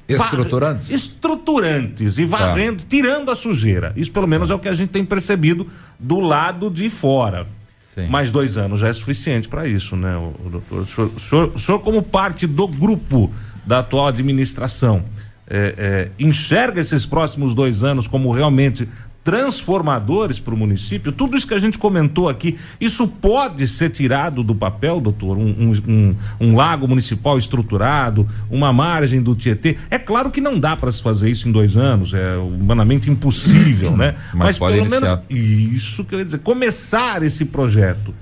estruturantes? 0.08 0.92
Estruturantes 0.92 2.18
e 2.18 2.26
varrendo, 2.26 2.84
tá. 2.84 2.90
tirando 2.90 3.32
a 3.32 3.36
sujeira. 3.36 3.92
Isso 3.96 4.12
pelo 4.12 4.28
menos 4.28 4.50
é 4.50 4.56
o 4.56 4.60
que 4.60 4.70
a 4.70 4.74
gente 4.74 4.90
tem 4.90 5.06
percebido 5.06 5.68
do 6.00 6.20
lado 6.20 6.70
de 6.70 6.90
fora. 6.90 7.48
Sim. 7.82 8.08
Mas 8.10 8.32
dois 8.32 8.58
anos 8.58 8.80
já 8.80 8.90
é 8.90 8.94
suficiente 8.94 9.48
para 9.48 9.68
isso, 9.68 9.96
né, 9.96 10.16
o, 10.16 10.36
o 10.46 10.50
doutor? 10.50 10.82
O 10.82 10.86
senhor, 10.86 11.12
o, 11.16 11.20
senhor, 11.20 11.52
o 11.56 11.60
senhor, 11.60 11.80
como 11.80 12.04
parte 12.04 12.46
do 12.46 12.68
grupo 12.68 13.32
da 13.66 13.80
atual 13.80 14.08
administração, 14.08 15.04
é, 15.50 15.74
é, 15.78 16.12
enxerga 16.20 16.80
esses 16.80 17.06
próximos 17.06 17.56
dois 17.56 17.84
anos 17.84 18.08
como 18.08 18.32
realmente 18.32 18.88
transformadores 19.28 20.40
para 20.40 20.54
o 20.54 20.58
município, 20.58 21.12
tudo 21.12 21.36
isso 21.36 21.46
que 21.46 21.54
a 21.54 21.60
gente 21.60 21.78
comentou 21.78 22.30
aqui, 22.30 22.58
isso 22.80 23.06
pode 23.10 23.68
ser 23.68 23.90
tirado 23.90 24.42
do 24.42 24.56
papel, 24.56 25.02
doutor? 25.02 25.38
Um, 25.38 25.74
um, 25.86 26.16
um, 26.40 26.56
lago 26.56 26.88
municipal 26.88 27.38
estruturado, 27.38 28.26
uma 28.50 28.72
margem 28.72 29.22
do 29.22 29.36
Tietê. 29.36 29.76
É 29.90 30.00
claro 30.00 30.32
que 30.32 30.40
não 30.40 30.58
dá 30.58 30.78
para 30.78 30.90
se 30.90 31.04
fazer 31.04 31.30
isso 31.30 31.50
em 31.50 31.52
dois 31.52 31.76
anos, 31.76 32.14
é 32.14 32.38
humanamente 32.38 33.12
impossível, 33.12 33.98
né? 33.98 34.16
Mas, 34.34 34.58
Mas 34.58 34.60
pelo 34.60 34.78
iniciar. 34.78 35.02
menos 35.02 35.26
isso 35.30 36.06
quer 36.06 36.24
dizer, 36.24 36.38
começar 36.38 37.22
esse 37.22 37.44
projeto. 37.44 38.14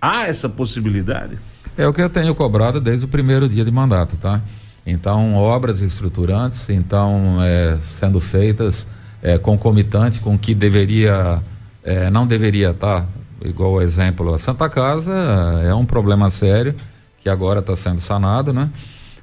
Há 0.00 0.28
essa 0.28 0.48
possibilidade? 0.48 1.36
É 1.76 1.86
o 1.86 1.92
que 1.92 2.00
eu 2.00 2.08
tenho 2.08 2.34
cobrado 2.34 2.80
desde 2.80 3.04
o 3.04 3.08
primeiro 3.08 3.50
dia 3.50 3.66
de 3.66 3.70
mandato, 3.70 4.16
tá? 4.16 4.40
Então, 4.86 5.34
obras 5.34 5.82
estruturantes, 5.82 6.70
então, 6.70 7.36
é, 7.42 7.76
sendo 7.82 8.18
feitas 8.18 8.88
é, 9.24 9.38
concomitante 9.38 10.20
com 10.20 10.38
que 10.38 10.54
deveria, 10.54 11.42
é, 11.82 12.10
não 12.10 12.26
deveria 12.26 12.70
estar, 12.70 13.00
tá? 13.00 13.06
igual 13.42 13.72
o 13.72 13.80
exemplo, 13.80 14.32
a 14.32 14.38
Santa 14.38 14.68
Casa 14.68 15.12
é 15.64 15.74
um 15.74 15.86
problema 15.86 16.28
sério 16.28 16.74
que 17.18 17.28
agora 17.30 17.60
está 17.60 17.74
sendo 17.74 18.00
sanado, 18.00 18.52
né? 18.52 18.68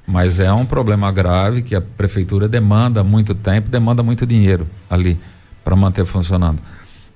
Mas 0.04 0.40
é 0.40 0.52
um 0.52 0.66
problema 0.66 1.12
grave 1.12 1.62
que 1.62 1.76
a 1.76 1.80
prefeitura 1.80 2.48
demanda 2.48 3.04
muito 3.04 3.32
tempo, 3.32 3.70
demanda 3.70 4.02
muito 4.02 4.26
dinheiro 4.26 4.66
ali 4.90 5.18
para 5.62 5.76
manter 5.76 6.04
funcionando. 6.04 6.60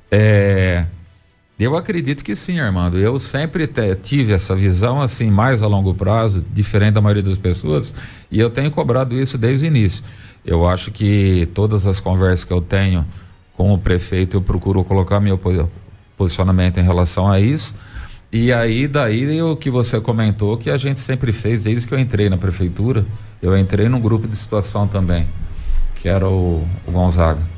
É, 0.08 0.86
eu 1.64 1.74
acredito 1.74 2.22
que 2.22 2.34
sim, 2.34 2.60
Armando. 2.60 2.98
Eu 2.98 3.18
sempre 3.18 3.66
te, 3.66 3.94
tive 3.94 4.32
essa 4.32 4.54
visão 4.54 5.00
assim 5.00 5.30
mais 5.30 5.62
a 5.62 5.66
longo 5.66 5.94
prazo, 5.94 6.44
diferente 6.52 6.94
da 6.94 7.00
maioria 7.00 7.22
das 7.22 7.38
pessoas, 7.38 7.94
e 8.30 8.38
eu 8.38 8.50
tenho 8.50 8.70
cobrado 8.70 9.18
isso 9.18 9.38
desde 9.38 9.64
o 9.64 9.66
início. 9.66 10.04
Eu 10.44 10.68
acho 10.68 10.90
que 10.92 11.48
todas 11.54 11.86
as 11.86 11.98
conversas 11.98 12.44
que 12.44 12.52
eu 12.52 12.60
tenho 12.60 13.06
com 13.54 13.72
o 13.72 13.78
prefeito, 13.78 14.36
eu 14.36 14.42
procuro 14.42 14.84
colocar 14.84 15.18
meu 15.18 15.40
posicionamento 16.16 16.78
em 16.78 16.82
relação 16.82 17.26
a 17.26 17.40
isso. 17.40 17.74
E 18.30 18.52
aí, 18.52 18.86
daí 18.86 19.40
o 19.40 19.56
que 19.56 19.70
você 19.70 19.98
comentou, 19.98 20.58
que 20.58 20.68
a 20.68 20.76
gente 20.76 21.00
sempre 21.00 21.32
fez 21.32 21.64
desde 21.64 21.86
que 21.86 21.94
eu 21.94 21.98
entrei 21.98 22.28
na 22.28 22.36
prefeitura, 22.36 23.06
eu 23.40 23.56
entrei 23.56 23.88
num 23.88 24.00
grupo 24.00 24.28
de 24.28 24.36
situação 24.36 24.86
também, 24.86 25.26
que 25.94 26.06
era 26.06 26.28
o, 26.28 26.66
o 26.86 26.92
Gonzaga 26.92 27.55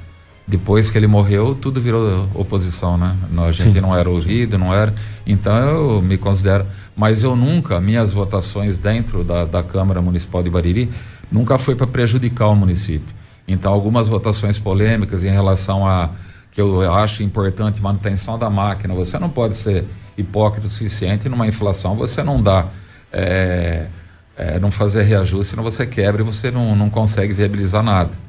depois 0.48 0.88
que 0.88 0.96
ele 0.96 1.06
morreu, 1.06 1.54
tudo 1.54 1.78
virou 1.78 2.26
oposição, 2.34 2.96
né? 2.96 3.14
A 3.46 3.52
gente 3.52 3.74
Sim. 3.74 3.80
não 3.82 3.94
era 3.94 4.08
ouvido, 4.08 4.56
não 4.56 4.72
era. 4.72 4.94
Então 5.26 5.54
eu 5.58 6.00
me 6.00 6.16
considero. 6.16 6.64
Mas 6.96 7.22
eu 7.22 7.36
nunca, 7.36 7.78
minhas 7.82 8.14
votações 8.14 8.78
dentro 8.78 9.22
da, 9.22 9.44
da 9.44 9.62
Câmara 9.62 10.00
Municipal 10.00 10.42
de 10.42 10.48
Bariri, 10.48 10.90
nunca 11.30 11.58
foi 11.58 11.74
para 11.74 11.86
prejudicar 11.86 12.48
o 12.48 12.56
município. 12.56 13.14
Então, 13.46 13.70
algumas 13.70 14.08
votações 14.08 14.58
polêmicas 14.58 15.22
em 15.22 15.30
relação 15.30 15.86
a 15.86 16.10
que 16.50 16.62
eu 16.62 16.94
acho 16.94 17.22
importante 17.22 17.82
manutenção 17.82 18.38
da 18.38 18.48
máquina. 18.48 18.94
Você 18.94 19.18
não 19.18 19.28
pode 19.28 19.54
ser 19.54 19.84
hipócrita 20.16 20.66
o 20.66 20.70
suficiente 20.70 21.28
numa 21.28 21.46
inflação, 21.46 21.94
você 21.94 22.22
não 22.22 22.42
dá. 22.42 22.66
É, 23.12 23.86
é, 24.34 24.58
não 24.58 24.70
fazer 24.70 25.02
reajuste, 25.02 25.50
senão 25.50 25.62
você 25.62 25.86
quebra 25.86 26.22
e 26.22 26.24
você 26.24 26.50
não, 26.50 26.74
não 26.74 26.88
consegue 26.88 27.34
viabilizar 27.34 27.82
nada 27.82 28.27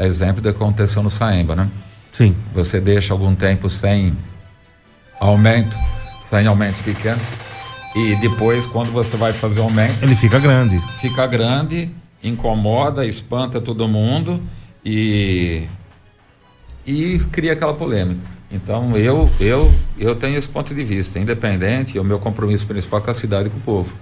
a 0.00 0.06
exemplo 0.06 0.40
do 0.40 0.50
que 0.50 0.56
aconteceu 0.56 1.02
no 1.02 1.10
Saemba, 1.10 1.54
né? 1.54 1.68
Sim. 2.10 2.34
Você 2.54 2.80
deixa 2.80 3.12
algum 3.12 3.34
tempo 3.34 3.68
sem 3.68 4.16
aumento, 5.20 5.76
sem 6.22 6.46
aumentos 6.46 6.80
pequenos, 6.80 7.34
e 7.94 8.16
depois, 8.16 8.64
quando 8.64 8.90
você 8.90 9.16
vai 9.16 9.34
fazer 9.34 9.60
aumento. 9.60 10.02
Ele 10.02 10.14
fica 10.14 10.38
grande. 10.38 10.80
Fica 10.96 11.26
grande, 11.26 11.90
incomoda, 12.22 13.04
espanta 13.04 13.60
todo 13.60 13.86
mundo 13.86 14.40
e. 14.82 15.64
e 16.86 17.18
cria 17.30 17.52
aquela 17.52 17.74
polêmica. 17.74 18.22
Então, 18.50 18.96
eu, 18.96 19.30
eu, 19.38 19.72
eu 19.98 20.16
tenho 20.16 20.36
esse 20.36 20.48
ponto 20.48 20.74
de 20.74 20.82
vista, 20.82 21.18
independente, 21.18 21.98
é 21.98 22.00
o 22.00 22.04
meu 22.04 22.18
compromisso 22.18 22.66
principal 22.66 23.02
com 23.02 23.10
a 23.10 23.14
cidade 23.14 23.48
e 23.48 23.50
com 23.50 23.58
o 23.58 23.60
povo. 23.60 23.96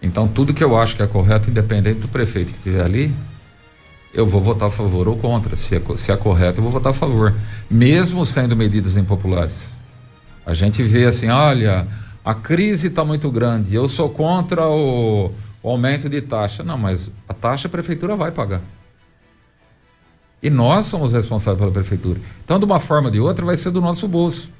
Então, 0.00 0.28
tudo 0.28 0.54
que 0.54 0.62
eu 0.62 0.76
acho 0.76 0.94
que 0.96 1.02
é 1.02 1.06
correto, 1.06 1.50
independente 1.50 1.98
do 1.98 2.08
prefeito 2.08 2.52
que 2.52 2.58
estiver 2.58 2.84
ali, 2.84 3.12
eu 4.12 4.26
vou 4.26 4.40
votar 4.40 4.68
a 4.68 4.70
favor 4.70 5.08
ou 5.08 5.16
contra. 5.16 5.56
Se 5.56 5.76
é, 5.76 5.82
se 5.96 6.12
é 6.12 6.16
correto, 6.16 6.58
eu 6.58 6.62
vou 6.62 6.72
votar 6.72 6.90
a 6.90 6.94
favor, 6.94 7.34
mesmo 7.70 8.24
sendo 8.26 8.56
medidas 8.56 8.96
impopulares. 8.96 9.78
A 10.44 10.54
gente 10.54 10.82
vê 10.82 11.06
assim, 11.06 11.28
olha, 11.28 11.86
a 12.24 12.34
crise 12.34 12.88
está 12.88 13.04
muito 13.04 13.30
grande, 13.30 13.74
eu 13.74 13.88
sou 13.88 14.08
contra 14.10 14.68
o, 14.68 15.32
o 15.62 15.70
aumento 15.70 16.08
de 16.08 16.20
taxa. 16.20 16.62
Não, 16.62 16.76
mas 16.76 17.10
a 17.28 17.32
taxa 17.32 17.68
a 17.68 17.70
prefeitura 17.70 18.14
vai 18.14 18.30
pagar. 18.30 18.60
E 20.42 20.50
nós 20.50 20.86
somos 20.86 21.12
responsáveis 21.12 21.60
pela 21.60 21.70
prefeitura. 21.70 22.20
Então, 22.44 22.58
de 22.58 22.64
uma 22.64 22.80
forma 22.80 23.08
ou 23.08 23.12
de 23.12 23.20
outra, 23.20 23.44
vai 23.44 23.56
ser 23.56 23.70
do 23.70 23.80
nosso 23.80 24.08
bolso. 24.08 24.50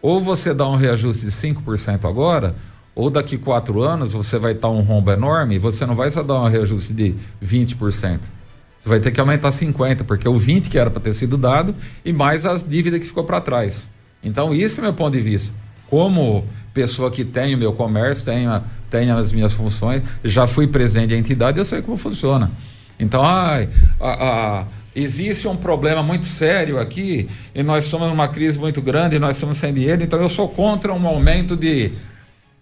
Ou 0.00 0.20
você 0.20 0.52
dá 0.52 0.68
um 0.68 0.74
reajuste 0.74 1.24
de 1.24 1.30
5% 1.30 2.08
agora, 2.08 2.56
ou 2.92 3.08
daqui 3.08 3.38
quatro 3.38 3.80
anos 3.82 4.12
você 4.12 4.38
vai 4.38 4.52
estar 4.52 4.68
um 4.68 4.82
rombo 4.82 5.10
enorme 5.10 5.58
você 5.58 5.86
não 5.86 5.94
vai 5.94 6.10
só 6.10 6.22
dar 6.22 6.42
um 6.42 6.48
reajuste 6.48 6.92
de 6.92 7.14
20%. 7.42 8.41
Você 8.82 8.88
vai 8.88 8.98
ter 8.98 9.12
que 9.12 9.20
aumentar 9.20 9.50
50%, 9.50 10.02
porque 10.02 10.28
o 10.28 10.34
20% 10.34 10.68
que 10.68 10.76
era 10.76 10.90
para 10.90 11.00
ter 11.00 11.12
sido 11.12 11.36
dado 11.36 11.72
e 12.04 12.12
mais 12.12 12.44
as 12.44 12.68
dívidas 12.68 12.98
que 12.98 13.06
ficou 13.06 13.22
para 13.22 13.40
trás. 13.40 13.88
Então, 14.24 14.52
isso 14.52 14.80
é 14.80 14.82
meu 14.82 14.92
ponto 14.92 15.12
de 15.12 15.20
vista. 15.20 15.54
Como 15.86 16.44
pessoa 16.74 17.08
que 17.08 17.24
tem 17.24 17.54
o 17.54 17.58
meu 17.58 17.72
comércio, 17.74 18.24
tenho, 18.24 18.60
tenho 18.90 19.16
as 19.16 19.30
minhas 19.30 19.52
funções, 19.52 20.02
já 20.24 20.48
fui 20.48 20.66
presidente 20.66 21.10
da 21.10 21.16
entidade, 21.16 21.58
eu 21.58 21.64
sei 21.64 21.80
como 21.80 21.96
funciona. 21.96 22.50
Então, 22.98 23.24
ai, 23.24 23.68
a, 24.00 24.10
a, 24.10 24.66
existe 24.96 25.46
um 25.46 25.56
problema 25.56 26.02
muito 26.02 26.26
sério 26.26 26.80
aqui 26.80 27.28
e 27.54 27.62
nós 27.62 27.84
estamos 27.84 28.08
numa 28.08 28.26
crise 28.26 28.58
muito 28.58 28.82
grande 28.82 29.14
e 29.14 29.18
nós 29.20 29.36
estamos 29.36 29.58
sem 29.58 29.72
dinheiro, 29.72 30.02
então 30.02 30.20
eu 30.20 30.28
sou 30.28 30.48
contra 30.48 30.92
um 30.92 31.06
aumento 31.06 31.56
de, 31.56 31.92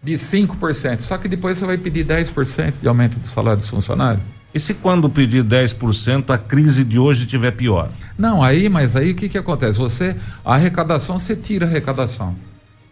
de 0.03 0.13
5%. 0.13 1.01
Só 1.01 1.17
que 1.17 1.29
depois 1.29 1.57
você 1.57 1.65
vai 1.65 1.79
pedir 1.79 2.05
10% 2.05 2.75
de 2.83 2.89
aumento 2.89 3.19
do 3.19 3.27
salário 3.27 3.57
dos 3.57 3.71
funcionários. 3.71 4.40
E 4.53 4.59
se 4.59 4.75
quando 4.75 5.09
pedir 5.09 5.45
10% 5.45 6.31
a 6.31 6.39
crise 6.39 6.83
de 6.83 6.99
hoje 6.99 7.27
tiver 7.27 7.53
pior? 7.53 7.91
Não, 8.19 8.43
aí, 8.43 8.69
mas 8.69 8.97
aí 8.97 9.13
o 9.13 9.15
que 9.15 9.29
que 9.29 9.39
acontece? 9.39 9.79
Você, 9.79 10.17
a 10.45 10.55
arrecadação, 10.55 11.19
você 11.19 11.37
tira 11.37 11.67
a 11.67 11.69
arrecadação. 11.69 12.35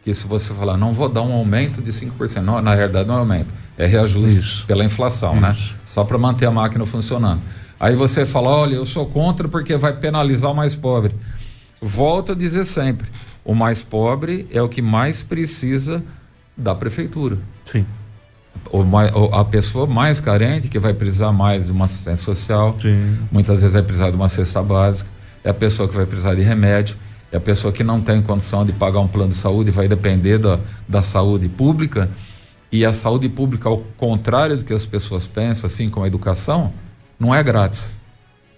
Que 0.05 0.15
se 0.15 0.27
você 0.27 0.55
falar, 0.55 0.77
não 0.77 0.93
vou 0.93 1.09
dar 1.09 1.23
um 1.23 1.33
aumento 1.33 1.83
de 1.83 1.91
5%, 1.91 2.41
não, 2.41 2.63
na 2.63 2.75
realidade 2.75 3.09
não 3.09 3.17
é 3.17 3.19
aumento, 3.19 3.53
é 3.77 3.87
reajuste 3.87 4.39
Isso. 4.39 4.67
pela 4.67 4.85
inflação, 4.85 5.41
né? 5.41 5.51
Isso. 5.51 5.75
né? 5.75 5.81
Só 5.85 6.05
para 6.05 6.17
manter 6.17 6.47
a 6.47 6.51
máquina 6.51 6.87
funcionando. 6.87 7.43
Aí 7.81 7.97
você 7.97 8.25
fala, 8.25 8.51
olha, 8.51 8.77
eu 8.77 8.87
sou 8.87 9.07
contra 9.07 9.49
porque 9.49 9.77
vai 9.77 9.93
penalizar 9.93 10.53
o 10.53 10.55
mais 10.55 10.77
pobre. 10.77 11.15
Volto 11.83 12.33
a 12.33 12.35
dizer 12.35 12.65
sempre, 12.65 13.09
o 13.45 13.55
mais 13.55 13.83
pobre 13.83 14.47
é 14.53 14.63
o 14.63 14.69
que 14.69 14.81
mais 14.81 15.23
precisa 15.23 16.03
da 16.57 16.75
prefeitura. 16.75 17.39
Sim 17.65 17.85
o, 18.71 19.35
a 19.35 19.45
pessoa 19.45 19.87
mais 19.87 20.21
carente 20.21 20.69
que 20.69 20.79
vai 20.79 20.93
precisar 20.93 21.33
mais 21.33 21.67
de 21.67 21.73
uma 21.73 21.87
assistência 21.87 22.25
social, 22.25 22.77
Sim. 22.79 23.19
muitas 23.31 23.61
vezes 23.61 23.75
vai 23.75 23.83
precisar 23.83 24.11
de 24.11 24.17
uma 24.17 24.29
cesta 24.29 24.63
básica, 24.63 25.11
é 25.43 25.51
a 25.51 25.55
pessoa 25.55 25.89
que 25.89 25.95
vai 25.95 26.07
precisar 26.07 26.35
de 26.35 26.43
remédio, 26.43 26.97
é 27.31 27.37
a 27.37 27.41
pessoa 27.41 27.73
que 27.73 27.85
não 27.85 28.01
tem 28.01 28.23
condição 28.23 28.65
de 28.65 28.73
pagar 28.73 29.01
um 29.01 29.09
plano 29.09 29.31
de 29.31 29.37
saúde, 29.37 29.71
vai 29.71 29.87
depender 29.87 30.39
da, 30.39 30.59
da 30.89 31.03
saúde 31.03 31.49
pública. 31.49 32.09
E 32.71 32.85
a 32.85 32.93
saúde 32.93 33.29
pública, 33.29 33.69
ao 33.69 33.79
contrário 33.97 34.57
do 34.57 34.65
que 34.65 34.73
as 34.73 34.85
pessoas 34.85 35.27
pensam, 35.27 35.67
assim 35.67 35.89
como 35.89 36.05
a 36.05 36.07
educação, 36.07 36.73
não 37.19 37.35
é 37.35 37.43
grátis. 37.43 37.99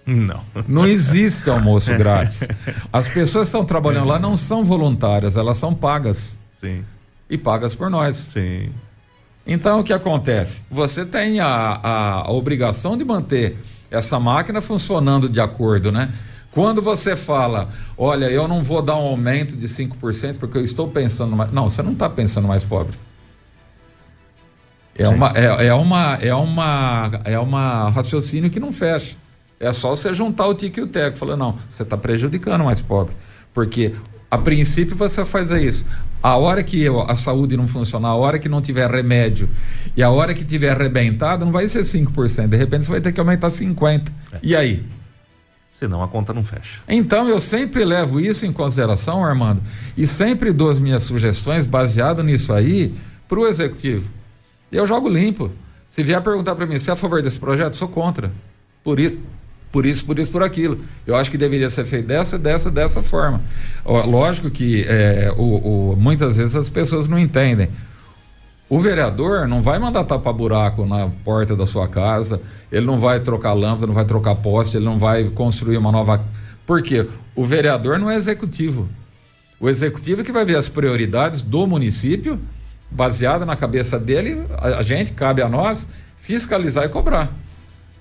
Não. 0.05 0.43
Não 0.67 0.85
existe 0.85 1.49
almoço 1.49 1.95
grátis. 1.97 2.47
As 2.91 3.07
pessoas 3.07 3.43
que 3.43 3.47
estão 3.49 3.63
trabalhando 3.63 4.07
lá 4.07 4.19
não 4.19 4.35
são 4.35 4.63
voluntárias, 4.63 5.37
elas 5.37 5.57
são 5.57 5.73
pagas. 5.73 6.39
Sim. 6.51 6.83
E 7.29 7.37
pagas 7.37 7.75
por 7.75 7.89
nós. 7.89 8.15
Sim. 8.15 8.71
Então 9.45 9.79
o 9.79 9.83
que 9.83 9.93
acontece? 9.93 10.63
Você 10.69 11.05
tem 11.05 11.39
a, 11.39 11.47
a, 11.47 12.27
a 12.27 12.31
obrigação 12.31 12.95
de 12.95 13.03
manter 13.03 13.57
essa 13.89 14.19
máquina 14.19 14.61
funcionando 14.61 15.27
de 15.27 15.39
acordo, 15.39 15.91
né? 15.91 16.11
Quando 16.51 16.81
você 16.81 17.15
fala, 17.15 17.69
olha, 17.97 18.25
eu 18.25 18.47
não 18.47 18.61
vou 18.61 18.81
dar 18.81 18.97
um 18.97 19.07
aumento 19.07 19.55
de 19.55 19.67
5% 19.67 20.37
porque 20.37 20.57
eu 20.57 20.63
estou 20.63 20.87
pensando 20.87 21.35
mais. 21.35 21.51
Não, 21.51 21.69
você 21.69 21.81
não 21.81 21.93
está 21.93 22.09
pensando 22.09 22.47
mais 22.47 22.63
pobre. 22.63 22.97
É 24.95 25.07
uma, 25.07 25.31
é, 25.33 25.67
é, 25.67 25.73
uma, 25.73 26.15
é, 26.21 26.35
uma, 26.35 27.11
é 27.23 27.39
uma 27.39 27.89
raciocínio 27.89 28.49
que 28.49 28.59
não 28.59 28.71
fecha. 28.71 29.15
É 29.59 29.71
só 29.71 29.91
você 29.91 30.13
juntar 30.13 30.47
o 30.47 30.53
tique 30.53 30.79
e 30.79 30.83
o 30.83 30.87
teco. 30.87 31.17
Falando, 31.17 31.39
não, 31.39 31.57
você 31.69 31.83
está 31.83 31.97
prejudicando 31.97 32.65
mais 32.65 32.81
pobre. 32.81 33.15
Porque 33.53 33.93
a 34.31 34.37
princípio 34.37 34.95
você 34.95 35.25
faz 35.25 35.51
isso. 35.51 35.85
A 36.23 36.37
hora 36.37 36.63
que 36.63 36.85
a 36.87 37.15
saúde 37.15 37.57
não 37.57 37.67
funcionar, 37.67 38.09
a 38.09 38.15
hora 38.15 38.39
que 38.39 38.47
não 38.47 38.61
tiver 38.61 38.89
remédio 38.89 39.49
e 39.97 40.01
a 40.01 40.09
hora 40.09 40.33
que 40.33 40.45
tiver 40.45 40.69
arrebentado, 40.69 41.43
não 41.43 41.51
vai 41.51 41.67
ser 41.67 41.81
5%. 41.81 42.47
De 42.47 42.55
repente 42.55 42.85
você 42.85 42.91
vai 42.91 43.01
ter 43.01 43.11
que 43.11 43.19
aumentar 43.19 43.49
50%. 43.49 44.07
É. 44.31 44.39
E 44.41 44.55
aí? 44.55 44.85
Senão 45.69 46.01
a 46.01 46.07
conta 46.07 46.33
não 46.33 46.45
fecha. 46.45 46.79
Então 46.87 47.27
eu 47.27 47.41
sempre 47.41 47.83
levo 47.83 48.21
isso 48.21 48.45
em 48.45 48.53
consideração, 48.53 49.21
Armando, 49.21 49.61
e 49.97 50.07
sempre 50.07 50.53
dou 50.53 50.69
as 50.69 50.79
minhas 50.79 51.03
sugestões 51.03 51.65
baseado 51.65 52.23
nisso 52.23 52.53
aí 52.53 52.93
para 53.27 53.39
o 53.39 53.47
executivo. 53.47 54.09
Eu 54.71 54.87
jogo 54.87 55.09
limpo. 55.09 55.51
Se 55.89 56.03
vier 56.03 56.21
perguntar 56.21 56.55
para 56.55 56.65
mim 56.65 56.79
se 56.79 56.89
é 56.89 56.93
a 56.93 56.95
favor 56.95 57.21
desse 57.21 57.37
projeto, 57.39 57.75
sou 57.75 57.89
contra. 57.89 58.31
Por 58.81 58.97
isso, 58.97 59.19
por 59.71 59.85
isso, 59.85 60.05
por 60.05 60.19
isso, 60.19 60.31
por 60.31 60.43
aquilo. 60.43 60.79
Eu 61.07 61.15
acho 61.15 61.31
que 61.31 61.37
deveria 61.37 61.69
ser 61.69 61.85
feito 61.85 62.07
dessa, 62.07 62.37
dessa, 62.37 62.69
dessa 62.69 63.01
forma. 63.01 63.41
Lógico 63.85 64.49
que 64.49 64.83
é, 64.87 65.33
o, 65.37 65.91
o, 65.91 65.95
muitas 65.95 66.37
vezes 66.37 66.55
as 66.55 66.67
pessoas 66.67 67.07
não 67.07 67.17
entendem. 67.17 67.69
O 68.69 68.79
vereador 68.79 69.47
não 69.47 69.61
vai 69.61 69.79
mandar 69.79 70.03
tapar 70.03 70.33
buraco 70.33 70.85
na 70.85 71.09
porta 71.25 71.55
da 71.55 71.65
sua 71.65 71.87
casa, 71.87 72.41
ele 72.71 72.85
não 72.85 72.99
vai 72.99 73.19
trocar 73.19 73.53
lâmpada, 73.53 73.85
não 73.85 73.93
vai 73.93 74.05
trocar 74.05 74.35
poste, 74.35 74.77
ele 74.77 74.85
não 74.85 74.97
vai 74.97 75.25
construir 75.25 75.77
uma 75.77 75.91
nova. 75.91 76.23
Por 76.65 76.81
quê? 76.81 77.07
O 77.35 77.45
vereador 77.45 77.99
não 77.99 78.09
é 78.09 78.15
executivo. 78.15 78.89
O 79.59 79.69
executivo 79.69 80.21
é 80.21 80.23
que 80.23 80.31
vai 80.31 80.45
ver 80.45 80.57
as 80.57 80.67
prioridades 80.67 81.41
do 81.41 81.67
município, 81.67 82.39
baseado 82.89 83.45
na 83.45 83.55
cabeça 83.55 83.99
dele, 83.99 84.45
a, 84.57 84.79
a 84.79 84.81
gente, 84.81 85.13
cabe 85.13 85.41
a 85.41 85.49
nós, 85.49 85.87
fiscalizar 86.17 86.85
e 86.85 86.89
cobrar. 86.89 87.29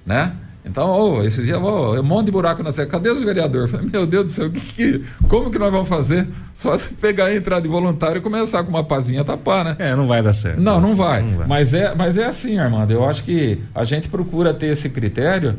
Né? 0.07 0.35
Então, 0.65 0.91
oh, 0.91 1.23
esses 1.23 1.47
dias, 1.47 1.59
oh, 1.59 1.99
um 1.99 2.03
monte 2.03 2.27
de 2.27 2.33
buraco 2.33 2.63
na 2.63 2.71
seca. 2.71 2.93
Cadê 2.93 3.11
os 3.11 3.23
vereadores? 3.23 3.71
Falei, 3.71 3.89
meu 3.91 4.07
Deus 4.07 4.25
do 4.25 4.31
céu, 4.31 4.51
que, 4.51 4.61
que, 4.61 5.05
como 5.27 5.51
que 5.51 5.59
nós 5.59 5.73
vamos 5.73 5.89
fazer? 5.89 6.29
Só 6.53 6.77
se 6.77 6.91
pegar 6.95 7.27
a 7.27 7.35
entrada 7.35 7.63
de 7.63 7.69
voluntário 7.69 8.19
e 8.19 8.21
começar 8.21 8.63
com 8.63 8.71
uma 8.71 8.85
pazinha 8.85 9.25
tapar, 9.25 9.65
né? 9.65 9.77
É, 9.79 9.97
não 9.97 10.07
vai 10.07 10.23
dar 10.23 10.35
certo. 10.35 10.61
Não, 10.61 10.81
não 10.81 10.95
vai. 10.95 11.23
Não 11.23 11.39
vai. 11.39 11.47
Mas, 11.47 11.73
é, 11.73 11.95
mas 11.95 12.19
é 12.19 12.27
assim, 12.27 12.59
Armando. 12.59 12.91
Eu 12.91 13.09
acho 13.09 13.25
que 13.25 13.59
a 13.75 13.85
gente 13.85 14.09
procura 14.09 14.53
ter 14.53 14.67
esse 14.67 14.91
critério 14.91 15.59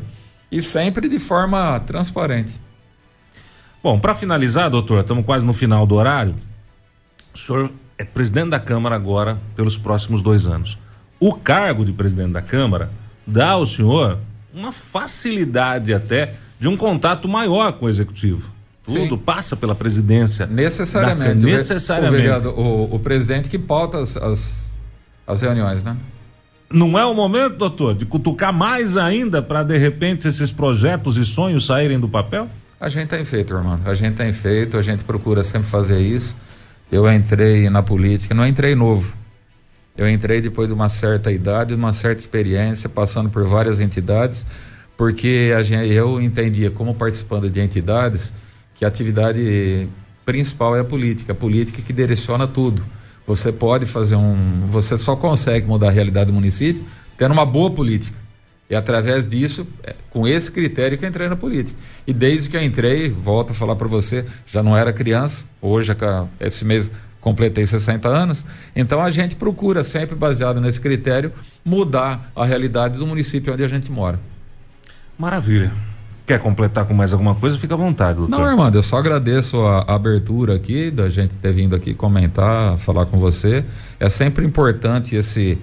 e 0.50 0.62
sempre 0.62 1.08
de 1.08 1.18
forma 1.18 1.80
transparente. 1.80 2.60
Bom, 3.82 3.98
para 3.98 4.14
finalizar, 4.14 4.70
doutor, 4.70 5.00
estamos 5.00 5.24
quase 5.24 5.44
no 5.44 5.52
final 5.52 5.84
do 5.84 5.96
horário. 5.96 6.36
O 7.34 7.38
senhor 7.38 7.72
é 7.98 8.04
presidente 8.04 8.50
da 8.50 8.60
Câmara 8.60 8.94
agora 8.94 9.38
pelos 9.56 9.76
próximos 9.76 10.22
dois 10.22 10.46
anos. 10.46 10.78
O 11.18 11.34
cargo 11.34 11.84
de 11.84 11.92
presidente 11.92 12.32
da 12.32 12.42
Câmara 12.42 12.90
dá 13.26 13.50
ao 13.50 13.66
senhor 13.66 14.18
uma 14.54 14.72
facilidade 14.72 15.94
até 15.94 16.34
de 16.58 16.68
um 16.68 16.76
contato 16.76 17.28
maior 17.28 17.72
com 17.72 17.86
o 17.86 17.88
executivo. 17.88 18.52
Tudo 18.84 19.16
Sim. 19.16 19.16
passa 19.16 19.56
pela 19.56 19.74
presidência. 19.74 20.46
Necessariamente. 20.46 21.36
Da, 21.36 21.46
necessariamente. 21.46 22.14
O, 22.14 22.22
vereador, 22.22 22.58
o, 22.58 22.94
o, 22.94 22.98
presidente 22.98 23.48
que 23.48 23.58
pauta 23.58 23.98
as, 23.98 24.16
as, 24.16 24.80
as 25.26 25.40
reuniões, 25.40 25.82
né? 25.82 25.96
Não 26.70 26.98
é 26.98 27.04
o 27.04 27.14
momento, 27.14 27.56
doutor, 27.56 27.94
de 27.94 28.06
cutucar 28.06 28.52
mais 28.52 28.96
ainda 28.96 29.42
para 29.42 29.62
de 29.62 29.76
repente 29.76 30.26
esses 30.26 30.50
projetos 30.50 31.16
e 31.16 31.24
sonhos 31.24 31.66
saírem 31.66 32.00
do 32.00 32.08
papel? 32.08 32.48
A 32.80 32.88
gente 32.88 33.08
tem 33.08 33.24
feito, 33.24 33.54
irmão. 33.54 33.78
A 33.84 33.94
gente 33.94 34.16
tem 34.16 34.32
feito, 34.32 34.76
a 34.76 34.82
gente 34.82 35.04
procura 35.04 35.44
sempre 35.44 35.68
fazer 35.68 36.00
isso. 36.00 36.36
Eu 36.90 37.10
entrei 37.12 37.70
na 37.70 37.82
política, 37.82 38.34
não 38.34 38.46
entrei 38.46 38.74
novo. 38.74 39.16
Eu 39.96 40.08
entrei 40.08 40.40
depois 40.40 40.68
de 40.68 40.74
uma 40.74 40.88
certa 40.88 41.30
idade, 41.30 41.74
uma 41.74 41.92
certa 41.92 42.20
experiência, 42.20 42.88
passando 42.88 43.28
por 43.28 43.44
várias 43.44 43.78
entidades, 43.78 44.46
porque 44.96 45.50
gente, 45.62 45.92
eu 45.92 46.20
entendia, 46.20 46.70
como 46.70 46.94
participando 46.94 47.50
de 47.50 47.60
entidades, 47.60 48.32
que 48.74 48.84
a 48.84 48.88
atividade 48.88 49.88
principal 50.24 50.76
é 50.76 50.80
a 50.80 50.84
política, 50.84 51.32
a 51.32 51.36
política 51.36 51.82
que 51.82 51.92
direciona 51.92 52.46
tudo. 52.46 52.84
Você 53.26 53.52
pode 53.52 53.86
fazer 53.86 54.16
um. 54.16 54.66
Você 54.66 54.96
só 54.96 55.14
consegue 55.14 55.66
mudar 55.66 55.88
a 55.88 55.90
realidade 55.90 56.26
do 56.26 56.32
município 56.32 56.84
tendo 57.16 57.32
uma 57.32 57.46
boa 57.46 57.70
política. 57.70 58.18
E 58.68 58.74
através 58.74 59.28
disso, 59.28 59.66
é, 59.84 59.94
com 60.10 60.26
esse 60.26 60.50
critério 60.50 60.96
que 60.96 61.04
eu 61.04 61.08
entrei 61.08 61.28
na 61.28 61.36
política. 61.36 61.78
E 62.06 62.12
desde 62.12 62.48
que 62.48 62.56
eu 62.56 62.62
entrei, 62.62 63.08
volto 63.10 63.50
a 63.50 63.54
falar 63.54 63.76
para 63.76 63.86
você, 63.86 64.24
já 64.46 64.62
não 64.62 64.76
era 64.76 64.92
criança, 64.92 65.46
hoje, 65.60 65.94
esse 66.40 66.64
mês, 66.64 66.90
completei 67.22 67.64
60 67.64 68.06
anos, 68.06 68.44
então 68.76 69.00
a 69.00 69.08
gente 69.08 69.36
procura 69.36 69.82
sempre 69.82 70.14
baseado 70.14 70.60
nesse 70.60 70.78
critério 70.78 71.32
mudar 71.64 72.30
a 72.36 72.44
realidade 72.44 72.98
do 72.98 73.06
município 73.06 73.50
onde 73.54 73.64
a 73.64 73.68
gente 73.68 73.90
mora. 73.90 74.20
Maravilha. 75.18 75.72
Quer 76.26 76.38
completar 76.38 76.84
com 76.84 76.92
mais 76.92 77.14
alguma 77.14 77.34
coisa? 77.34 77.58
Fica 77.58 77.74
à 77.74 77.76
vontade, 77.76 78.18
doutor. 78.18 78.38
Não, 78.38 78.44
Armando, 78.44 78.76
eu 78.76 78.82
só 78.82 78.98
agradeço 78.98 79.60
a, 79.62 79.80
a 79.80 79.94
abertura 79.94 80.54
aqui, 80.54 80.90
da 80.90 81.08
gente 81.08 81.34
ter 81.34 81.52
vindo 81.52 81.74
aqui 81.74 81.94
comentar, 81.94 82.76
falar 82.76 83.06
com 83.06 83.18
você. 83.18 83.64
É 83.98 84.10
sempre 84.10 84.44
importante 84.44 85.16
esse 85.16 85.58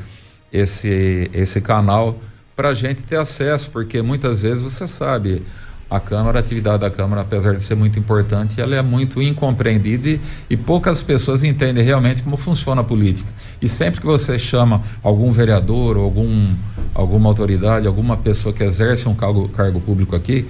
esse, 0.51 1.29
esse 1.33 1.61
canal 1.61 2.19
para 2.55 2.69
a 2.69 2.73
gente 2.73 3.03
ter 3.03 3.15
acesso, 3.15 3.69
porque 3.71 4.01
muitas 4.01 4.41
vezes 4.41 4.61
você 4.61 4.87
sabe, 4.87 5.43
a 5.89 5.99
Câmara, 5.99 6.37
a 6.37 6.41
atividade 6.41 6.79
da 6.79 6.91
Câmara, 6.91 7.21
apesar 7.21 7.55
de 7.55 7.63
ser 7.63 7.75
muito 7.75 7.97
importante, 7.97 8.61
ela 8.61 8.75
é 8.75 8.81
muito 8.81 9.21
incompreendida 9.21 10.07
e, 10.07 10.21
e, 10.49 10.55
poucas 10.55 11.01
pessoas 11.01 11.43
entendem 11.43 11.83
realmente 11.83 12.21
como 12.21 12.37
funciona 12.37 12.81
a 12.81 12.83
política. 12.83 13.29
E 13.59 13.67
sempre 13.67 13.99
que 13.99 14.05
você 14.05 14.37
chama 14.37 14.83
algum 15.01 15.31
vereador, 15.31 15.97
algum, 15.97 16.53
alguma 16.93 17.29
autoridade, 17.29 17.87
alguma 17.87 18.15
pessoa 18.15 18.53
que 18.53 18.63
exerce 18.63 19.09
um 19.09 19.15
cargo, 19.15 19.49
cargo 19.49 19.81
público 19.81 20.15
aqui, 20.15 20.47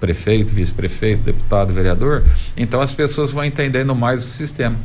prefeito, 0.00 0.54
vice-prefeito, 0.54 1.22
deputado, 1.22 1.72
vereador, 1.72 2.24
então 2.56 2.80
as 2.80 2.92
pessoas 2.92 3.30
vão 3.30 3.44
entendendo 3.44 3.94
mais 3.94 4.24
o 4.24 4.28
sistema. 4.28 4.76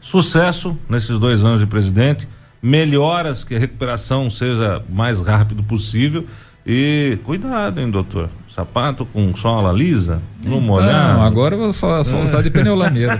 Sucesso 0.00 0.76
nesses 0.88 1.18
dois 1.18 1.42
anos 1.42 1.60
de 1.60 1.66
presidente, 1.66 2.28
melhoras 2.60 3.44
que 3.44 3.54
a 3.54 3.58
recuperação 3.58 4.28
seja 4.30 4.82
mais 4.88 5.20
rápido 5.20 5.62
possível 5.62 6.26
e 6.66 7.18
cuidado, 7.24 7.80
hein, 7.80 7.90
doutor? 7.90 8.30
Sapato 8.48 9.04
com 9.04 9.34
sola 9.36 9.72
lisa, 9.72 10.22
não 10.44 10.60
molhar. 10.60 11.14
Não, 11.14 11.22
agora 11.22 11.54
eu 11.54 11.58
vou 11.58 11.72
só, 11.72 12.02
só 12.04 12.22
usar 12.22 12.42
de 12.42 12.50
pneu 12.50 12.74
lameiro. 12.74 13.18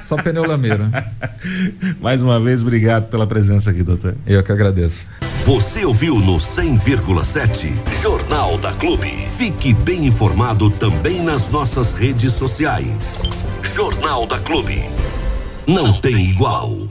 só 0.00 0.16
pneu 0.16 0.46
lameiro. 0.46 0.88
Mais 2.00 2.22
uma 2.22 2.38
vez, 2.38 2.62
obrigado 2.62 3.08
pela 3.08 3.26
presença 3.26 3.70
aqui, 3.70 3.82
doutor. 3.82 4.14
Eu 4.26 4.42
que 4.42 4.52
agradeço. 4.52 5.08
Você 5.44 5.84
ouviu 5.84 6.16
no 6.20 6.36
100,7 6.36 7.72
Jornal 8.02 8.58
da 8.58 8.72
Clube. 8.74 9.10
Fique 9.36 9.74
bem 9.74 10.06
informado 10.06 10.70
também 10.70 11.22
nas 11.22 11.48
nossas 11.48 11.92
redes 11.92 12.34
sociais. 12.34 13.22
Jornal 13.62 14.26
da 14.26 14.38
Clube. 14.38 14.82
Não 15.66 15.92
tem 15.92 16.30
igual. 16.30 16.89